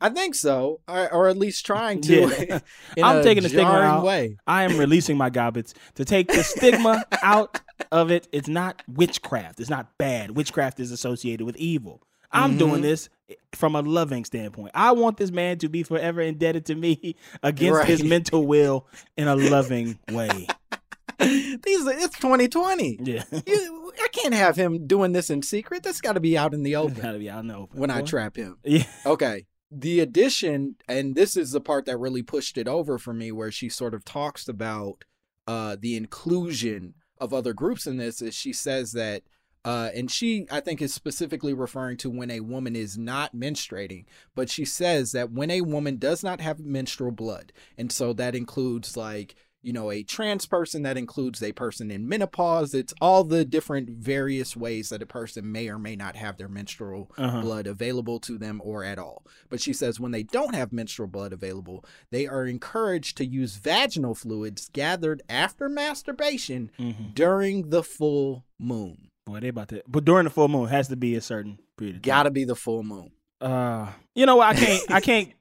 I 0.00 0.08
think 0.08 0.34
so, 0.34 0.80
or, 0.88 1.14
or 1.14 1.28
at 1.28 1.36
least 1.38 1.64
trying 1.64 2.00
to. 2.00 2.22
Yeah. 2.48 2.58
I'm 3.04 3.22
taking 3.22 3.44
the 3.44 3.48
stigma 3.48 3.70
out. 3.70 4.02
way. 4.04 4.36
I 4.48 4.64
am 4.64 4.76
releasing 4.76 5.16
my 5.16 5.30
gobbets 5.30 5.74
to 5.94 6.04
take 6.04 6.26
the 6.26 6.42
stigma 6.42 7.04
out 7.22 7.60
of 7.92 8.10
it. 8.10 8.26
It's 8.32 8.48
not 8.48 8.82
witchcraft. 8.88 9.60
It's 9.60 9.70
not 9.70 9.96
bad. 9.98 10.32
Witchcraft 10.32 10.80
is 10.80 10.90
associated 10.90 11.44
with 11.46 11.56
evil. 11.56 12.02
I'm 12.32 12.54
Mhm. 12.54 12.58
doing 12.58 12.82
this 12.82 13.08
from 13.54 13.74
a 13.76 13.80
loving 13.82 14.24
standpoint. 14.24 14.72
I 14.74 14.92
want 14.92 15.16
this 15.16 15.30
man 15.30 15.58
to 15.58 15.68
be 15.68 15.82
forever 15.82 16.20
indebted 16.20 16.66
to 16.66 16.74
me 16.74 17.16
against 17.42 17.84
his 17.84 18.02
mental 18.04 18.46
will 18.46 18.86
in 19.16 19.28
a 19.28 19.36
loving 19.36 19.98
way. 20.10 20.46
These, 21.18 21.86
it's 21.86 22.18
2020. 22.18 22.98
Yeah. 23.02 23.22
You, 23.46 23.92
I 24.02 24.08
can't 24.08 24.34
have 24.34 24.56
him 24.56 24.86
doing 24.88 25.12
this 25.12 25.30
in 25.30 25.42
secret. 25.42 25.82
That's 25.84 26.00
got 26.00 26.14
to 26.14 26.20
be 26.20 26.36
out 26.36 26.52
in 26.52 26.64
the 26.64 26.74
open 26.76 26.94
Gotta 27.00 27.18
be 27.18 27.30
out 27.30 27.40
in 27.40 27.46
the 27.48 27.56
open. 27.56 27.78
when 27.78 27.90
I 27.90 28.00
boy. 28.00 28.06
trap 28.06 28.36
him. 28.36 28.56
Yeah. 28.64 28.84
Okay. 29.06 29.46
The 29.70 30.00
addition, 30.00 30.76
and 30.88 31.14
this 31.14 31.36
is 31.36 31.52
the 31.52 31.60
part 31.60 31.86
that 31.86 31.96
really 31.98 32.22
pushed 32.22 32.58
it 32.58 32.66
over 32.68 32.98
for 32.98 33.14
me, 33.14 33.30
where 33.32 33.50
she 33.52 33.68
sort 33.68 33.94
of 33.94 34.04
talks 34.04 34.48
about 34.48 35.04
uh, 35.46 35.76
the 35.80 35.96
inclusion 35.96 36.94
of 37.18 37.32
other 37.32 37.52
groups 37.54 37.86
in 37.86 37.96
this. 37.98 38.20
Is 38.20 38.34
she 38.34 38.52
says 38.52 38.92
that, 38.92 39.22
uh, 39.64 39.90
and 39.94 40.10
she 40.10 40.46
I 40.50 40.60
think 40.60 40.82
is 40.82 40.92
specifically 40.92 41.52
referring 41.54 41.96
to 41.98 42.10
when 42.10 42.30
a 42.30 42.40
woman 42.40 42.74
is 42.76 42.98
not 42.98 43.34
menstruating, 43.34 44.04
but 44.34 44.50
she 44.50 44.64
says 44.64 45.12
that 45.12 45.30
when 45.32 45.50
a 45.50 45.60
woman 45.60 45.96
does 45.96 46.22
not 46.24 46.40
have 46.40 46.60
menstrual 46.60 47.12
blood, 47.12 47.52
and 47.78 47.90
so 47.92 48.12
that 48.14 48.34
includes 48.34 48.96
like 48.96 49.34
you 49.64 49.72
know 49.72 49.92
a 49.92 50.02
trans 50.02 50.44
person, 50.44 50.82
that 50.82 50.96
includes 50.96 51.40
a 51.40 51.52
person 51.52 51.88
in 51.92 52.08
menopause. 52.08 52.74
It's 52.74 52.92
all 53.00 53.22
the 53.22 53.44
different 53.44 53.90
various 53.90 54.56
ways 54.56 54.88
that 54.88 55.02
a 55.02 55.06
person 55.06 55.52
may 55.52 55.68
or 55.68 55.78
may 55.78 55.94
not 55.94 56.16
have 56.16 56.36
their 56.36 56.48
menstrual 56.48 57.12
Uh-huh. 57.16 57.42
blood 57.42 57.68
available 57.68 58.18
to 58.20 58.38
them 58.38 58.60
or 58.64 58.82
at 58.82 58.98
all. 58.98 59.24
But 59.48 59.60
she 59.60 59.72
says 59.72 60.00
when 60.00 60.10
they 60.10 60.24
don't 60.24 60.56
have 60.56 60.72
menstrual 60.72 61.06
blood 61.06 61.32
available, 61.32 61.84
they 62.10 62.26
are 62.26 62.44
encouraged 62.44 63.16
to 63.18 63.24
use 63.24 63.54
vaginal 63.54 64.16
fluids 64.16 64.68
gathered 64.72 65.22
after 65.28 65.68
masturbation 65.68 66.72
Mhm. 66.80 67.14
during 67.14 67.70
the 67.70 67.84
full 67.84 68.44
moon. 68.58 69.10
Boy, 69.26 69.40
they 69.40 69.48
about 69.48 69.68
to. 69.68 69.82
But 69.86 70.04
during 70.04 70.24
the 70.24 70.30
full 70.30 70.48
moon, 70.48 70.66
it 70.66 70.70
has 70.70 70.88
to 70.88 70.96
be 70.96 71.14
a 71.14 71.20
certain 71.20 71.58
period. 71.76 72.02
Gotta 72.02 72.30
be 72.30 72.44
the 72.44 72.56
full 72.56 72.82
moon. 72.82 73.12
Uh, 73.40 73.88
you 74.14 74.26
know 74.26 74.36
what? 74.36 74.48
I 74.48 74.54
can't. 74.58 74.90
I 74.90 75.00
can't. 75.02 75.32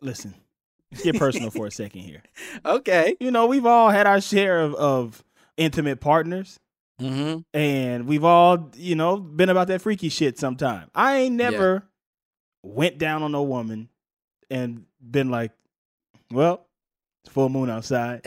Listen, 0.00 0.34
let's 0.92 1.02
get 1.04 1.16
personal 1.18 1.50
for 1.50 1.66
a 1.66 1.70
second 1.70 2.00
here. 2.02 2.22
Okay. 2.64 3.16
You 3.20 3.30
know, 3.30 3.46
we've 3.46 3.66
all 3.66 3.90
had 3.90 4.06
our 4.06 4.20
share 4.20 4.60
of, 4.60 4.74
of 4.74 5.24
intimate 5.56 6.00
partners, 6.00 6.58
Mm-hmm. 7.00 7.40
and 7.56 8.06
we've 8.08 8.24
all, 8.24 8.72
you 8.76 8.96
know, 8.96 9.18
been 9.18 9.48
about 9.50 9.68
that 9.68 9.80
freaky 9.82 10.08
shit 10.08 10.36
sometime. 10.36 10.90
I 10.96 11.18
ain't 11.18 11.36
never 11.36 11.84
went 12.64 12.98
down 12.98 13.22
on 13.22 13.34
a 13.36 13.42
woman 13.42 13.88
and 14.50 14.84
been 15.00 15.30
like, 15.30 15.52
well, 16.32 16.66
full 17.28 17.48
moon 17.48 17.70
outside. 17.70 18.22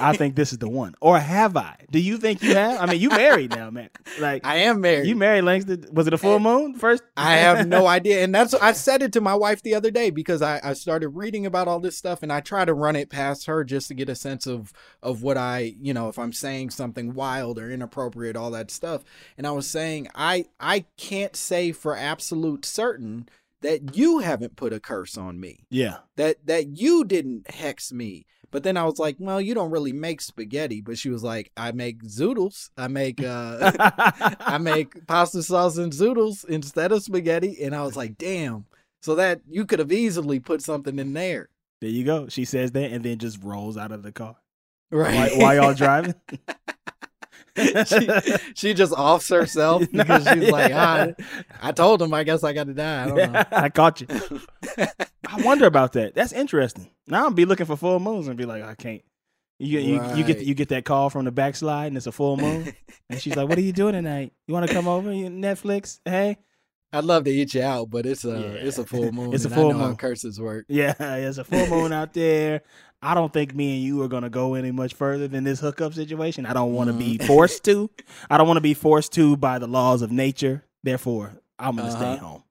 I 0.00 0.16
think 0.16 0.34
this 0.34 0.52
is 0.52 0.58
the 0.58 0.68
one. 0.68 0.94
Or 1.00 1.18
have 1.18 1.56
I? 1.56 1.76
Do 1.90 1.98
you 1.98 2.18
think 2.18 2.42
you 2.42 2.54
have? 2.54 2.80
I 2.80 2.86
mean, 2.86 3.00
you 3.00 3.10
married 3.10 3.50
now, 3.50 3.70
man. 3.70 3.90
Like, 4.18 4.46
I 4.46 4.56
am 4.56 4.80
married. 4.80 5.06
you 5.06 5.16
married 5.16 5.42
Langston. 5.42 5.86
Was 5.92 6.06
it 6.06 6.12
a 6.12 6.18
full 6.18 6.36
eh, 6.36 6.38
moon 6.38 6.74
first? 6.74 7.02
I 7.16 7.36
have 7.36 7.66
no 7.66 7.86
idea. 7.98 8.24
And 8.24 8.34
that's 8.34 8.54
I 8.54 8.72
said 8.72 9.02
it 9.02 9.12
to 9.14 9.20
my 9.20 9.34
wife 9.34 9.62
the 9.62 9.74
other 9.74 9.90
day 9.90 10.10
because 10.10 10.42
I, 10.42 10.60
I 10.62 10.72
started 10.72 11.10
reading 11.10 11.46
about 11.46 11.68
all 11.68 11.80
this 11.80 11.96
stuff 11.96 12.22
and 12.22 12.32
I 12.32 12.40
try 12.40 12.64
to 12.64 12.74
run 12.74 12.96
it 12.96 13.10
past 13.10 13.46
her 13.46 13.64
just 13.64 13.88
to 13.88 13.94
get 13.94 14.08
a 14.08 14.14
sense 14.14 14.46
of 14.46 14.72
of 15.02 15.22
what 15.22 15.36
I, 15.36 15.74
you 15.80 15.94
know, 15.94 16.08
if 16.08 16.18
I'm 16.18 16.32
saying 16.32 16.70
something 16.70 17.14
wild 17.14 17.58
or 17.58 17.70
inappropriate, 17.70 18.36
all 18.36 18.50
that 18.52 18.70
stuff. 18.70 19.04
And 19.36 19.46
I 19.46 19.50
was 19.50 19.68
saying 19.68 20.08
I 20.14 20.46
I 20.60 20.84
can't 20.96 21.36
say 21.36 21.72
for 21.72 21.96
absolute 21.96 22.64
certain 22.64 23.28
that 23.62 23.96
you 23.96 24.18
haven't 24.18 24.56
put 24.56 24.72
a 24.72 24.80
curse 24.80 25.16
on 25.16 25.40
me. 25.40 25.66
Yeah. 25.70 25.98
That 26.16 26.46
that 26.46 26.78
you 26.78 27.04
didn't 27.04 27.50
hex 27.50 27.92
me. 27.92 28.26
But 28.50 28.62
then 28.62 28.78
I 28.78 28.84
was 28.84 28.98
like, 28.98 29.16
well, 29.18 29.40
you 29.40 29.54
don't 29.54 29.70
really 29.70 29.92
make 29.92 30.20
spaghetti. 30.20 30.80
But 30.80 30.96
she 30.96 31.10
was 31.10 31.22
like, 31.22 31.52
I 31.56 31.72
make 31.72 32.02
zoodles. 32.04 32.70
I 32.76 32.88
make 32.88 33.22
uh 33.22 33.72
I 34.40 34.58
make 34.60 35.06
pasta 35.06 35.42
sauce 35.42 35.76
and 35.76 35.92
zoodles 35.92 36.44
instead 36.46 36.92
of 36.92 37.02
spaghetti. 37.02 37.62
And 37.62 37.74
I 37.74 37.82
was 37.82 37.96
like, 37.96 38.16
damn. 38.16 38.66
So 39.02 39.14
that 39.16 39.40
you 39.48 39.64
could 39.64 39.78
have 39.78 39.92
easily 39.92 40.40
put 40.40 40.62
something 40.62 40.98
in 40.98 41.12
there. 41.12 41.50
There 41.80 41.90
you 41.90 42.04
go. 42.04 42.28
She 42.28 42.44
says 42.44 42.72
that 42.72 42.90
and 42.90 43.04
then 43.04 43.18
just 43.18 43.42
rolls 43.42 43.76
out 43.76 43.92
of 43.92 44.02
the 44.02 44.12
car. 44.12 44.36
Right. 44.90 45.30
While, 45.32 45.40
while 45.40 45.54
y'all 45.54 45.74
driving? 45.74 46.14
she, 47.86 48.36
she 48.54 48.74
just 48.74 48.92
offs 48.92 49.28
herself 49.28 49.84
because 49.92 50.26
she's 50.28 50.50
like, 50.50 50.72
ah, 50.74 51.08
I 51.60 51.72
told 51.72 52.02
him 52.02 52.12
I 52.14 52.24
guess 52.24 52.44
I 52.44 52.52
got 52.52 52.66
to 52.66 52.74
die. 52.74 53.04
I 53.04 53.08
don't 53.08 53.32
know. 53.32 53.44
I 53.52 53.68
caught 53.68 54.00
you. 54.00 54.06
I 54.78 55.42
wonder 55.42 55.66
about 55.66 55.92
that. 55.94 56.14
That's 56.14 56.32
interesting. 56.32 56.88
Now 57.06 57.26
I'm 57.26 57.34
be 57.34 57.44
looking 57.44 57.66
for 57.66 57.76
full 57.76 58.00
moons 58.00 58.28
and 58.28 58.36
be 58.36 58.44
like, 58.44 58.62
I 58.62 58.74
can't. 58.74 59.02
You 59.60 59.80
you, 59.80 60.14
you 60.14 60.24
get 60.24 60.40
you 60.40 60.54
get 60.54 60.68
that 60.68 60.84
call 60.84 61.10
from 61.10 61.24
the 61.24 61.32
backslide 61.32 61.88
and 61.88 61.96
it's 61.96 62.06
a 62.06 62.12
full 62.12 62.36
moon, 62.36 62.72
and 63.10 63.20
she's 63.20 63.34
like, 63.34 63.48
"What 63.48 63.58
are 63.58 63.62
you 63.62 63.72
doing 63.72 63.94
tonight? 63.94 64.32
You 64.46 64.54
want 64.54 64.68
to 64.68 64.72
come 64.72 64.86
over? 64.86 65.12
You 65.12 65.26
Netflix? 65.30 65.98
Hey, 66.04 66.38
I'd 66.92 67.04
love 67.04 67.24
to 67.24 67.30
eat 67.30 67.54
you 67.54 67.62
out, 67.62 67.90
but 67.90 68.06
it's 68.06 68.24
a 68.24 68.30
Yeah. 68.30 68.66
it's 68.66 68.78
a 68.78 68.84
full 68.92 69.12
moon. 69.12 69.32
It's 69.34 69.44
a 69.44 69.50
full 69.50 69.68
I 69.68 69.72
know 69.72 69.78
how 69.78 69.86
moon. 69.88 69.96
curses 69.96 70.40
work. 70.40 70.64
yeah, 70.68 70.92
there's 70.98 71.38
a 71.38 71.44
full 71.44 71.66
moon 71.68 71.92
out 71.92 72.12
there. 72.14 72.62
I 73.00 73.14
don't 73.14 73.32
think 73.32 73.54
me 73.54 73.74
and 73.76 73.82
you 73.84 74.02
are 74.02 74.08
gonna 74.08 74.30
go 74.30 74.54
any 74.54 74.70
much 74.72 74.94
further 74.94 75.28
than 75.28 75.44
this 75.44 75.60
hookup 75.60 75.94
situation. 75.94 76.46
I 76.46 76.52
don't 76.52 76.72
want 76.72 76.88
to 76.88 76.94
be 76.94 77.16
Mm-hmm. 77.18 77.26
forced 77.26 77.64
to. 77.64 77.90
I 78.30 78.36
don't 78.38 78.46
want 78.48 78.56
to 78.56 78.62
be 78.62 78.74
forced 78.74 79.12
to 79.12 79.36
by 79.36 79.58
the 79.58 79.68
laws 79.68 80.02
of 80.02 80.10
nature. 80.10 80.64
Therefore, 80.82 81.32
I'm 81.58 81.76
gonna 81.76 81.90
stay 81.92 82.14
Uh-huh. 82.14 82.26
home. 82.26 82.42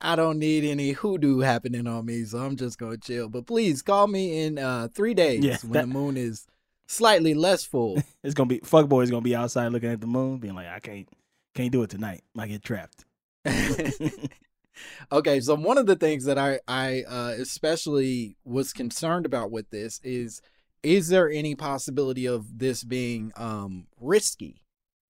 I 0.00 0.14
don't 0.16 0.38
need 0.38 0.64
any 0.64 0.92
hoodoo 0.92 1.38
happening 1.40 1.86
on 1.86 2.04
me, 2.06 2.24
so 2.24 2.38
I'm 2.38 2.56
just 2.56 2.78
gonna 2.78 2.96
chill. 2.98 3.28
But 3.28 3.46
please 3.46 3.82
call 3.82 4.06
me 4.06 4.42
in 4.44 4.58
uh 4.58 4.88
three 4.94 5.14
days 5.14 5.44
Yeah, 5.44 5.56
when 5.62 5.72
that- 5.72 5.80
the 5.82 5.86
moon 5.88 6.16
is 6.16 6.46
slightly 6.86 7.34
less 7.34 7.64
full. 7.64 8.02
It's 8.22 8.34
gonna 8.34 8.48
be 8.48 8.60
fuck 8.62 8.88
boy's 8.88 9.10
gonna 9.10 9.22
be 9.22 9.34
outside 9.36 9.68
looking 9.72 9.90
at 9.90 10.00
the 10.00 10.06
moon, 10.06 10.38
being 10.38 10.54
like, 10.54 10.66
I 10.68 10.78
can't 10.80 11.08
can't 11.54 11.72
do 11.72 11.82
it 11.82 11.90
tonight. 11.90 12.22
I 12.36 12.46
get 12.46 12.62
trapped. 12.62 13.04
okay, 15.12 15.40
so 15.40 15.54
one 15.54 15.78
of 15.78 15.86
the 15.86 15.96
things 15.96 16.24
that 16.24 16.38
I 16.38 16.60
I 16.68 17.02
uh, 17.08 17.34
especially 17.38 18.36
was 18.44 18.72
concerned 18.72 19.26
about 19.26 19.50
with 19.50 19.70
this 19.70 20.00
is 20.02 20.40
is 20.82 21.08
there 21.08 21.28
any 21.30 21.54
possibility 21.54 22.26
of 22.26 22.58
this 22.58 22.84
being 22.84 23.32
um 23.36 23.86
risky? 24.00 24.62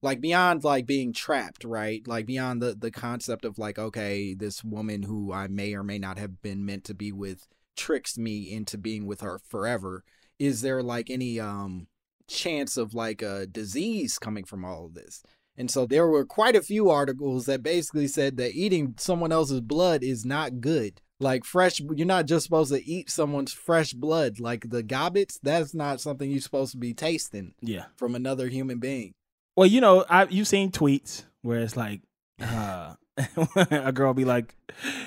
Like 0.03 0.21
beyond 0.21 0.65
like 0.65 0.87
being 0.87 1.13
trapped, 1.13 1.65
right? 1.65 2.07
Like 2.07 2.27
beyond 2.27 2.63
the 2.63 2.75
the 2.75 2.91
concept 2.91 3.45
of 3.45 3.59
like 3.59 3.79
okay, 3.79 4.35
this 4.35 4.65
woman 4.65 5.03
who 5.03 5.33
I 5.33 5.49
may 5.49 5.75
or 5.75 5.83
may 5.83 5.99
not 5.99 6.19
have 6.19 6.41
been 6.43 6.65
meant 6.65 6.85
to 6.85 6.95
be 6.95 7.13
with 7.13 7.47
tricks 7.77 8.19
me 8.19 8.51
into 8.51 8.79
being 8.79 9.07
with 9.07 9.21
her 9.21 9.39
forever. 9.39 10.05
Is 10.39 10.63
there 10.63 10.83
like 10.83 11.11
any 11.11 11.39
um 11.39 11.89
chance 12.29 12.77
of 12.77 12.95
like 12.95 13.23
a 13.23 13.47
disease 13.47 14.19
coming 14.19 14.45
from 14.45 14.65
all 14.65 14.87
of 14.87 14.95
this? 14.95 15.23
And 15.61 15.71
so 15.71 15.85
there 15.85 16.07
were 16.09 16.25
quite 16.25 16.57
a 16.57 16.63
few 16.63 16.89
articles 16.89 17.45
that 17.45 17.63
basically 17.63 18.07
said 18.09 18.39
that 18.39 18.55
eating 18.55 18.95
someone 18.97 19.31
else's 19.31 19.61
blood 19.61 20.03
is 20.03 20.25
not 20.25 20.63
good. 20.63 21.03
Like 21.21 21.45
fresh, 21.45 21.81
you're 21.81 22.07
not 22.07 22.25
just 22.25 22.45
supposed 22.45 22.73
to 22.73 22.83
eat 22.83 23.11
someone's 23.11 23.53
fresh 23.53 23.93
blood. 23.93 24.41
Like 24.41 24.71
the 24.71 24.83
gobbets, 24.83 25.39
that's 25.43 25.75
not 25.75 26.01
something 26.01 26.31
you're 26.31 26.41
supposed 26.41 26.73
to 26.73 26.79
be 26.79 26.95
tasting 26.95 27.53
Yeah. 27.61 27.85
from 27.97 28.15
another 28.15 28.49
human 28.49 28.79
being. 28.79 29.13
Well, 29.55 29.67
you 29.67 29.83
know, 29.83 30.07
I 30.09 30.25
you've 30.31 30.49
seen 30.49 30.71
tweets 30.73 31.25
where 31.43 31.59
it's 31.61 31.77
like 31.77 32.01
uh 32.41 32.95
a 33.71 33.93
girl 33.93 34.15
be 34.15 34.25
like, 34.25 34.55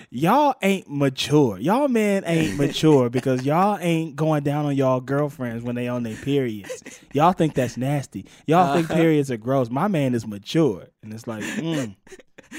Y'all 0.09 0.53
ain't 0.61 0.89
mature. 0.89 1.57
Y'all 1.57 1.87
men 1.87 2.23
ain't 2.25 2.57
mature 2.59 3.09
because 3.09 3.43
y'all 3.45 3.77
ain't 3.81 4.15
going 4.15 4.43
down 4.43 4.65
on 4.65 4.75
y'all 4.75 5.01
girlfriends 5.01 5.63
when 5.63 5.75
they 5.75 5.87
on 5.87 6.03
their 6.03 6.15
periods. 6.15 6.99
Y'all 7.13 7.33
think 7.33 7.53
that's 7.55 7.77
nasty. 7.77 8.25
Y'all 8.45 8.75
think 8.75 8.89
Uh-huh. 8.89 8.99
periods 8.99 9.31
are 9.31 9.37
gross. 9.37 9.69
My 9.69 9.87
man 9.87 10.13
is 10.13 10.27
mature. 10.27 10.87
And 11.01 11.13
it's 11.13 11.25
like, 11.27 11.43
mm. 11.43 11.95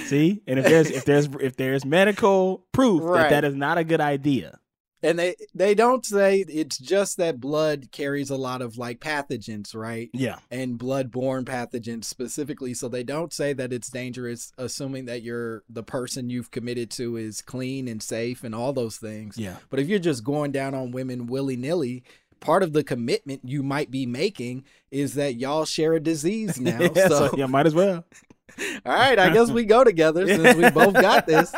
see? 0.07 0.43
And 0.47 0.59
if 0.59 0.65
there's 0.65 0.91
if 0.91 1.05
there's 1.05 1.29
if 1.41 1.57
there's 1.57 1.85
medical 1.85 2.65
proof 2.73 3.03
Right. 3.05 3.23
that 3.23 3.31
that 3.31 3.45
is 3.45 3.55
not 3.55 3.79
a 3.79 3.85
good 3.85 4.01
idea. 4.01 4.59
And 5.05 5.19
they 5.19 5.37
they 5.55 5.75
don't 5.75 6.05
say 6.05 6.45
it's 6.49 6.79
just 6.79 7.19
that 7.19 7.39
blood 7.41 7.91
carries 7.93 8.31
a 8.31 8.37
lot 8.37 8.63
of 8.63 8.79
like 8.79 9.01
pathogens, 9.01 9.75
right? 9.75 10.09
Yeah. 10.13 10.39
and 10.51 10.79
blood-borne 10.79 11.45
pathogens 11.45 12.05
specifically 12.07 12.73
so 12.75 12.89
they 12.89 13.03
don't 13.05 13.33
say 13.33 13.53
that 13.53 13.73
it's 13.73 13.91
dangerous 13.91 14.53
assuming 14.59 15.05
that 15.05 15.23
you're 15.23 15.63
the 15.69 15.83
person 15.83 16.31
you've 16.31 16.51
committed 16.51 16.91
to 16.93 17.17
is 17.17 17.43
clean 17.43 17.87
and 17.89 18.03
safe 18.03 18.43
and 18.45 18.55
all 18.55 18.73
those 18.73 18.97
things 18.97 19.37
Yeah. 19.37 19.57
but 19.71 19.79
if 19.81 19.89
you're 19.89 19.99
just 19.99 20.25
going 20.25 20.53
down 20.53 20.75
on 20.75 20.91
women 20.93 21.27
willy-nilly 21.27 22.03
part 22.41 22.63
of 22.63 22.73
the 22.73 22.83
commitment 22.85 23.41
you 23.45 23.63
might 23.63 23.91
be 23.91 24.07
making 24.07 24.65
is 24.91 25.15
that 25.15 25.35
y'all 25.37 25.65
share 25.65 25.93
a 25.95 26.01
disease 26.01 26.61
now 26.61 26.81
yeah, 26.95 27.09
so, 27.09 27.29
so, 27.29 27.31
yeah, 27.37 27.47
might 27.47 27.67
as 27.67 27.75
well. 27.75 28.05
all 28.87 28.93
right 28.93 29.19
i 29.19 29.31
guess 29.33 29.51
we 29.51 29.65
go 29.65 29.83
together 29.85 30.27
since 30.29 30.57
we 30.57 30.71
both 30.71 30.95
got 30.95 31.27
this 31.27 31.53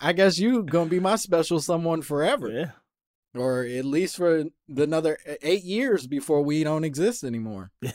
i 0.00 0.12
guess 0.12 0.38
you 0.38 0.62
gonna 0.62 0.90
be 0.90 1.00
my 1.00 1.16
special 1.16 1.60
someone 1.60 2.02
forever 2.02 2.48
Yeah. 2.50 2.70
or 3.34 3.62
at 3.64 3.84
least 3.84 4.16
for 4.16 4.44
the 4.68 4.82
another 4.82 5.18
eight 5.42 5.64
years 5.64 6.06
before 6.06 6.42
we 6.42 6.64
don't 6.64 6.84
exist 6.84 7.24
anymore 7.24 7.70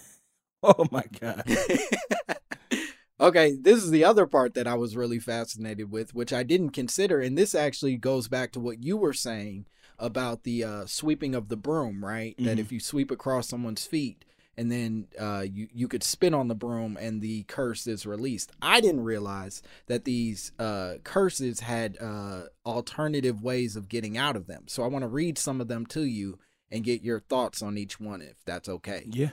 Oh 0.64 0.86
my 0.92 1.04
God. 1.20 1.44
okay, 3.20 3.58
this 3.60 3.84
is 3.84 3.90
the 3.90 4.04
other 4.06 4.28
part 4.28 4.54
that 4.54 4.68
I 4.68 4.76
was 4.76 4.96
really 4.96 5.18
fascinated 5.20 5.92
with, 5.92 6.14
which 6.14 6.32
I 6.32 6.44
didn't 6.44 6.70
consider, 6.70 7.20
and 7.20 7.36
this 7.38 7.56
actually 7.56 7.98
goes 7.98 8.28
back 8.28 8.52
to 8.52 8.60
what 8.60 8.84
you 8.84 8.96
were 8.98 9.14
saying 9.14 9.66
about 9.98 10.44
the 10.44 10.64
uh, 10.64 10.86
sweeping 10.86 11.34
of 11.36 11.50
the 11.50 11.58
broom, 11.58 12.06
right? 12.06 12.36
That 12.38 12.58
Mhm. 12.58 12.62
if 12.62 12.72
you 12.72 12.80
sweep 12.80 13.10
across 13.10 13.48
someone's 13.50 13.86
feet, 13.86 14.24
and 14.58 14.72
then 14.72 15.08
uh, 15.20 15.46
you 15.50 15.68
you 15.74 15.88
could 15.88 16.04
spin 16.04 16.34
on 16.34 16.48
the 16.48 16.56
broom, 16.56 16.98
and 17.00 17.22
the 17.22 17.44
curse 17.44 17.88
is 17.88 18.06
released. 18.06 18.52
I 18.62 18.82
didn't 18.82 19.04
realize 19.04 19.62
that 19.88 20.06
these 20.06 20.52
uh, 20.60 20.96
curses 21.04 21.62
had 21.62 21.98
uh, 22.02 22.44
alternative 22.66 23.42
ways 23.42 23.76
of 23.76 23.90
getting 23.90 24.18
out 24.18 24.36
of 24.36 24.48
them. 24.48 24.64
So 24.68 24.84
I 24.84 24.88
want 24.88 25.04
to 25.04 25.08
read 25.08 25.38
some 25.38 25.62
of 25.62 25.68
them 25.68 25.86
to 25.88 26.04
you 26.04 26.40
and 26.70 26.84
get 26.84 27.04
your 27.04 27.20
thoughts 27.20 27.62
on 27.62 27.78
each 27.78 28.00
one, 28.00 28.22
if 28.22 28.44
that's 28.46 28.70
okay. 28.70 29.06
Yeah. 29.10 29.32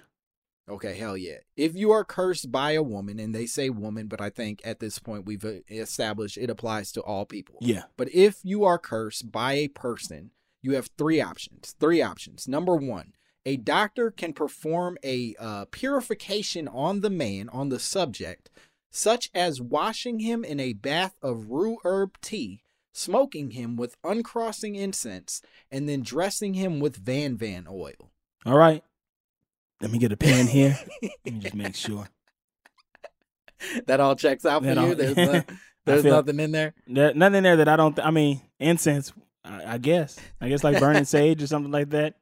Okay, 0.69 0.99
hell 0.99 1.17
yeah. 1.17 1.39
If 1.57 1.75
you 1.75 1.91
are 1.93 2.05
cursed 2.05 2.53
by 2.53 2.73
a 2.73 2.83
woman, 2.83 3.19
and 3.19 3.35
they 3.35 3.47
say 3.47 3.71
woman, 3.71 4.07
but 4.07 4.21
I 4.21 4.29
think 4.29 4.61
at 4.65 4.81
this 4.81 4.99
point 4.99 5.25
we've 5.25 5.45
uh, 5.45 5.61
established 5.71 6.37
it 6.37 6.51
applies 6.51 6.93
to 6.93 7.01
all 7.01 7.25
people. 7.25 7.57
Yeah. 7.61 7.85
But 7.97 8.13
if 8.13 8.41
you 8.43 8.65
are 8.65 8.79
cursed 8.79 9.33
by 9.33 9.55
a 9.55 9.69
person, 9.69 10.31
you 10.61 10.75
have 10.75 10.91
three 10.99 11.21
options. 11.21 11.75
Three 11.81 12.03
options. 12.03 12.47
Number 12.47 12.77
one, 12.77 13.15
a 13.49 13.57
doctor 13.57 14.11
can 14.11 14.33
perform 14.33 14.99
a 15.03 15.35
uh, 15.39 15.65
purification 15.71 16.69
on 16.69 17.01
the 17.01 17.11
man, 17.11 17.49
on 17.49 17.71
the 17.71 17.79
subject, 17.79 18.51
such 18.91 19.31
as 19.35 19.61
washing 19.61 20.19
him 20.21 20.45
in 20.45 20.61
a 20.61 20.73
bath 20.75 21.17
of 21.23 21.49
rue 21.49 21.79
herb 21.85 22.19
tea, 22.21 22.63
smoking 22.93 23.53
him 23.53 23.77
with 23.77 23.97
uncrossing 24.05 24.75
incense, 24.75 25.41
and 25.71 25.89
then 25.89 26.03
dressing 26.03 26.55
him 26.55 26.79
with 26.81 26.97
Van 26.97 27.37
Van 27.37 27.67
oil. 27.71 28.11
All 28.45 28.57
right. 28.59 28.83
Let 29.81 29.91
me 29.93 29.99
get 29.99 30.13
a 30.13 30.17
pen 30.17 30.47
here. 30.59 30.79
Let 31.03 31.35
me 31.35 31.41
just 31.41 31.55
make 31.55 31.75
sure. 31.77 32.09
that 33.87 34.01
all 34.01 34.15
checks 34.17 34.45
out 34.45 34.63
for 34.63 34.75
That 34.75 34.77
you. 34.83 34.89
all- 34.89 34.95
There's, 34.95 35.17
no- 35.17 35.43
there's 35.87 36.05
nothing 36.05 36.39
in 36.41 36.53
there. 36.53 36.75
There, 36.87 37.15
nothing 37.15 37.43
there 37.45 37.57
that 37.57 37.69
I 37.69 37.77
don't. 37.77 37.97
Th- 37.97 38.07
I 38.07 38.11
mean, 38.11 38.43
incense. 38.61 39.13
I, 39.45 39.79
guess. 39.79 40.19
I 40.41 40.49
guess 40.49 40.63
like 40.63 40.79
burning 40.79 41.05
sage 41.07 41.43
or 41.43 41.47
something 41.47 41.73
like 41.73 41.91
that. 41.91 42.15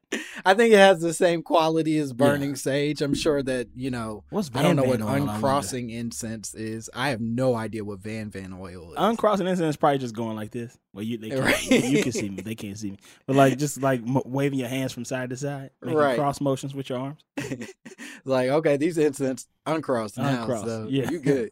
I 0.45 0.53
think 0.53 0.73
it 0.73 0.77
has 0.77 1.01
the 1.01 1.13
same 1.13 1.41
quality 1.43 1.97
as 1.97 2.13
burning 2.13 2.55
sage. 2.55 3.01
I'm 3.01 3.13
sure 3.13 3.43
that 3.43 3.67
you 3.75 3.91
know. 3.91 4.23
What's 4.29 4.49
I 4.53 4.61
don't 4.61 4.77
know 4.77 4.83
Van 4.83 4.91
what 4.91 5.01
oil, 5.01 5.27
uncrossing 5.29 5.89
incense 5.89 6.53
is. 6.53 6.89
I 6.93 7.09
have 7.09 7.19
no 7.19 7.55
idea 7.55 7.83
what 7.83 7.99
Van 7.99 8.29
Van 8.29 8.53
oil 8.53 8.91
is. 8.91 8.95
Uncrossing 8.97 9.45
incense 9.47 9.71
is 9.71 9.77
probably 9.77 9.97
just 9.97 10.15
going 10.15 10.37
like 10.37 10.51
this. 10.51 10.77
Well, 10.93 11.03
you 11.03 11.17
they 11.17 11.29
can't, 11.31 11.41
Right. 11.43 11.71
you 11.71 12.01
can 12.03 12.11
see 12.13 12.29
me. 12.29 12.41
They 12.41 12.55
can't 12.55 12.77
see 12.77 12.91
me. 12.91 12.97
But 13.25 13.35
like 13.35 13.57
just 13.57 13.81
like 13.81 14.01
m- 14.01 14.21
waving 14.25 14.59
your 14.59 14.69
hands 14.69 14.93
from 14.93 15.03
side 15.03 15.29
to 15.31 15.37
side, 15.37 15.71
making 15.81 15.97
Right. 15.97 16.17
cross 16.17 16.39
motions 16.39 16.73
with 16.73 16.89
your 16.89 16.99
arms. 16.99 17.21
like 18.25 18.49
okay, 18.49 18.77
these 18.77 18.97
incense 18.97 19.47
uncrossed 19.65 20.17
now, 20.17 20.41
Uncrossed, 20.43 20.65
so 20.65 20.87
yeah. 20.89 21.09
you 21.09 21.19
good. 21.19 21.51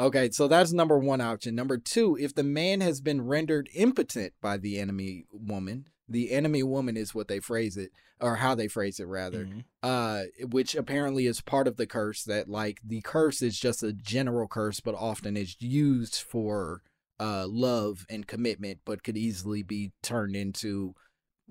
Okay, 0.00 0.30
so 0.30 0.48
that's 0.48 0.72
number 0.72 0.98
one 0.98 1.20
option. 1.20 1.54
Number 1.54 1.76
two, 1.76 2.16
if 2.18 2.34
the 2.34 2.42
man 2.42 2.80
has 2.80 3.00
been 3.02 3.20
rendered 3.26 3.68
impotent 3.74 4.32
by 4.40 4.56
the 4.56 4.78
enemy 4.80 5.26
woman, 5.30 5.86
the 6.08 6.32
enemy 6.32 6.62
woman 6.62 6.96
is 6.96 7.14
what 7.14 7.28
they 7.28 7.38
phrase 7.38 7.76
it, 7.76 7.92
or 8.20 8.36
how 8.36 8.54
they 8.54 8.66
phrase 8.66 8.98
it 8.98 9.04
rather. 9.04 9.44
Mhm. 9.44 9.64
uh 9.82 10.24
which 10.48 10.74
apparently 10.74 11.26
is 11.26 11.40
part 11.40 11.66
of 11.68 11.76
the 11.76 11.86
curse 11.86 12.24
that 12.24 12.48
like 12.48 12.80
the 12.84 13.00
curse 13.02 13.40
is 13.42 13.58
just 13.58 13.82
a 13.82 13.92
general 13.94 14.46
curse 14.48 14.80
but 14.80 14.94
often 14.94 15.36
is 15.36 15.56
used 15.60 16.16
for 16.16 16.82
uh 17.18 17.46
love 17.48 18.04
and 18.10 18.26
commitment 18.26 18.78
but 18.84 19.02
could 19.02 19.16
easily 19.16 19.62
be 19.62 19.92
turned 20.02 20.34
into 20.36 20.94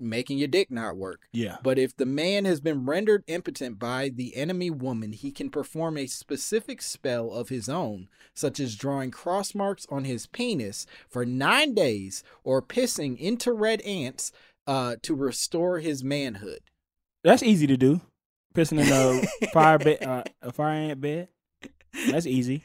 making 0.00 0.38
your 0.38 0.48
dick 0.48 0.70
not 0.70 0.96
work 0.96 1.28
Yeah. 1.32 1.58
but 1.62 1.78
if 1.78 1.96
the 1.96 2.06
man 2.06 2.44
has 2.46 2.60
been 2.60 2.86
rendered 2.86 3.22
impotent 3.26 3.78
by 3.78 4.08
the 4.08 4.34
enemy 4.36 4.70
woman, 4.70 5.12
he 5.12 5.30
can 5.30 5.50
perform 5.50 5.96
a 5.96 6.06
specific 6.06 6.80
spell 6.82 7.30
of 7.32 7.48
his 7.50 7.68
own, 7.68 8.08
such 8.34 8.58
as 8.60 8.76
drawing 8.76 9.10
cross 9.10 9.54
marks 9.54 9.86
on 9.90 10.04
his 10.04 10.26
penis 10.26 10.86
for 11.08 11.24
nine 11.26 11.74
days 11.74 12.22
or 12.44 12.62
pissing 12.62 13.18
into 13.18 13.52
red 13.52 13.80
ants 13.82 14.32
uh, 14.66 14.96
to 15.02 15.14
restore 15.14 15.78
his 15.80 16.02
manhood. 16.04 16.60
That's 17.24 17.42
easy 17.42 17.66
to 17.66 17.76
do. 17.76 18.00
Pissing 18.54 18.80
in 18.86 18.92
a 19.44 19.46
fire 19.52 19.78
bed, 19.78 20.02
uh, 20.02 20.24
a 20.42 20.52
fire 20.52 20.70
ant 20.90 21.00
bed. 21.00 21.28
That's 22.10 22.26
easy. 22.26 22.64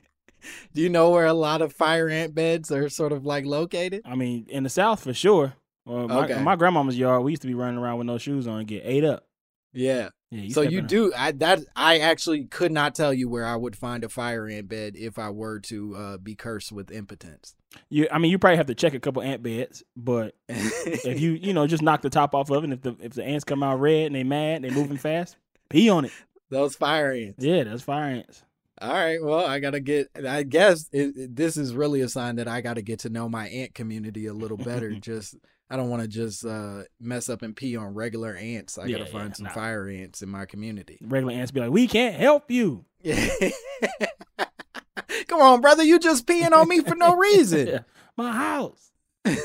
Do 0.73 0.81
you 0.81 0.89
know 0.89 1.09
where 1.09 1.25
a 1.25 1.33
lot 1.33 1.61
of 1.63 1.73
fire 1.73 2.07
ant 2.07 2.35
beds 2.35 2.71
are 2.71 2.87
sort 2.89 3.11
of 3.11 3.25
like 3.25 3.45
located? 3.45 4.01
I 4.05 4.15
mean, 4.15 4.45
in 4.49 4.63
the 4.63 4.69
South 4.69 5.03
for 5.03 5.13
sure. 5.13 5.53
Well, 5.85 6.07
my, 6.07 6.23
Okay. 6.25 6.41
my 6.41 6.55
grandmama's 6.55 6.97
yard, 6.97 7.23
we 7.23 7.31
used 7.31 7.41
to 7.43 7.47
be 7.47 7.53
running 7.53 7.77
around 7.79 7.97
with 7.99 8.07
no 8.07 8.17
shoes 8.17 8.47
on 8.47 8.59
and 8.59 8.67
get 8.67 8.81
ate 8.85 9.03
up. 9.03 9.25
Yeah. 9.73 10.09
Yeah, 10.31 10.49
so 10.53 10.61
you 10.61 10.81
do 10.81 11.13
I 11.15 11.31
that 11.33 11.59
I 11.75 11.99
actually 11.99 12.45
could 12.45 12.71
not 12.71 12.93
tell 12.95 13.13
you 13.13 13.29
where 13.29 13.45
I 13.45 13.55
would 13.55 13.75
find 13.75 14.03
a 14.03 14.09
fire 14.09 14.47
ant 14.47 14.67
bed 14.67 14.95
if 14.97 15.17
I 15.19 15.29
were 15.29 15.59
to 15.61 15.95
uh, 15.95 16.17
be 16.17 16.35
cursed 16.35 16.71
with 16.73 16.91
impotence. 16.91 17.55
You, 17.89 18.07
I 18.11 18.17
mean, 18.17 18.31
you 18.31 18.39
probably 18.39 18.57
have 18.57 18.65
to 18.65 18.75
check 18.75 18.93
a 18.95 18.99
couple 18.99 19.21
ant 19.21 19.43
beds, 19.43 19.83
but 19.95 20.35
if 20.49 21.21
you, 21.21 21.33
you 21.33 21.53
know, 21.53 21.67
just 21.67 21.83
knock 21.83 22.01
the 22.01 22.09
top 22.09 22.33
off 22.35 22.49
of 22.49 22.63
it, 22.63 22.65
and 22.65 22.73
if 22.73 22.81
the 22.81 22.97
if 22.99 23.13
the 23.13 23.23
ants 23.23 23.45
come 23.45 23.63
out 23.63 23.79
red 23.79 24.07
and 24.07 24.15
they 24.15 24.23
mad, 24.23 24.63
they 24.63 24.71
moving 24.71 24.97
fast, 24.97 25.37
pee 25.69 25.89
on 25.89 26.05
it. 26.05 26.11
Those 26.49 26.75
fire 26.75 27.11
ants. 27.13 27.41
Yeah, 27.45 27.63
that's 27.63 27.83
fire 27.83 28.03
ants. 28.05 28.43
All 28.81 28.91
right. 28.91 29.23
Well, 29.23 29.45
I 29.45 29.59
gotta 29.59 29.79
get. 29.79 30.09
I 30.27 30.43
guess 30.43 30.89
it, 30.91 31.15
it- 31.15 31.35
this 31.35 31.55
is 31.55 31.73
really 31.75 32.01
a 32.01 32.09
sign 32.09 32.37
that 32.37 32.47
I 32.47 32.59
gotta 32.61 32.81
get 32.81 32.99
to 33.01 33.09
know 33.09 33.29
my 33.29 33.47
ant 33.47 33.73
community 33.73 34.25
a 34.25 34.33
little 34.33 34.57
better. 34.57 34.91
just 34.99 35.35
I 35.69 35.77
don't 35.77 35.89
want 35.89 36.03
to 36.03 36.07
just 36.07 36.45
uh, 36.45 36.83
mess 36.99 37.27
up 37.29 37.41
and 37.41 37.55
pee 37.55 37.75
on 37.75 37.93
regular 37.95 38.35
ants. 38.35 38.77
I 38.77 38.85
Yeah, 38.85 38.99
gotta 38.99 39.09
yeah, 39.11 39.17
find 39.19 39.35
some 39.35 39.45
nah. 39.45 39.51
fire 39.53 39.87
ants 39.89 40.21
in 40.21 40.29
my 40.29 40.45
community. 40.45 40.99
Regular 41.01 41.33
ants 41.33 41.51
be 41.51 41.59
like, 41.59 41.71
we 41.71 41.87
can't 41.87 42.15
help 42.15 42.51
you. 42.51 42.85
Come 45.27 45.41
on, 45.41 45.61
brother, 45.61 45.83
you 45.83 45.99
just 45.99 46.25
peeing 46.27 46.51
on 46.51 46.67
me 46.67 46.81
for 46.81 46.95
no 46.95 47.15
reason. 47.17 47.83
My 48.15 48.31
house. 48.31 48.91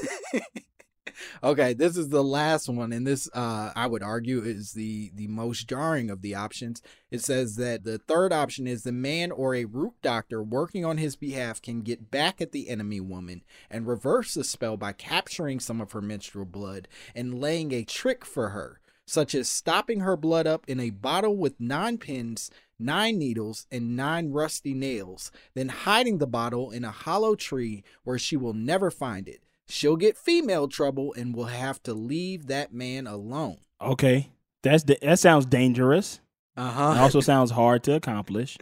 okay, 1.43 1.73
this 1.73 1.97
is 1.97 2.09
the 2.09 2.25
last 2.25 2.69
one, 2.69 2.93
and 2.93 3.07
this 3.07 3.29
uh, 3.35 3.73
I 3.75 3.87
would 3.87 4.03
argue 4.03 4.43
is 4.43 4.73
the 4.73 5.11
the 5.15 5.29
most 5.29 5.69
jarring 5.69 6.11
of 6.11 6.23
the 6.23 6.35
options. 6.35 6.83
It 7.11 7.23
says 7.23 7.57
that 7.57 7.85
the 7.85 7.99
third 7.99 8.33
option 8.33 8.67
is 8.67 8.83
the 8.83 8.93
man 8.93 9.31
or 9.31 9.55
a 9.55 9.65
root 9.65 9.95
doctor 10.03 10.43
working 10.43 10.85
on 10.85 10.99
his 10.99 11.17
behalf 11.17 11.61
can 11.61 11.83
get 11.83 12.11
back 12.11 12.41
at 12.41 12.53
the 12.53 12.69
enemy 12.69 13.01
woman 13.01 13.43
and 13.71 13.87
reverse 13.87 14.35
the 14.35 14.45
spell 14.45 14.77
by 14.77 14.93
capturing 14.93 15.61
some 15.61 15.81
of 15.81 15.93
her 15.93 16.01
menstrual 16.01 16.45
blood 16.45 16.89
and 17.15 17.41
laying 17.41 17.73
a 17.73 17.85
trick 17.85 18.25
for 18.25 18.51
her, 18.51 18.81
such 19.07 19.35
as 19.35 19.51
stopping 19.51 20.01
her 20.01 20.17
blood 20.17 20.47
up 20.47 20.65
in 20.69 20.81
a 20.81 20.91
bottle 20.91 21.37
with 21.37 21.61
nine 21.61 21.99
pins. 21.99 22.51
Nine 22.83 23.19
needles 23.19 23.67
and 23.71 23.95
nine 23.95 24.31
rusty 24.31 24.73
nails, 24.73 25.31
then 25.53 25.69
hiding 25.69 26.17
the 26.17 26.27
bottle 26.27 26.71
in 26.71 26.83
a 26.83 26.91
hollow 26.91 27.35
tree 27.35 27.85
where 28.05 28.19
she 28.19 28.39
will 28.39 28.55
never 28.55 28.91
find 28.91 29.29
it 29.29 29.43
she'll 29.71 29.97
get 29.97 30.17
female 30.19 30.69
trouble 30.69 31.15
and 31.17 31.35
will 31.35 31.47
have 31.47 31.83
to 31.85 31.95
leave 31.95 32.47
that 32.49 32.73
man 32.73 33.07
alone. 33.07 33.59
Okay. 33.81 34.31
That's 34.63 34.83
da- 34.83 34.99
that 35.03 35.19
sounds 35.19 35.47
dangerous. 35.47 36.21
Uh 36.57 36.95
It 36.97 37.01
also 37.01 37.21
sounds 37.33 37.51
hard 37.53 37.83
to 37.85 37.95
accomplish. 37.95 38.59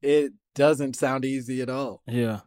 it 0.00 0.32
doesn't 0.54 0.96
sound 0.96 1.24
easy 1.24 1.60
at 1.60 1.68
all. 1.70 2.02
Yeah. 2.06 2.40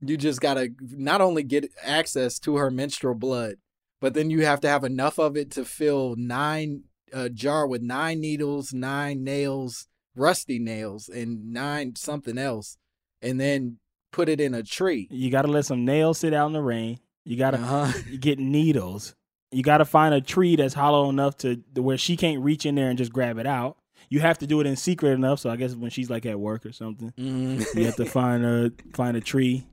You 0.00 0.16
just 0.16 0.40
gotta 0.40 0.70
not 0.80 1.20
only 1.20 1.42
get 1.42 1.70
access 1.82 2.38
to 2.40 2.56
her 2.56 2.70
menstrual 2.70 3.14
blood, 3.14 3.56
but 4.00 4.14
then 4.14 4.30
you 4.30 4.44
have 4.44 4.60
to 4.60 4.68
have 4.68 4.84
enough 4.84 5.18
of 5.18 5.36
it 5.36 5.50
to 5.52 5.64
fill 5.64 6.14
nine 6.16 6.84
a 7.12 7.30
jar 7.30 7.66
with 7.66 7.82
nine 7.82 8.20
needles, 8.20 8.72
nine 8.74 9.22
nails, 9.22 9.86
rusty 10.16 10.58
nails, 10.58 11.08
and 11.08 11.52
nine 11.52 11.94
something 11.96 12.36
else, 12.36 12.76
and 13.22 13.40
then 13.40 13.78
put 14.12 14.28
it 14.28 14.40
in 14.40 14.54
a 14.54 14.62
tree. 14.62 15.06
You 15.10 15.30
got 15.30 15.42
to 15.42 15.48
let 15.48 15.64
some 15.66 15.84
nails 15.84 16.18
sit 16.18 16.34
out 16.34 16.48
in 16.48 16.52
the 16.52 16.60
rain. 16.62 16.98
You 17.26 17.36
got 17.36 17.50
to 17.50 17.58
Uh-huh. 17.58 17.92
get 18.20 18.38
needles. 18.38 19.14
You 19.50 19.62
got 19.62 19.78
to 19.78 19.84
find 19.84 20.14
a 20.14 20.20
tree 20.20 20.56
that's 20.56 20.74
hollow 20.74 21.08
enough 21.10 21.36
to 21.38 21.56
to 21.74 21.82
where 21.82 21.98
she 21.98 22.16
can't 22.16 22.40
reach 22.42 22.64
in 22.64 22.74
there 22.76 22.88
and 22.88 22.96
just 22.96 23.12
grab 23.12 23.36
it 23.38 23.46
out. 23.46 23.76
You 24.08 24.20
have 24.20 24.38
to 24.38 24.46
do 24.46 24.60
it 24.60 24.66
in 24.66 24.76
secret 24.76 25.10
enough. 25.12 25.40
So 25.40 25.50
I 25.50 25.56
guess 25.56 25.74
when 25.74 25.90
she's 25.90 26.08
like 26.08 26.24
at 26.26 26.38
work 26.38 26.64
or 26.64 26.72
something, 26.72 27.12
Mm. 27.18 27.64
you 27.74 27.84
have 27.86 27.96
to 27.96 28.04
find 28.18 28.44
a 28.44 28.70
find 28.94 29.16
a 29.16 29.20
tree 29.20 29.66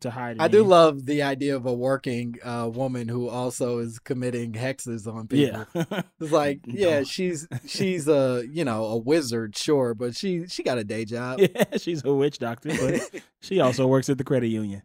to 0.00 0.10
hide 0.10 0.36
it. 0.36 0.42
I 0.42 0.48
do 0.48 0.62
love 0.62 1.04
the 1.06 1.22
idea 1.22 1.56
of 1.56 1.66
a 1.66 1.72
working 1.74 2.36
uh, 2.44 2.70
woman 2.72 3.08
who 3.08 3.28
also 3.28 3.78
is 3.78 3.98
committing 3.98 4.52
hexes 4.52 5.12
on 5.12 5.26
people. 5.26 5.66
Yeah. 5.74 6.02
It's 6.20 6.30
like, 6.42 6.60
yeah, 6.66 6.98
No. 7.00 7.04
she's 7.04 7.48
she's 7.66 8.08
a 8.08 8.44
you 8.50 8.64
know 8.64 8.84
a 8.84 8.96
wizard, 8.96 9.56
sure, 9.56 9.94
but 9.94 10.14
she 10.16 10.46
she 10.46 10.62
got 10.62 10.78
a 10.78 10.84
day 10.84 11.04
job. 11.04 11.40
yeah, 11.40 11.64
she's 11.78 12.04
a 12.04 12.12
witch 12.14 12.38
doctor, 12.38 12.70
but 12.80 13.22
she 13.40 13.60
also 13.60 13.86
works 13.86 14.08
at 14.08 14.16
the 14.18 14.24
credit 14.24 14.48
union. 14.48 14.82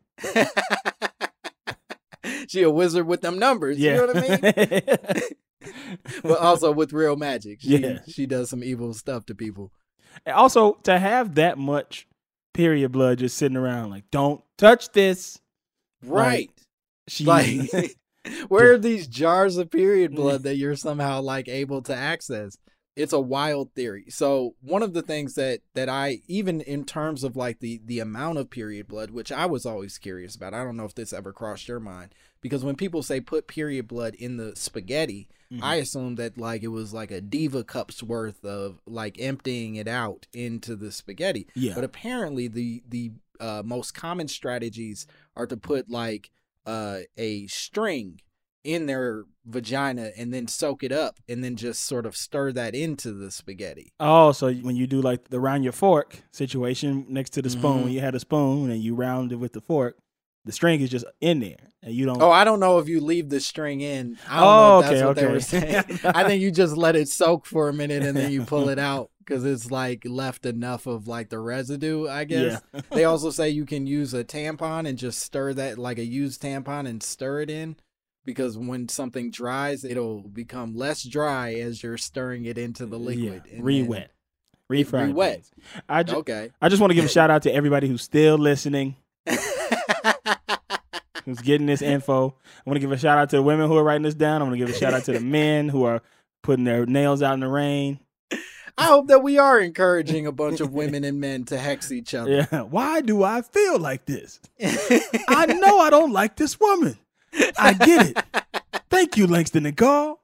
She 2.48 2.64
a 2.64 2.70
wizard 2.70 3.08
with 3.08 3.22
them 3.22 3.40
numbers. 3.40 3.78
Yeah. 3.78 3.96
You 3.96 4.08
know 4.08 4.14
what 4.14 4.18
I 4.18 5.22
mean? 5.22 5.72
but 6.24 6.40
also 6.40 6.72
with 6.72 6.94
real 6.94 7.16
magic. 7.16 7.62
She, 7.62 7.78
Yeah. 7.78 8.00
she 8.08 8.26
does 8.26 8.50
some 8.50 8.64
evil 8.64 8.94
stuff 8.94 9.26
to 9.28 9.36
people. 9.36 9.72
And 10.26 10.36
also, 10.36 10.74
to 10.84 11.00
have 11.00 11.36
that 11.36 11.58
much 11.58 12.08
period 12.54 12.92
blood 12.92 13.20
just 13.20 13.38
sitting 13.38 13.58
around, 13.58 13.90
like, 13.90 14.04
don't 14.12 14.44
touch 14.58 14.92
this. 14.92 15.40
Right. 16.04 16.52
She, 17.08 17.26
Like, 17.26 17.72
where 18.48 18.74
are 18.74 18.78
these 18.78 19.08
jars 19.08 19.58
of 19.58 19.72
period 19.72 20.16
blood 20.16 20.44
that 20.44 20.56
you're 20.56 20.76
somehow 20.76 21.22
like 21.22 21.48
able 21.48 21.82
to 21.84 21.96
access? 21.96 22.58
It's 22.96 23.14
a 23.14 23.20
wild 23.20 23.74
theory. 23.74 24.06
So 24.10 24.56
one 24.62 24.84
of 24.84 24.94
the 24.94 25.02
things 25.02 25.34
that 25.36 25.62
that 25.74 25.90
I 25.90 26.20
even 26.28 26.62
in 26.62 26.86
terms 26.86 27.24
of 27.24 27.36
like 27.36 27.60
the 27.60 27.82
the 27.84 28.00
amount 28.00 28.38
of 28.38 28.50
period 28.50 28.88
blood, 28.88 29.10
which 29.12 29.32
I 29.32 29.46
was 29.48 29.66
always 29.66 29.98
curious 29.98 30.36
about. 30.36 30.54
I 30.54 30.64
don't 30.64 30.78
know 30.78 30.86
if 30.86 30.94
this 30.96 31.14
ever 31.14 31.34
crossed 31.34 31.68
your 31.68 31.80
mind 31.80 32.14
because 32.42 32.64
when 32.64 32.76
people 32.76 33.02
say 33.02 33.20
put 33.20 33.48
period 33.48 33.88
blood 33.88 34.14
in 34.16 34.38
the 34.38 34.56
spaghetti, 34.56 35.28
Mhm. 35.52 35.60
I 35.64 35.76
assume 35.76 36.16
that 36.16 36.38
like 36.38 36.62
it 36.64 36.68
was 36.70 36.94
like 36.94 37.12
a 37.12 37.22
diva 37.22 37.64
cup's 37.64 38.02
worth 38.04 38.44
of 38.46 38.80
like 38.86 39.20
emptying 39.20 39.76
it 39.76 39.88
out 39.88 40.28
into 40.34 40.76
the 40.76 40.92
spaghetti. 40.92 41.48
Yeah. 41.56 41.74
But 41.76 41.84
apparently 41.84 42.48
the 42.48 42.84
the 42.88 43.12
uh, 43.40 43.64
most 43.66 43.94
common 43.94 44.28
strategies 44.28 45.06
are 45.36 45.48
to 45.48 45.58
put 45.58 45.90
like 45.90 46.30
uh, 46.66 47.00
a 47.18 47.48
string 47.48 48.22
in 48.64 48.86
their 48.86 49.26
vagina 49.46 50.12
and 50.18 50.34
then 50.34 50.48
soak 50.48 50.84
it 50.84 50.92
up 50.92 51.20
and 51.28 51.44
then 51.44 51.56
just 51.56 51.84
sort 51.84 52.06
of 52.06 52.16
stir 52.16 52.52
that 52.54 52.74
into 52.74 53.12
the 53.12 53.30
spaghetti. 53.30 53.92
Oh, 54.00 54.32
so 54.32 54.54
when 54.54 54.76
you 54.76 54.88
do 54.88 55.02
like 55.02 55.30
the 55.30 55.40
round 55.40 55.64
your 55.64 55.74
fork 55.74 56.24
situation 56.32 57.06
next 57.10 57.32
to 57.32 57.42
the 57.42 57.50
spoon, 57.50 57.86
Mhm. 57.88 57.92
you 57.92 58.00
had 58.00 58.16
a 58.16 58.20
spoon 58.20 58.70
and 58.72 58.82
you 58.82 58.96
round 58.96 59.32
it 59.32 59.36
with 59.38 59.54
the 59.54 59.62
fork, 59.62 59.98
the 60.46 60.52
string 60.52 60.82
is 60.82 60.90
just 60.90 61.06
in 61.22 61.40
there, 61.40 61.70
and 61.82 61.94
you 61.94 62.06
don't. 62.06 62.22
Oh, 62.22 62.32
I 62.32 62.44
don't 62.44 62.60
know 62.60 62.78
if 62.80 62.88
you 62.90 63.00
leave 63.00 63.30
the 63.30 63.40
string 63.40 63.80
in. 63.82 64.18
I 64.30 64.40
don't 64.40 64.48
Oh, 64.48 64.56
know 64.56 64.80
if 64.80 64.86
that's 64.86 64.96
okay, 64.96 65.06
what 65.06 65.16
they 65.16 65.24
okay. 65.26 65.34
were 65.34 65.40
saying. 66.00 66.00
I 66.16 66.24
think 66.26 66.42
you 66.42 66.52
just 66.52 66.76
let 66.78 66.96
it 66.96 67.08
soak 67.08 67.46
for 67.46 67.70
a 67.70 67.74
minute 67.74 68.04
and 68.04 68.16
then 68.16 68.32
you 68.32 68.44
pull 68.44 68.68
it 68.70 68.80
out 68.80 69.10
because 69.20 69.46
it's 69.46 69.72
like 69.72 70.04
left 70.06 70.46
enough 70.46 70.86
of 70.86 71.08
like 71.08 71.30
the 71.30 71.40
residue, 71.40 72.08
I 72.10 72.24
guess. 72.26 72.62
Yeah. 72.74 72.82
they 72.92 73.04
also 73.06 73.30
say 73.30 73.50
you 73.50 73.66
can 73.66 73.88
use 73.88 74.14
a 74.14 74.24
tampon 74.26 74.86
and 74.88 74.98
just 74.98 75.20
stir 75.20 75.54
that 75.54 75.78
like 75.78 75.98
a 75.98 76.06
used 76.06 76.42
tampon 76.42 76.88
and 76.88 77.02
stir 77.04 77.42
it 77.42 77.50
in 77.50 77.78
because 78.26 78.58
when 78.58 78.88
something 78.90 79.32
dries, 79.32 79.84
it'll 79.84 80.22
become 80.22 80.76
less 80.76 81.04
dry 81.04 81.54
as 81.56 81.82
you're 81.84 81.98
stirring 81.98 82.46
it 82.46 82.58
into 82.58 82.86
the 82.86 82.98
liquid. 82.98 83.44
yeah, 83.52 83.60
re-wet, 83.62 84.12
refried. 84.72 85.08
re-wet. 85.08 85.44
I 85.90 86.04
just, 86.04 86.18
Okay. 86.18 86.52
I 86.62 86.70
just 86.70 86.82
want 86.82 86.92
to 86.92 86.96
give 86.96 87.06
a 87.06 87.10
shout 87.18 87.32
out 87.32 87.44
to 87.44 87.54
everybody 87.54 87.88
who's 87.88 88.02
still 88.04 88.38
listening, 88.38 88.96
who's 91.26 91.40
getting 91.40 91.68
this 91.68 91.82
info. 91.82 92.36
I 92.66 92.70
want 92.70 92.76
to 92.76 92.80
give 92.82 92.92
a 92.92 92.98
shout 92.98 93.18
out 93.18 93.30
to 93.32 93.38
the 93.38 93.44
women 93.44 93.68
who 93.68 93.78
are 93.78 93.84
writing 93.84 94.04
this 94.04 94.16
down. 94.16 94.42
I 94.42 94.46
want 94.46 94.54
to 94.54 94.58
give 94.66 94.70
a 94.70 94.78
shout 94.78 94.94
out 94.94 95.04
to 95.06 95.14
the 95.14 95.20
men 95.20 95.70
who 95.70 95.84
are 95.86 96.02
putting 96.42 96.66
their 96.66 96.86
nails 96.86 97.22
out 97.22 97.34
in 97.36 97.40
the 97.42 97.48
rain. 97.48 98.00
I 98.76 98.86
hope 98.88 99.08
that 99.10 99.22
we 99.22 99.38
are 99.38 99.60
encouraging 99.60 100.26
a 100.26 100.32
bunch 100.32 100.60
of 100.60 100.74
women 100.74 101.04
and 101.04 101.20
men 101.20 101.44
to 101.46 101.60
hex 101.60 101.92
each 101.92 102.14
other. 102.16 102.48
Yeah. 102.52 102.62
Why 102.62 103.02
do 103.02 103.22
I 103.24 103.44
feel 103.44 103.78
like 103.80 104.06
this? 104.06 104.40
I 104.60 105.46
know 105.46 105.78
I 105.80 105.90
don't 105.92 106.12
like 106.12 106.36
this 106.38 106.60
woman. 106.60 106.98
I 107.58 107.74
get 107.74 108.08
it. 108.08 108.18
Thank 108.90 109.18
you, 109.18 109.28
Langston 109.28 109.66
and 109.66 109.76
Carl. 109.76 110.20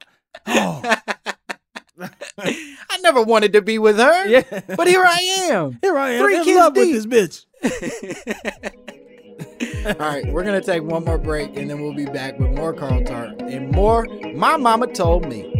Oh, 0.46 0.82
I 2.38 2.98
never 3.02 3.22
wanted 3.22 3.52
to 3.54 3.62
be 3.62 3.78
with 3.78 3.98
her, 3.98 4.26
yeah. 4.26 4.42
but 4.76 4.86
here 4.86 5.04
I 5.04 5.18
am. 5.50 5.78
Here 5.82 5.96
I 5.96 6.10
am 6.12 6.22
Three 6.24 6.36
in 6.36 6.44
kids 6.44 6.58
love 6.58 6.74
deep. 6.74 6.94
with 6.94 7.10
this 7.10 7.44
bitch. 7.62 8.86
All 9.86 9.94
right, 9.94 10.26
we're 10.32 10.44
gonna 10.44 10.60
take 10.60 10.82
one 10.82 11.04
more 11.04 11.18
break 11.18 11.56
and 11.56 11.68
then 11.68 11.80
we'll 11.82 11.94
be 11.94 12.06
back 12.06 12.38
with 12.38 12.50
more 12.50 12.72
Carl 12.72 13.02
Tart 13.04 13.40
and 13.42 13.70
more. 13.72 14.06
My 14.34 14.56
mama 14.56 14.86
told 14.86 15.28
me. 15.28 15.59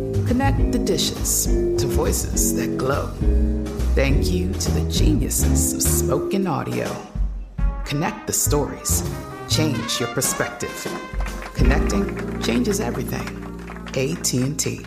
Connect 0.31 0.71
the 0.71 0.79
dishes 0.79 1.47
to 1.77 1.85
voices 1.87 2.55
that 2.55 2.77
glow. 2.77 3.07
Thank 3.95 4.31
you 4.31 4.53
to 4.53 4.71
the 4.71 4.89
geniuses 4.89 5.73
of 5.73 5.81
spoken 5.81 6.47
audio. 6.47 6.89
Connect 7.83 8.27
the 8.27 8.31
stories. 8.31 9.03
Change 9.49 9.99
your 9.99 10.07
perspective. 10.13 10.87
Connecting 11.53 12.41
changes 12.41 12.79
everything. 12.79 13.27
AT&T. 13.89 14.85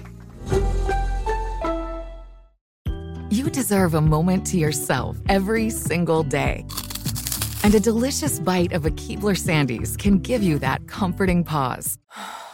You 3.28 3.50
deserve 3.50 3.92
a 3.92 4.00
moment 4.00 4.46
to 4.46 4.56
yourself 4.56 5.18
every 5.28 5.68
single 5.68 6.22
day. 6.22 6.64
And 7.62 7.74
a 7.74 7.80
delicious 7.80 8.38
bite 8.38 8.72
of 8.72 8.86
a 8.86 8.90
Keebler 8.92 9.36
Sandies 9.36 9.98
can 9.98 10.20
give 10.20 10.42
you 10.42 10.58
that 10.60 10.88
comforting 10.88 11.44
pause. 11.44 11.98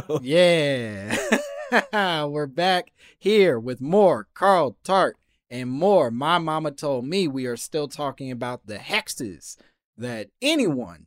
yeah. 0.22 1.16
We're 2.26 2.46
back 2.46 2.92
here 3.18 3.58
with 3.58 3.80
more 3.80 4.28
Carl 4.34 4.76
Tart 4.84 5.16
and 5.50 5.70
more. 5.70 6.10
My 6.10 6.38
mama 6.38 6.70
told 6.70 7.06
me 7.06 7.28
we 7.28 7.46
are 7.46 7.56
still 7.56 7.88
talking 7.88 8.30
about 8.30 8.66
the 8.66 8.76
hexes 8.76 9.56
that 9.96 10.28
anyone 10.40 11.06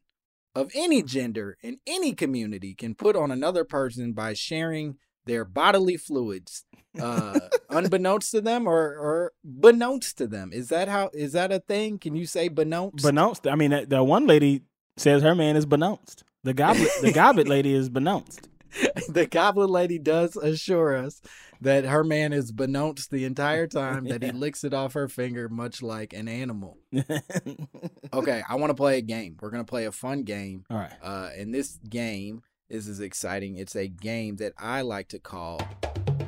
of 0.53 0.71
any 0.73 1.01
gender 1.01 1.57
in 1.61 1.79
any 1.85 2.13
community 2.13 2.73
can 2.73 2.95
put 2.95 3.15
on 3.15 3.31
another 3.31 3.63
person 3.63 4.13
by 4.13 4.33
sharing 4.33 4.97
their 5.25 5.43
bodily 5.43 5.97
fluids 5.97 6.65
uh 7.01 7.39
unbeknownst 7.71 8.29
to 8.31 8.39
them 8.39 8.67
or 8.67 8.95
or 8.95 9.33
beknownst 9.59 10.13
to 10.13 10.27
them 10.27 10.51
is 10.53 10.69
that 10.69 10.87
how 10.87 11.09
is 11.13 11.33
that 11.33 11.51
a 11.51 11.59
thing 11.59 11.97
can 11.97 12.15
you 12.15 12.25
say 12.27 12.47
beknownst 12.47 13.01
Benounced. 13.01 13.51
I 13.51 13.55
mean, 13.55 13.71
the- 13.71 13.85
the 13.87 14.03
one 14.03 14.27
lady 14.27 14.61
says 14.97 15.23
her 15.23 15.33
man 15.35 15.55
is 15.57 15.65
benounced. 15.65 16.23
The 16.43 16.53
goblet, 16.53 16.89
the 17.01 17.11
goblet 17.11 17.47
lady 17.47 17.73
is 17.73 17.89
benounced. 17.89 18.47
the 19.09 19.27
goblin 19.29 19.69
lady 19.69 19.99
does 19.99 20.35
assure 20.35 20.95
us 20.95 21.21
that 21.61 21.85
her 21.85 22.03
man 22.03 22.33
is 22.33 22.51
beknownst 22.51 23.09
the 23.09 23.25
entire 23.25 23.67
time 23.67 24.05
that 24.05 24.21
he 24.21 24.31
licks 24.31 24.63
it 24.63 24.73
off 24.73 24.93
her 24.93 25.07
finger 25.07 25.49
much 25.49 25.81
like 25.81 26.13
an 26.13 26.27
animal 26.27 26.77
okay 28.13 28.43
i 28.49 28.55
want 28.55 28.69
to 28.69 28.75
play 28.75 28.97
a 28.97 29.01
game 29.01 29.37
we're 29.41 29.49
going 29.49 29.63
to 29.63 29.69
play 29.69 29.85
a 29.85 29.91
fun 29.91 30.23
game 30.23 30.65
All 30.69 30.77
right. 30.77 30.93
uh 31.01 31.29
and 31.37 31.53
this 31.53 31.79
game 31.89 32.41
is 32.69 32.87
as 32.87 32.99
exciting 32.99 33.57
it's 33.57 33.75
a 33.75 33.87
game 33.87 34.37
that 34.37 34.53
i 34.57 34.81
like 34.81 35.07
to 35.09 35.19
call 35.19 35.61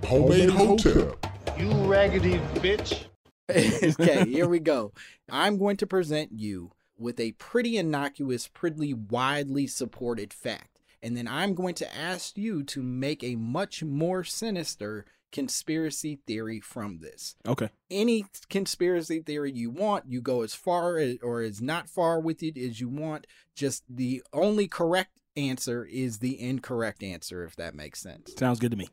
Homemade 0.08 0.50
hotel. 0.52 1.16
You 1.58 1.70
raggedy 1.86 2.40
bitch. 2.62 3.08
okay, 3.50 4.24
here 4.30 4.48
we 4.48 4.60
go. 4.60 4.94
I'm 5.30 5.58
going 5.58 5.76
to 5.78 5.88
present 5.88 6.32
you 6.32 6.72
with 6.98 7.20
a 7.20 7.34
pretty 7.34 7.78
innocuous, 7.78 8.48
pretty 8.48 8.94
widely 8.94 9.68
supported 9.68 10.34
fact. 10.34 10.77
And 11.02 11.16
then 11.16 11.28
I'm 11.28 11.54
going 11.54 11.76
to 11.76 11.96
ask 11.96 12.38
you 12.38 12.64
to 12.64 12.82
make 12.82 13.24
a 13.24 13.36
much 13.36 13.84
more 13.84 14.24
sinister 14.24 15.06
conspiracy 15.32 16.20
theory 16.26 16.60
from 16.60 17.00
this. 17.00 17.36
Okay. 17.46 17.70
Any 17.92 18.26
conspiracy 18.50 19.22
theory 19.22 19.52
you 19.52 19.70
want, 19.70 20.06
you 20.08 20.22
go 20.22 20.42
as 20.42 20.54
far 20.54 20.98
as, 20.98 21.18
or 21.22 21.42
as 21.42 21.62
not 21.62 21.90
far 21.90 22.20
with 22.20 22.42
it 22.42 22.58
as 22.58 22.80
you 22.80 22.90
want. 22.90 23.28
Just 23.56 23.84
the 23.90 24.24
only 24.34 24.68
correct 24.68 25.20
answer 25.36 25.86
is 25.86 26.20
the 26.20 26.42
incorrect 26.42 27.04
answer, 27.04 27.44
if 27.44 27.56
that 27.58 27.76
makes 27.76 28.02
sense. 28.02 28.34
Sounds 28.38 28.60
good 28.60 28.72
to 28.72 28.78
me. 28.78 28.88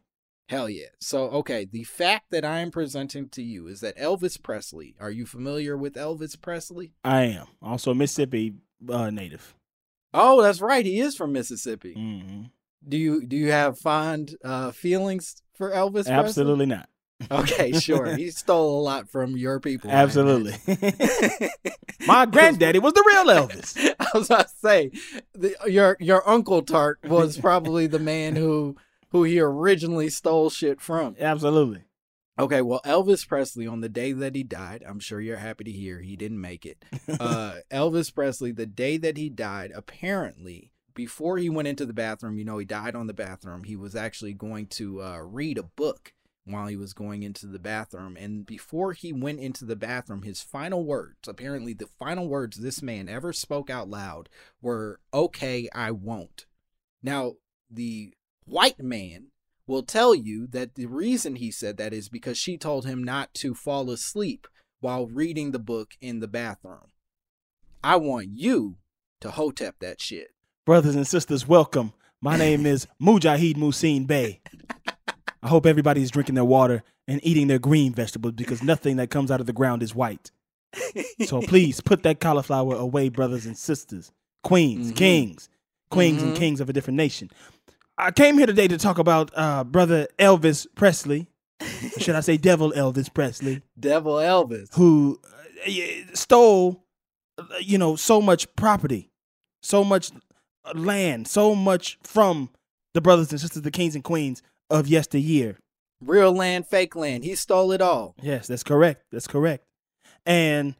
Hell 0.48 0.68
yeah. 0.68 0.88
So, 1.00 1.30
okay, 1.30 1.64
the 1.64 1.84
fact 1.84 2.26
that 2.30 2.44
I 2.44 2.58
am 2.58 2.70
presenting 2.70 3.30
to 3.30 3.42
you 3.42 3.66
is 3.66 3.80
that 3.80 3.96
Elvis 3.96 4.40
Presley, 4.42 4.94
are 5.00 5.10
you 5.10 5.24
familiar 5.24 5.76
with 5.76 5.94
Elvis 5.94 6.38
Presley? 6.40 6.92
I 7.02 7.22
am 7.22 7.46
also 7.62 7.92
a 7.92 7.94
Mississippi 7.94 8.54
uh, 8.90 9.08
native. 9.08 9.54
Oh, 10.14 10.40
that's 10.42 10.60
right. 10.60 10.86
He 10.86 11.00
is 11.00 11.16
from 11.16 11.32
Mississippi. 11.32 11.92
hmm 11.94 12.42
Do 12.88 12.96
you 12.96 13.26
do 13.26 13.36
you 13.36 13.50
have 13.50 13.78
fond 13.78 14.36
uh, 14.44 14.70
feelings 14.70 15.42
for 15.54 15.70
Elvis 15.70 16.04
Presley? 16.04 16.14
Absolutely 16.14 16.66
not. 16.66 16.88
Okay, 17.30 17.72
sure. 17.72 18.06
he 18.16 18.30
stole 18.30 18.80
a 18.80 18.82
lot 18.82 19.08
from 19.08 19.36
your 19.36 19.60
people. 19.60 19.90
Absolutely. 19.90 20.54
My 22.06 22.26
granddaddy 22.26 22.78
was 22.78 22.92
the 22.92 23.04
real 23.06 23.24
Elvis. 23.26 23.94
I 24.00 24.06
was 24.18 24.26
about 24.28 24.48
to 24.48 24.54
say, 24.56 24.90
the, 25.34 25.54
your 25.66 25.96
your 26.00 26.28
uncle 26.28 26.62
Tart 26.62 26.98
was 27.04 27.38
probably 27.38 27.86
the 27.86 27.98
man 27.98 28.36
who 28.36 28.76
who 29.10 29.22
he 29.24 29.40
originally 29.40 30.08
stole 30.10 30.50
shit 30.50 30.80
from. 30.80 31.16
Absolutely. 31.18 31.82
Okay, 32.36 32.62
well, 32.62 32.80
Elvis 32.84 33.26
Presley, 33.26 33.66
on 33.66 33.80
the 33.80 33.88
day 33.88 34.10
that 34.12 34.34
he 34.34 34.42
died, 34.42 34.82
I'm 34.86 34.98
sure 34.98 35.20
you're 35.20 35.36
happy 35.36 35.64
to 35.64 35.70
hear 35.70 36.00
he 36.00 36.16
didn't 36.16 36.40
make 36.40 36.66
it. 36.66 36.84
Uh, 37.08 37.56
Elvis 37.70 38.12
Presley, 38.12 38.50
the 38.50 38.66
day 38.66 38.96
that 38.96 39.16
he 39.16 39.28
died, 39.28 39.70
apparently, 39.72 40.72
before 40.94 41.38
he 41.38 41.48
went 41.48 41.68
into 41.68 41.86
the 41.86 41.92
bathroom, 41.92 42.36
you 42.36 42.44
know, 42.44 42.58
he 42.58 42.64
died 42.64 42.96
on 42.96 43.06
the 43.06 43.12
bathroom. 43.12 43.62
He 43.62 43.76
was 43.76 43.94
actually 43.94 44.32
going 44.32 44.66
to 44.68 45.00
uh, 45.00 45.18
read 45.18 45.58
a 45.58 45.62
book 45.62 46.12
while 46.44 46.66
he 46.66 46.76
was 46.76 46.92
going 46.92 47.22
into 47.22 47.46
the 47.46 47.60
bathroom. 47.60 48.16
And 48.18 48.44
before 48.44 48.92
he 48.92 49.12
went 49.12 49.38
into 49.38 49.64
the 49.64 49.76
bathroom, 49.76 50.22
his 50.22 50.42
final 50.42 50.84
words, 50.84 51.28
apparently, 51.28 51.72
the 51.72 51.86
final 51.86 52.26
words 52.26 52.56
this 52.56 52.82
man 52.82 53.08
ever 53.08 53.32
spoke 53.32 53.70
out 53.70 53.88
loud 53.88 54.28
were, 54.60 54.98
okay, 55.12 55.68
I 55.72 55.92
won't. 55.92 56.46
Now, 57.00 57.34
the 57.70 58.12
white 58.44 58.80
man 58.80 59.28
will 59.66 59.82
tell 59.82 60.14
you 60.14 60.46
that 60.48 60.74
the 60.74 60.86
reason 60.86 61.36
he 61.36 61.50
said 61.50 61.76
that 61.78 61.92
is 61.92 62.08
because 62.08 62.36
she 62.36 62.56
told 62.58 62.84
him 62.86 63.02
not 63.02 63.32
to 63.34 63.54
fall 63.54 63.90
asleep 63.90 64.46
while 64.80 65.06
reading 65.06 65.50
the 65.52 65.58
book 65.58 65.94
in 66.00 66.20
the 66.20 66.28
bathroom. 66.28 66.90
I 67.82 67.96
want 67.96 68.28
you 68.32 68.76
to 69.20 69.30
hotep 69.30 69.76
that 69.80 70.00
shit. 70.00 70.28
Brothers 70.66 70.94
and 70.94 71.06
sisters, 71.06 71.46
welcome. 71.48 71.92
My 72.20 72.36
name 72.36 72.66
is 72.66 72.86
Mujahid 73.02 73.56
Musin 73.56 74.04
Bey. 74.06 74.40
I 75.42 75.48
hope 75.48 75.66
everybody's 75.66 76.10
drinking 76.10 76.34
their 76.36 76.44
water 76.44 76.82
and 77.06 77.20
eating 77.22 77.48
their 77.48 77.58
green 77.58 77.92
vegetables 77.92 78.32
because 78.34 78.62
nothing 78.62 78.96
that 78.96 79.10
comes 79.10 79.30
out 79.30 79.40
of 79.40 79.46
the 79.46 79.52
ground 79.52 79.82
is 79.82 79.94
white. 79.94 80.30
So 81.26 81.40
please 81.46 81.80
put 81.80 82.02
that 82.02 82.20
cauliflower 82.20 82.74
away, 82.76 83.10
brothers 83.10 83.44
and 83.46 83.56
sisters, 83.56 84.10
queens, 84.42 84.92
Mhm. 84.92 84.96
kings, 84.96 85.48
queens 85.90 86.22
and 86.22 86.32
Mhm. 86.32 86.36
kings 86.38 86.60
of 86.60 86.68
a 86.70 86.72
different 86.72 86.96
nation. 86.96 87.30
I 87.96 88.10
came 88.10 88.38
here 88.38 88.46
today 88.46 88.66
to 88.68 88.76
talk 88.76 88.98
about 88.98 89.30
uh, 89.34 89.62
brother 89.62 90.08
Elvis 90.18 90.66
Presley. 90.74 91.28
Should 91.98 92.16
I 92.16 92.20
say 92.20 92.36
Devil 92.36 92.72
Elvis 92.72 93.12
Presley? 93.12 93.62
Devil 93.78 94.14
Elvis. 94.14 94.74
who 94.74 95.20
uh, 95.64 95.70
stole, 96.12 96.84
uh, 97.38 97.44
you 97.60 97.78
know, 97.78 97.94
so 97.94 98.20
much 98.20 98.52
property, 98.56 99.10
so 99.62 99.84
much 99.84 100.10
uh, 100.64 100.72
land, 100.74 101.28
so 101.28 101.54
much 101.54 101.98
from 102.02 102.50
the 102.94 103.00
brothers 103.00 103.30
and 103.30 103.40
sisters, 103.40 103.62
the 103.62 103.70
kings 103.70 103.94
and 103.94 104.02
queens 104.02 104.42
of 104.70 104.88
yesteryear. 104.88 105.58
Real 106.00 106.32
land, 106.32 106.66
fake 106.66 106.96
land. 106.96 107.24
He 107.24 107.36
stole 107.36 107.70
it 107.70 107.80
all. 107.80 108.16
Yes, 108.20 108.48
that's 108.48 108.64
correct. 108.64 109.04
That's 109.12 109.28
correct. 109.28 109.64
And 110.26 110.74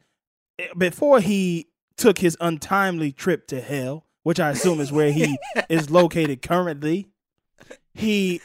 eh, 0.59 0.67
before 0.77 1.21
he 1.21 1.67
took 1.95 2.19
his 2.19 2.35
untimely 2.41 3.13
trip 3.13 3.47
to 3.47 3.61
hell, 3.61 4.04
which 4.25 4.39
I 4.39 4.49
assume 4.49 4.79
is 4.81 4.91
where 4.91 5.11
he 5.11 5.37
is 5.69 5.91
located 5.91 6.41
currently, 6.41 7.07
he 7.93 8.41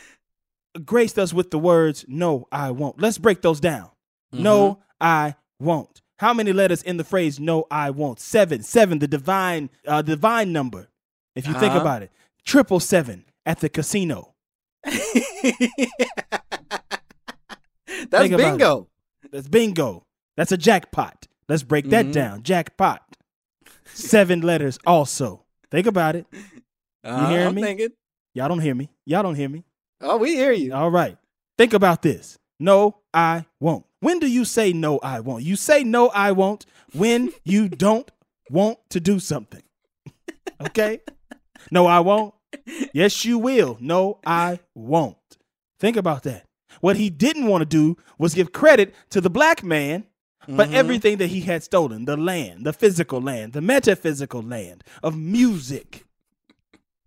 graced 0.85 1.19
us 1.19 1.33
with 1.33 1.51
the 1.51 1.59
words, 1.59 2.05
No, 2.07 2.47
I 2.53 2.71
won't. 2.71 3.01
Let's 3.01 3.17
break 3.17 3.41
those 3.41 3.61
down. 3.61 3.89
No, 4.31 4.81
I 5.01 5.37
won't. 5.59 6.03
How 6.19 6.35
many 6.35 6.53
letters 6.53 6.83
in 6.83 6.99
the 6.99 7.05
phrase 7.05 7.41
"No, 7.41 7.65
I 7.71 7.89
won't"? 7.89 8.21
Seven. 8.21 8.63
Seven. 8.63 8.99
The 8.99 9.09
divine, 9.09 9.71
uh, 9.87 10.03
divine 10.03 10.53
number. 10.53 10.89
If 11.35 11.47
you 11.47 11.55
think 11.55 11.73
Uh-huh. 11.73 11.81
about 11.81 12.03
it, 12.03 12.13
triple 12.45 12.79
seven 12.79 13.25
at 13.47 13.61
the 13.61 13.71
casino. 13.71 14.35
That's 14.85 15.09
Think 18.11 18.37
bingo. 18.37 18.89
That's 19.33 19.49
bingo. 19.49 20.05
That's 20.37 20.53
a 20.53 20.57
jackpot. 20.59 21.27
Let's 21.49 21.63
break 21.63 21.89
that 21.91 22.07
Mhm. 22.07 22.13
down. 22.13 22.43
Jackpot. 22.43 23.03
Seven 23.95 24.41
letters. 24.43 24.79
Also, 24.87 25.45
think 25.71 25.87
about 25.87 26.17
it. 26.17 26.27
Uh, 27.03 27.29
hearing 27.29 27.47
I'm 27.49 27.55
me? 27.55 27.63
thinking. 27.63 27.89
Y'all 28.35 28.49
don't 28.49 28.61
hear 28.61 28.75
me. 28.75 28.89
Y'all 29.07 29.23
don't 29.23 29.35
hear 29.35 29.49
me. 29.49 29.65
Oh, 30.01 30.17
we 30.17 30.35
hear 30.35 30.53
you. 30.53 30.73
All 30.75 30.91
right. 30.91 31.17
Think 31.59 31.73
about 31.75 32.03
this. 32.03 32.39
No, 32.59 32.97
I 33.13 33.47
won't. 33.59 33.85
When 34.01 34.19
do 34.19 34.27
you 34.27 34.45
say 34.45 34.73
no, 34.73 34.99
I 34.99 35.21
won't? 35.21 35.43
You 35.45 35.57
say 35.57 35.85
no, 35.85 36.09
I 36.09 36.33
won't 36.33 36.65
when 36.95 37.33
you 37.45 37.69
don't 37.87 38.11
want 38.51 38.79
to 38.91 39.01
do 39.01 39.19
something. 39.19 39.63
Okay? 40.61 41.01
No, 41.71 41.87
I 41.87 42.01
won't. 42.01 42.35
Yes, 42.93 43.25
you 43.25 43.39
will. 43.39 43.77
No, 43.81 44.19
I 44.27 44.61
won't. 44.75 45.17
Think 45.79 45.97
about 45.97 46.23
that. 46.25 46.45
What 46.81 46.97
he 46.97 47.11
didn't 47.11 47.47
want 47.47 47.63
to 47.63 47.67
do 47.67 47.97
was 48.19 48.35
give 48.35 48.53
credit 48.53 48.95
to 49.11 49.21
the 49.21 49.31
black 49.31 49.63
man 49.63 50.05
for 50.47 50.65
Mhm. 50.65 50.73
everything 50.73 51.19
that 51.19 51.29
he 51.29 51.41
had 51.43 51.63
stolen 51.63 52.05
the 52.07 52.17
land, 52.17 52.65
the 52.65 52.73
physical 52.73 53.21
land, 53.21 53.53
the 53.53 53.61
metaphysical 53.61 54.43
land 54.43 54.83
of 55.03 55.17
music. 55.17 56.05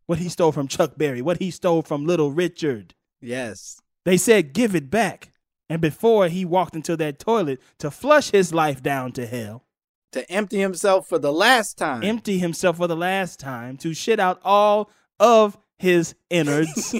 What 0.05 0.19
he 0.19 0.29
stole 0.29 0.51
from 0.51 0.67
Chuck 0.67 0.97
Berry, 0.97 1.21
what 1.21 1.39
he 1.39 1.49
stole 1.49 1.81
from 1.81 2.05
Little 2.05 2.31
Richard. 2.31 2.93
Yes. 3.21 3.79
They 4.05 4.17
said, 4.17 4.53
give 4.53 4.75
it 4.75 4.89
back. 4.91 5.31
And 5.69 5.81
before 5.81 6.27
he 6.27 6.43
walked 6.45 6.75
into 6.75 6.97
that 6.97 7.19
toilet 7.19 7.61
to 7.79 7.89
flush 7.89 8.31
his 8.31 8.53
life 8.53 8.83
down 8.83 9.13
to 9.13 9.25
hell, 9.25 9.63
To 10.11 10.29
empty 10.29 10.59
himself 10.59 11.07
for 11.07 11.17
the 11.17 11.31
last 11.31 11.77
time. 11.77 12.03
empty 12.03 12.37
himself 12.37 12.77
for 12.77 12.87
the 12.87 12.97
last 12.97 13.39
time, 13.39 13.77
to 13.77 13.93
shit 13.93 14.19
out 14.19 14.39
all 14.43 14.91
of 15.19 15.57
his 15.79 16.15
innards, 16.29 16.93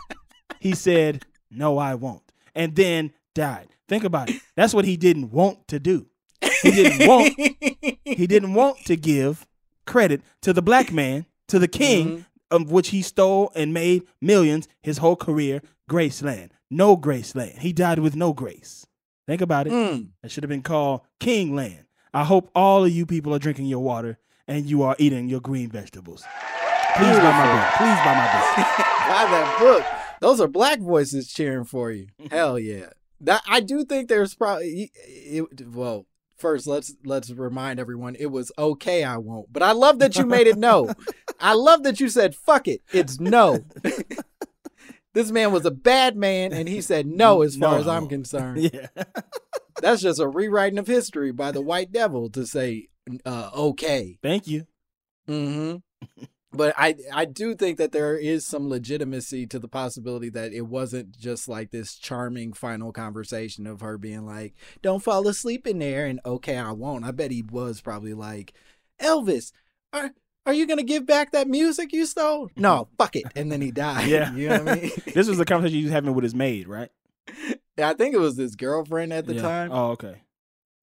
he 0.58 0.74
said, 0.74 1.24
No, 1.50 1.78
I 1.78 1.94
won't. 1.94 2.32
And 2.54 2.74
then 2.74 3.12
died. 3.34 3.68
Think 3.88 4.04
about 4.04 4.30
it. 4.30 4.40
That's 4.56 4.74
what 4.74 4.84
he 4.84 4.96
didn't 4.96 5.30
want 5.30 5.68
to 5.68 5.80
do. 5.80 6.06
He 6.62 6.70
didn't 6.70 7.08
want 7.08 7.34
he 8.04 8.26
didn't 8.26 8.54
want 8.54 8.78
to 8.86 8.96
give 8.96 9.46
credit 9.86 10.22
to 10.42 10.52
the 10.52 10.62
black 10.62 10.92
man, 10.92 11.26
to 11.48 11.58
the 11.58 11.68
king 11.68 12.26
of 12.50 12.70
which 12.70 12.88
he 12.88 13.02
stole 13.02 13.50
and 13.54 13.74
made 13.74 14.02
millions 14.20 14.68
his 14.82 14.98
whole 14.98 15.16
career, 15.16 15.62
Graceland. 15.88 16.50
No 16.70 16.96
Graceland. 16.96 17.58
He 17.58 17.72
died 17.72 17.98
with 17.98 18.14
no 18.14 18.32
grace. 18.32 18.86
Think 19.26 19.40
about 19.40 19.66
it. 19.66 19.72
Mm. 19.72 20.08
That 20.22 20.30
should 20.30 20.44
have 20.44 20.48
been 20.48 20.62
called 20.62 21.02
Kingland. 21.20 21.84
I 22.12 22.24
hope 22.24 22.50
all 22.54 22.84
of 22.84 22.90
you 22.90 23.06
people 23.06 23.34
are 23.34 23.38
drinking 23.38 23.66
your 23.66 23.82
water 23.82 24.18
and 24.46 24.66
you 24.66 24.82
are 24.82 24.96
eating 24.98 25.28
your 25.28 25.40
green 25.40 25.68
vegetables. 25.68 26.24
Please 26.96 27.16
buy 27.16 27.30
my 27.30 27.52
book. 27.52 27.74
Please 27.76 28.00
buy 28.04 28.14
my 28.14 28.32
book. 28.32 28.84
Buy 29.08 29.24
that 29.24 29.56
book. 29.58 29.84
Those 30.20 30.38
are 30.40 30.48
black 30.48 30.80
voices 30.80 31.32
cheering 31.32 31.64
for 31.64 31.90
you. 31.90 32.08
Hell 32.30 32.58
yeah. 32.58 32.90
That 33.20 33.42
I 33.48 33.60
do 33.60 33.84
think 33.84 34.08
there's 34.08 34.34
probably 34.34 34.90
it, 34.94 35.68
well. 35.68 36.06
First, 36.36 36.68
let's 36.68 36.94
let's 37.04 37.30
remind 37.30 37.80
everyone 37.80 38.14
it 38.14 38.30
was 38.30 38.52
okay. 38.56 39.02
I 39.02 39.16
won't, 39.16 39.52
but 39.52 39.62
I 39.62 39.72
love 39.72 39.98
that 39.98 40.16
you 40.16 40.24
made 40.24 40.46
it 40.46 40.56
no. 40.56 40.92
I 41.40 41.54
love 41.54 41.82
that 41.82 41.98
you 41.98 42.08
said 42.08 42.36
fuck 42.36 42.68
it. 42.68 42.80
It's 42.92 43.18
no. 43.18 43.64
this 45.14 45.32
man 45.32 45.50
was 45.50 45.66
a 45.66 45.72
bad 45.72 46.16
man, 46.16 46.52
and 46.52 46.68
he 46.68 46.80
said 46.80 47.08
no 47.08 47.42
as 47.42 47.56
far 47.56 47.78
as 47.78 47.88
I'm 47.88 48.06
concerned. 48.06 48.58
Yeah. 48.72 48.86
That's 49.80 50.02
just 50.02 50.20
a 50.20 50.28
rewriting 50.28 50.78
of 50.78 50.86
history 50.88 51.32
by 51.32 51.52
the 51.52 51.60
white 51.60 51.92
devil 51.92 52.30
to 52.30 52.46
say 52.46 52.88
uh, 53.24 53.50
okay. 53.54 54.18
Thank 54.22 54.46
you. 54.46 54.66
hmm 55.26 55.76
But 56.58 56.74
I 56.76 56.96
I 57.14 57.24
do 57.24 57.54
think 57.54 57.78
that 57.78 57.92
there 57.92 58.16
is 58.16 58.44
some 58.44 58.68
legitimacy 58.68 59.46
to 59.46 59.60
the 59.60 59.68
possibility 59.68 60.28
that 60.30 60.52
it 60.52 60.62
wasn't 60.62 61.16
just 61.16 61.48
like 61.48 61.70
this 61.70 61.94
charming 61.94 62.52
final 62.52 62.90
conversation 62.92 63.64
of 63.68 63.80
her 63.80 63.96
being 63.96 64.26
like, 64.26 64.54
"Don't 64.82 65.02
fall 65.02 65.28
asleep 65.28 65.68
in 65.68 65.78
there," 65.78 66.04
and 66.06 66.20
okay, 66.26 66.56
I 66.58 66.72
won't. 66.72 67.04
I 67.04 67.12
bet 67.12 67.30
he 67.30 67.42
was 67.42 67.80
probably 67.80 68.12
like, 68.12 68.52
"Elvis, 69.00 69.52
are 69.92 70.10
are 70.46 70.52
you 70.52 70.66
gonna 70.66 70.82
give 70.82 71.06
back 71.06 71.30
that 71.30 71.46
music 71.46 71.92
you 71.92 72.04
stole?" 72.06 72.50
No, 72.56 72.88
fuck 72.98 73.14
it, 73.14 73.26
and 73.36 73.52
then 73.52 73.60
he 73.60 73.70
died. 73.70 74.08
Yeah. 74.08 74.32
you 74.34 74.48
know 74.48 74.64
what 74.64 74.78
I 74.78 74.80
mean. 74.80 74.90
this 75.14 75.28
was 75.28 75.38
the 75.38 75.44
conversation 75.44 75.78
he 75.78 75.84
was 75.84 75.92
having 75.92 76.12
with 76.12 76.24
his 76.24 76.34
maid, 76.34 76.66
right? 76.66 76.90
Yeah, 77.78 77.90
I 77.90 77.94
think 77.94 78.14
it 78.16 78.18
was 78.18 78.36
his 78.36 78.56
girlfriend 78.56 79.12
at 79.12 79.26
the 79.26 79.34
Yeah. 79.34 79.42
time. 79.42 79.70
Oh, 79.72 79.90
okay. 79.92 80.22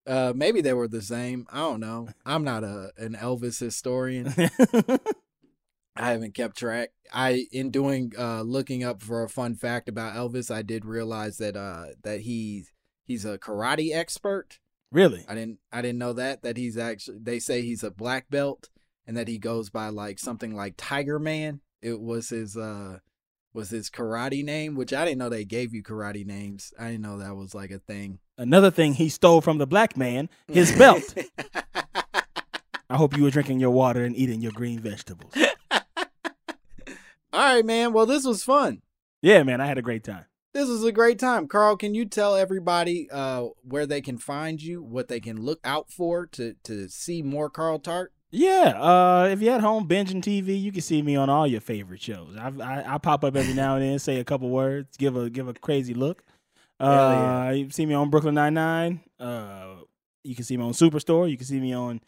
Uh, 0.07 0.31
maybe 0.33 0.61
they 0.61 0.71
were 0.73 0.87
the 0.87 1.01
same. 1.01 1.45
I 1.51 1.57
don't 1.57 1.81
know. 1.81 2.07
I'm 2.25 2.45
not 2.45 2.63
a 2.63 2.91
an 2.97 3.15
Elvis 3.19 3.59
historian. 3.59 4.33
I 5.95 6.11
haven't 6.11 6.33
kept 6.33 6.57
track. 6.57 6.89
I 7.13 7.47
in 7.51 7.71
doing 7.71 8.11
uh 8.17 8.41
looking 8.41 8.83
up 8.83 9.01
for 9.01 9.23
a 9.23 9.29
fun 9.29 9.55
fact 9.55 9.87
about 9.87 10.15
Elvis, 10.15 10.53
I 10.53 10.61
did 10.61 10.85
realize 10.85 11.37
that 11.37 11.55
uh 11.55 11.87
that 12.03 12.21
he's 12.21 12.71
he's 13.05 13.25
a 13.25 13.37
karate 13.37 13.93
expert. 13.95 14.59
really? 14.91 15.25
I 15.27 15.35
didn't 15.35 15.59
I 15.71 15.81
didn't 15.81 15.99
know 15.99 16.13
that 16.13 16.41
that 16.43 16.57
he's 16.57 16.77
actually 16.77 17.19
they 17.21 17.39
say 17.39 17.61
he's 17.61 17.83
a 17.83 17.91
black 17.91 18.29
belt 18.29 18.69
and 19.07 19.15
that 19.15 19.27
he 19.27 19.37
goes 19.37 19.69
by 19.69 19.89
like 19.89 20.19
something 20.19 20.55
like 20.55 20.75
Tiger 20.77 21.19
Man. 21.19 21.61
It 21.81 22.01
was 22.01 22.29
his 22.29 22.57
uh 22.57 22.99
was 23.53 23.69
his 23.69 23.89
karate 23.89 24.43
name, 24.43 24.75
which 24.75 24.91
I 24.93 25.05
didn't 25.05 25.19
know 25.19 25.29
they 25.29 25.45
gave 25.45 25.73
you 25.73 25.81
karate 25.81 26.25
names. 26.25 26.73
I 26.77 26.87
didn't 26.87 27.03
know 27.03 27.19
that 27.19 27.35
was 27.35 27.55
like 27.55 27.71
a 27.71 27.79
thing. 27.79 28.19
Another 28.37 28.69
thing 28.69 28.95
he 28.95 29.07
stole 29.07 29.39
from 29.39 29.59
the 29.59 29.67
black 29.67 29.95
man, 29.95 30.29
his 30.49 30.73
belt. 30.77 31.03
I 32.89 32.97
hope 32.97 33.15
you 33.15 33.23
were 33.23 33.31
drinking 33.31 33.61
your 33.61 33.71
water 33.71 34.03
and 34.03 34.15
eating 34.15 34.41
your 34.41 34.51
green 34.51 34.79
vegetables. 34.79 35.33
All 37.35 37.41
right, 37.41 37.65
man. 37.65 37.91
Well, 37.91 38.05
this 38.05 38.23
was 38.23 38.45
fun. 38.45 38.81
Yeah, 39.21 39.43
man, 39.43 39.59
I 39.59 39.65
had 39.65 39.77
a 39.77 39.81
great 39.81 40.05
time. 40.05 40.23
This 40.53 40.69
was 40.69 40.85
a 40.85 40.91
great 40.93 41.19
time. 41.19 41.49
Carl, 41.49 41.75
can 41.75 41.93
you 41.93 42.05
tell 42.05 42.33
everybody 42.33 43.09
uh, 43.11 43.47
where 43.61 43.85
they 43.85 43.99
can 43.99 44.17
find 44.17 44.61
you, 44.61 44.81
what 44.81 45.09
they 45.09 45.19
can 45.19 45.41
look 45.41 45.59
out 45.65 45.91
for 45.91 46.27
to, 46.27 46.55
to 46.63 46.87
see 46.87 47.21
more 47.21 47.49
Carl 47.49 47.79
Tart? 47.79 48.13
Yeah, 48.31 48.73
uh, 48.79 49.27
if 49.29 49.41
you're 49.41 49.55
at 49.55 49.59
home 49.59 49.85
binging 49.85 50.21
TV, 50.21 50.61
you 50.61 50.71
can 50.71 50.79
see 50.79 51.01
me 51.01 51.17
on 51.17 51.29
all 51.29 51.45
your 51.45 51.59
favorite 51.59 52.01
shows. 52.01 52.37
I, 52.37 52.51
I 52.61 52.95
I 52.95 52.97
pop 52.99 53.25
up 53.25 53.35
every 53.35 53.53
now 53.53 53.75
and 53.75 53.83
then, 53.83 53.99
say 53.99 54.21
a 54.21 54.23
couple 54.23 54.49
words, 54.49 54.95
give 54.95 55.17
a 55.17 55.29
give 55.29 55.49
a 55.49 55.53
crazy 55.53 55.93
look. 55.93 56.23
Uh, 56.79 56.85
yeah. 56.85 57.51
You 57.51 57.69
see 57.69 57.85
me 57.85 57.95
on 57.95 58.09
Brooklyn 58.09 58.35
Nine 58.35 58.53
Nine. 58.53 59.01
Uh, 59.19 59.75
you 60.23 60.35
can 60.35 60.45
see 60.45 60.55
me 60.55 60.63
on 60.63 60.71
Superstore. 60.71 61.29
You 61.29 61.35
can 61.35 61.45
see 61.45 61.59
me 61.59 61.73
on 61.73 61.99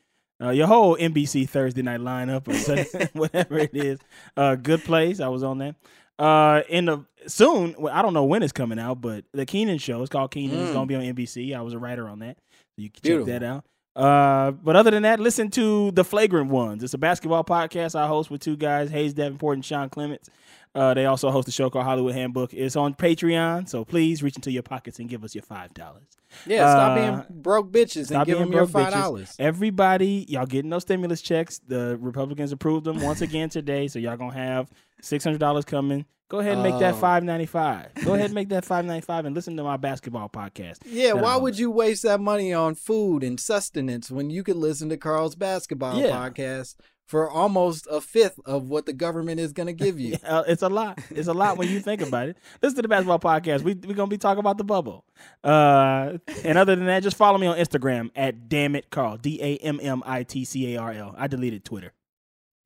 uh, 0.41 0.49
your 0.49 0.67
whole 0.67 0.95
NBC 0.97 1.49
Thursday 1.49 1.81
night 1.81 1.99
lineup 1.99 2.47
or 2.47 2.53
Sunday, 2.53 3.09
whatever 3.13 3.57
it 3.59 3.75
is. 3.75 3.99
Uh, 4.35 4.55
Good 4.55 4.83
Place. 4.83 5.19
I 5.19 5.27
was 5.29 5.43
on 5.43 5.57
that. 5.59 5.75
Uh, 6.19 6.61
in 6.69 6.85
the 6.85 7.05
soon, 7.27 7.75
well, 7.77 7.93
I 7.93 8.01
don't 8.01 8.13
know 8.13 8.23
when 8.25 8.41
it's 8.43 8.51
coming 8.53 8.79
out, 8.79 9.01
but 9.01 9.23
the 9.33 9.45
Kenan 9.45 9.77
show. 9.77 10.01
It's 10.01 10.09
called 10.09 10.31
Kenan. 10.31 10.59
It's 10.59 10.69
Mm. 10.71 10.73
gonna 10.73 10.85
be 10.87 10.95
on 10.95 11.03
NBC. 11.03 11.53
I 11.55 11.61
was 11.61 11.73
a 11.73 11.79
writer 11.79 12.07
on 12.07 12.19
that. 12.19 12.37
You 12.77 12.89
can 12.89 13.01
Beautiful. 13.03 13.27
check 13.27 13.41
that 13.41 13.45
out. 13.45 13.65
Uh, 13.97 14.51
but 14.51 14.75
other 14.75 14.91
than 14.91 15.01
that, 15.03 15.19
listen 15.19 15.49
to 15.49 15.89
the 15.91 16.03
Flagrant 16.03 16.51
Ones. 16.51 16.83
It's 16.83 16.93
a 16.93 16.97
basketball 16.99 17.43
podcast 17.43 17.95
I 17.95 18.07
host 18.07 18.29
with 18.29 18.41
two 18.41 18.55
guys, 18.55 18.91
Hayes 18.91 19.13
Davenport 19.15 19.55
and 19.57 19.65
Sean 19.65 19.89
Clements. 19.89 20.29
Uh, 20.75 20.93
they 20.93 21.07
also 21.07 21.31
host 21.31 21.47
a 21.47 21.51
show 21.51 21.71
called 21.71 21.85
Hollywood 21.85 22.13
Handbook. 22.13 22.53
It's 22.53 22.75
on 22.75 22.93
Patreon, 22.93 23.67
so 23.67 23.83
please 23.83 24.21
reach 24.21 24.35
into 24.35 24.51
your 24.51 24.61
pockets 24.61 24.99
and 24.99 25.09
give 25.09 25.23
us 25.23 25.33
your 25.33 25.41
five 25.41 25.73
dollars. 25.73 26.03
Yeah, 26.45 26.69
stop 26.71 26.91
Uh, 26.91 26.95
being 26.95 27.41
broke 27.41 27.71
bitches 27.71 27.97
and 27.97 28.07
Stop 28.07 28.27
give 28.27 28.37
them 28.37 28.51
your 28.51 28.67
five 28.67 28.93
dollars. 28.93 29.35
Everybody, 29.39 30.25
y'all 30.29 30.45
getting 30.45 30.69
those 30.69 30.83
stimulus 30.83 31.21
checks. 31.23 31.59
The 31.67 31.97
Republicans 31.99 32.51
approved 32.51 32.85
them 32.85 33.01
once 33.01 33.21
again 33.21 33.49
today, 33.49 33.87
so 33.87 33.97
y'all 33.97 34.17
gonna 34.17 34.33
have 34.33 34.69
six 35.01 35.23
hundred 35.23 35.39
dollars 35.39 35.65
coming. 35.65 36.05
Go 36.29 36.39
ahead 36.39 36.53
and 36.53 36.63
make 36.63 36.77
that 36.79 36.95
five 36.95 37.23
ninety 37.23 37.45
five. 37.45 37.87
Go 38.03 38.13
ahead 38.13 38.25
and 38.25 38.33
make 38.33 38.49
that 38.49 38.65
five 38.65 38.83
ninety 38.85 39.05
five 39.05 39.25
and 39.25 39.33
listen 39.33 39.55
to 39.57 39.63
my 39.63 39.77
basketball 39.77 40.27
podcast. 40.29 40.77
Yeah, 40.85 41.13
why 41.13 41.37
would 41.37 41.57
you 41.57 41.71
waste 41.71 42.03
that 42.03 42.19
money 42.19 42.53
on 42.53 42.75
food 42.75 43.23
and 43.23 43.39
sustenance 43.39 44.11
when 44.11 44.29
you 44.29 44.43
could 44.43 44.57
listen 44.57 44.89
to 44.89 44.97
Carl's 44.97 45.35
basketball 45.35 45.97
Yeah. 45.99 46.07
podcast 46.11 46.75
for 47.05 47.29
almost 47.29 47.87
a 47.89 48.01
fifth 48.01 48.37
of 48.45 48.67
what 48.67 48.85
the 48.85 48.91
government 48.91 49.39
is 49.39 49.53
going 49.53 49.67
to 49.67 49.73
give 49.73 49.97
you? 49.99 50.17
Uh, 50.25 50.43
it's 50.47 50.61
a 50.61 50.67
lot. 50.67 50.99
It's 51.09 51.29
a 51.29 51.33
lot 51.33 51.57
when 51.57 51.69
you 51.69 51.79
think 51.79 52.01
about 52.01 52.27
it. 52.27 52.37
Listen 52.61 52.75
to 52.77 52.81
the 52.81 52.87
basketball 52.89 53.19
podcast. 53.19 53.61
We 53.61 53.75
we're 53.75 53.93
gonna 53.95 54.07
be 54.09 54.17
talking 54.17 54.39
about 54.39 54.57
the 54.57 54.65
bubble. 54.65 55.05
Uh, 55.45 56.17
and 56.43 56.57
other 56.57 56.75
than 56.75 56.87
that, 56.87 57.03
just 57.03 57.15
follow 57.15 57.37
me 57.37 57.47
on 57.47 57.57
Instagram 57.57 58.09
at 58.15 58.49
damn 58.49 58.75
it 58.75 58.89
Carl 58.89 59.15
D 59.15 59.39
A 59.41 59.57
M 59.57 59.79
M 59.81 60.03
I 60.05 60.23
T 60.23 60.43
C 60.43 60.75
A 60.75 60.81
R 60.81 60.91
L. 60.91 61.15
I 61.17 61.27
deleted 61.27 61.63
Twitter. 61.63 61.93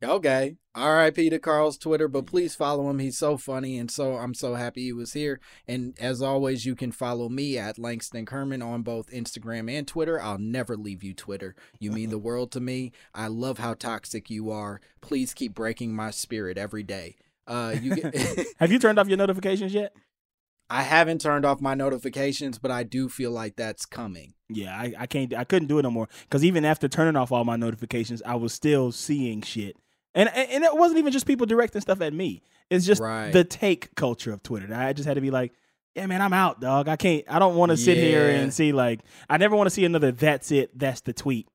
Okay. 0.04 0.56
R.I.P. 0.74 1.30
to 1.30 1.38
Carl's 1.38 1.78
Twitter, 1.78 2.08
but 2.08 2.26
please 2.26 2.56
follow 2.56 2.90
him. 2.90 3.00
He's 3.00 3.18
so 3.18 3.38
funny, 3.38 3.78
and 3.78 3.92
so 3.92 4.16
I'm 4.16 4.34
so 4.34 4.56
happy 4.56 4.84
he 4.84 4.94
was 4.94 5.14
here. 5.14 5.40
And 5.68 5.96
as 6.00 6.22
always, 6.22 6.66
you 6.66 6.76
can 6.76 6.92
follow 6.92 7.28
me 7.28 7.58
at 7.58 7.78
Langston 7.78 8.26
Kerman 8.26 8.62
on 8.62 8.82
both 8.82 9.12
Instagram 9.12 9.70
and 9.70 9.88
Twitter. 9.88 10.20
I'll 10.20 10.38
never 10.38 10.78
leave 10.78 11.04
you, 11.04 11.14
Twitter. 11.14 11.56
You 11.80 11.92
mean 11.92 12.10
the 12.10 12.18
world 12.18 12.52
to 12.54 12.62
me. 12.62 12.94
I 13.14 13.28
love 13.28 13.60
how 13.60 13.74
toxic 13.74 14.30
you 14.30 14.50
are. 14.50 14.80
Please 15.02 15.34
keep 15.34 15.54
breaking 15.54 15.94
my 15.94 16.10
spirit 16.10 16.58
every 16.58 16.84
day. 16.84 17.18
Uh, 17.46 17.76
you 17.80 17.96
get. 17.96 18.16
Have 18.60 18.72
you 18.72 18.80
turned 18.80 18.98
off 18.98 19.10
your 19.10 19.18
notifications 19.18 19.74
yet? 19.74 19.94
I 20.70 20.84
haven't 20.84 21.20
turned 21.20 21.44
off 21.44 21.60
my 21.60 21.74
notifications, 21.74 22.58
but 22.58 22.72
I 22.72 22.84
do 22.84 23.10
feel 23.10 23.32
like 23.32 23.58
that's 23.58 23.86
coming. 23.86 24.36
Yeah, 24.48 24.74
I, 24.74 24.94
I 25.00 25.06
can't. 25.06 25.34
I 25.34 25.44
couldn't 25.44 25.68
do 25.68 25.80
it 25.80 25.84
no 25.84 25.92
more 25.92 26.08
because 26.22 26.46
even 26.46 26.64
after 26.64 26.88
turning 26.88 27.18
off 27.18 27.34
all 27.34 27.44
my 27.44 27.58
notifications, 27.58 28.22
I 28.26 28.36
was 28.36 28.54
still 28.54 28.94
seeing 28.94 29.42
shit. 29.42 29.76
And 30.14 30.30
and 30.36 30.64
it 30.64 30.76
wasn't 30.76 31.00
even 31.00 31.12
just 31.14 31.26
people 31.26 31.46
directing 31.46 31.82
stuff 31.82 32.02
at 32.02 32.14
me. 32.14 32.42
It's 32.70 32.86
just 32.86 33.02
Right. 33.02 33.32
the 33.32 33.44
take 33.44 33.94
culture 33.96 34.32
of 34.34 34.44
Twitter. 34.44 34.74
I 34.74 34.94
just 34.94 35.08
had 35.08 35.14
to 35.16 35.22
be 35.22 35.32
like, 35.32 35.54
yeah, 35.96 36.06
man, 36.06 36.22
I'm 36.22 36.34
out, 36.34 36.60
dog. 36.62 36.88
I 36.88 36.96
can't. 36.96 37.24
I 37.30 37.40
don't 37.40 37.56
want 37.56 37.72
to 37.72 37.78
sit 37.78 37.98
here 37.98 38.30
and 38.30 38.54
see 38.54 38.72
like. 38.72 39.02
I 39.30 39.38
never 39.38 39.56
want 39.56 39.68
to 39.68 39.72
see 39.72 39.86
another. 39.86 40.12
That's 40.12 40.52
it. 40.52 40.78
That's 40.78 41.02
the 41.02 41.14
tweet. 41.14 41.48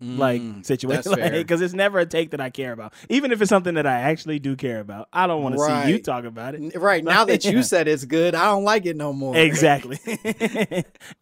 Like 0.00 0.42
Mm, 0.42 0.66
situation, 0.66 1.12
that's 1.12 1.14
fair. 1.30 1.30
because 1.30 1.60
it's 1.60 1.74
never 1.74 2.00
a 2.00 2.04
take 2.06 2.32
that 2.32 2.40
I 2.40 2.50
care 2.50 2.72
about. 2.72 2.92
Even 3.08 3.30
if 3.30 3.40
it's 3.40 3.48
something 3.48 3.74
that 3.74 3.86
I 3.86 4.00
actually 4.00 4.40
do 4.40 4.56
care 4.56 4.80
about, 4.80 5.08
I 5.12 5.26
don't 5.28 5.42
want 5.42 5.54
to 5.54 5.60
see 5.60 5.90
you 5.92 6.02
talk 6.02 6.24
about 6.24 6.54
it. 6.56 6.76
Right 6.76 7.04
now 7.04 7.24
that 7.24 7.44
you 7.44 7.58
Yeah. 7.58 7.62
said 7.62 7.86
it's 7.86 8.04
good, 8.04 8.34
I 8.34 8.46
don't 8.46 8.64
like 8.64 8.84
it 8.84 8.96
no 8.96 9.12
more. 9.12 9.36
Exactly. 9.36 9.98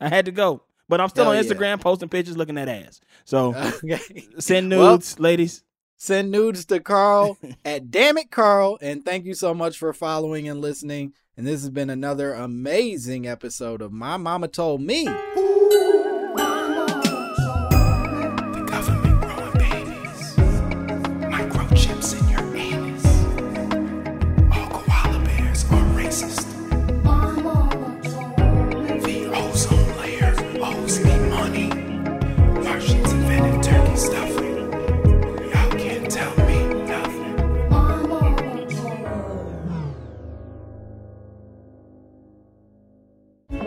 I 0.01 0.09
had 0.09 0.24
to 0.24 0.32
go, 0.32 0.62
but 0.88 1.01
I'm 1.01 1.09
still 1.11 1.24
Hell 1.24 1.34
on 1.36 1.45
yeah. 1.45 1.51
Instagram 1.51 1.78
posting 1.80 2.09
pictures, 2.09 2.36
looking 2.38 2.57
at 2.57 2.68
ass. 2.68 3.01
So 3.24 3.55
Okay. 3.84 4.01
send 4.38 4.70
Well, 4.70 4.93
nudes, 4.93 5.20
ladies. 5.20 5.62
Send 6.03 6.30
nudes 6.30 6.64
to 6.64 6.80
Carl 6.80 7.36
at 7.64 7.90
Damn 7.90 8.16
It 8.16 8.30
Carl. 8.30 8.78
And 8.80 9.05
thank 9.05 9.26
you 9.26 9.34
so 9.34 9.53
much 9.53 9.76
for 9.76 9.92
following 9.92 10.48
and 10.48 10.59
listening. 10.59 11.12
And 11.36 11.46
this 11.46 11.61
has 11.61 11.68
been 11.68 11.90
another 11.90 12.32
amazing 12.32 13.28
episode 13.28 13.82
of 13.82 13.92
My 13.92 14.16
Mama 14.16 14.48
Told 14.48 14.80
Me. 14.80 15.07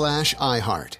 slash 0.00 0.34
iHeart. 0.36 0.96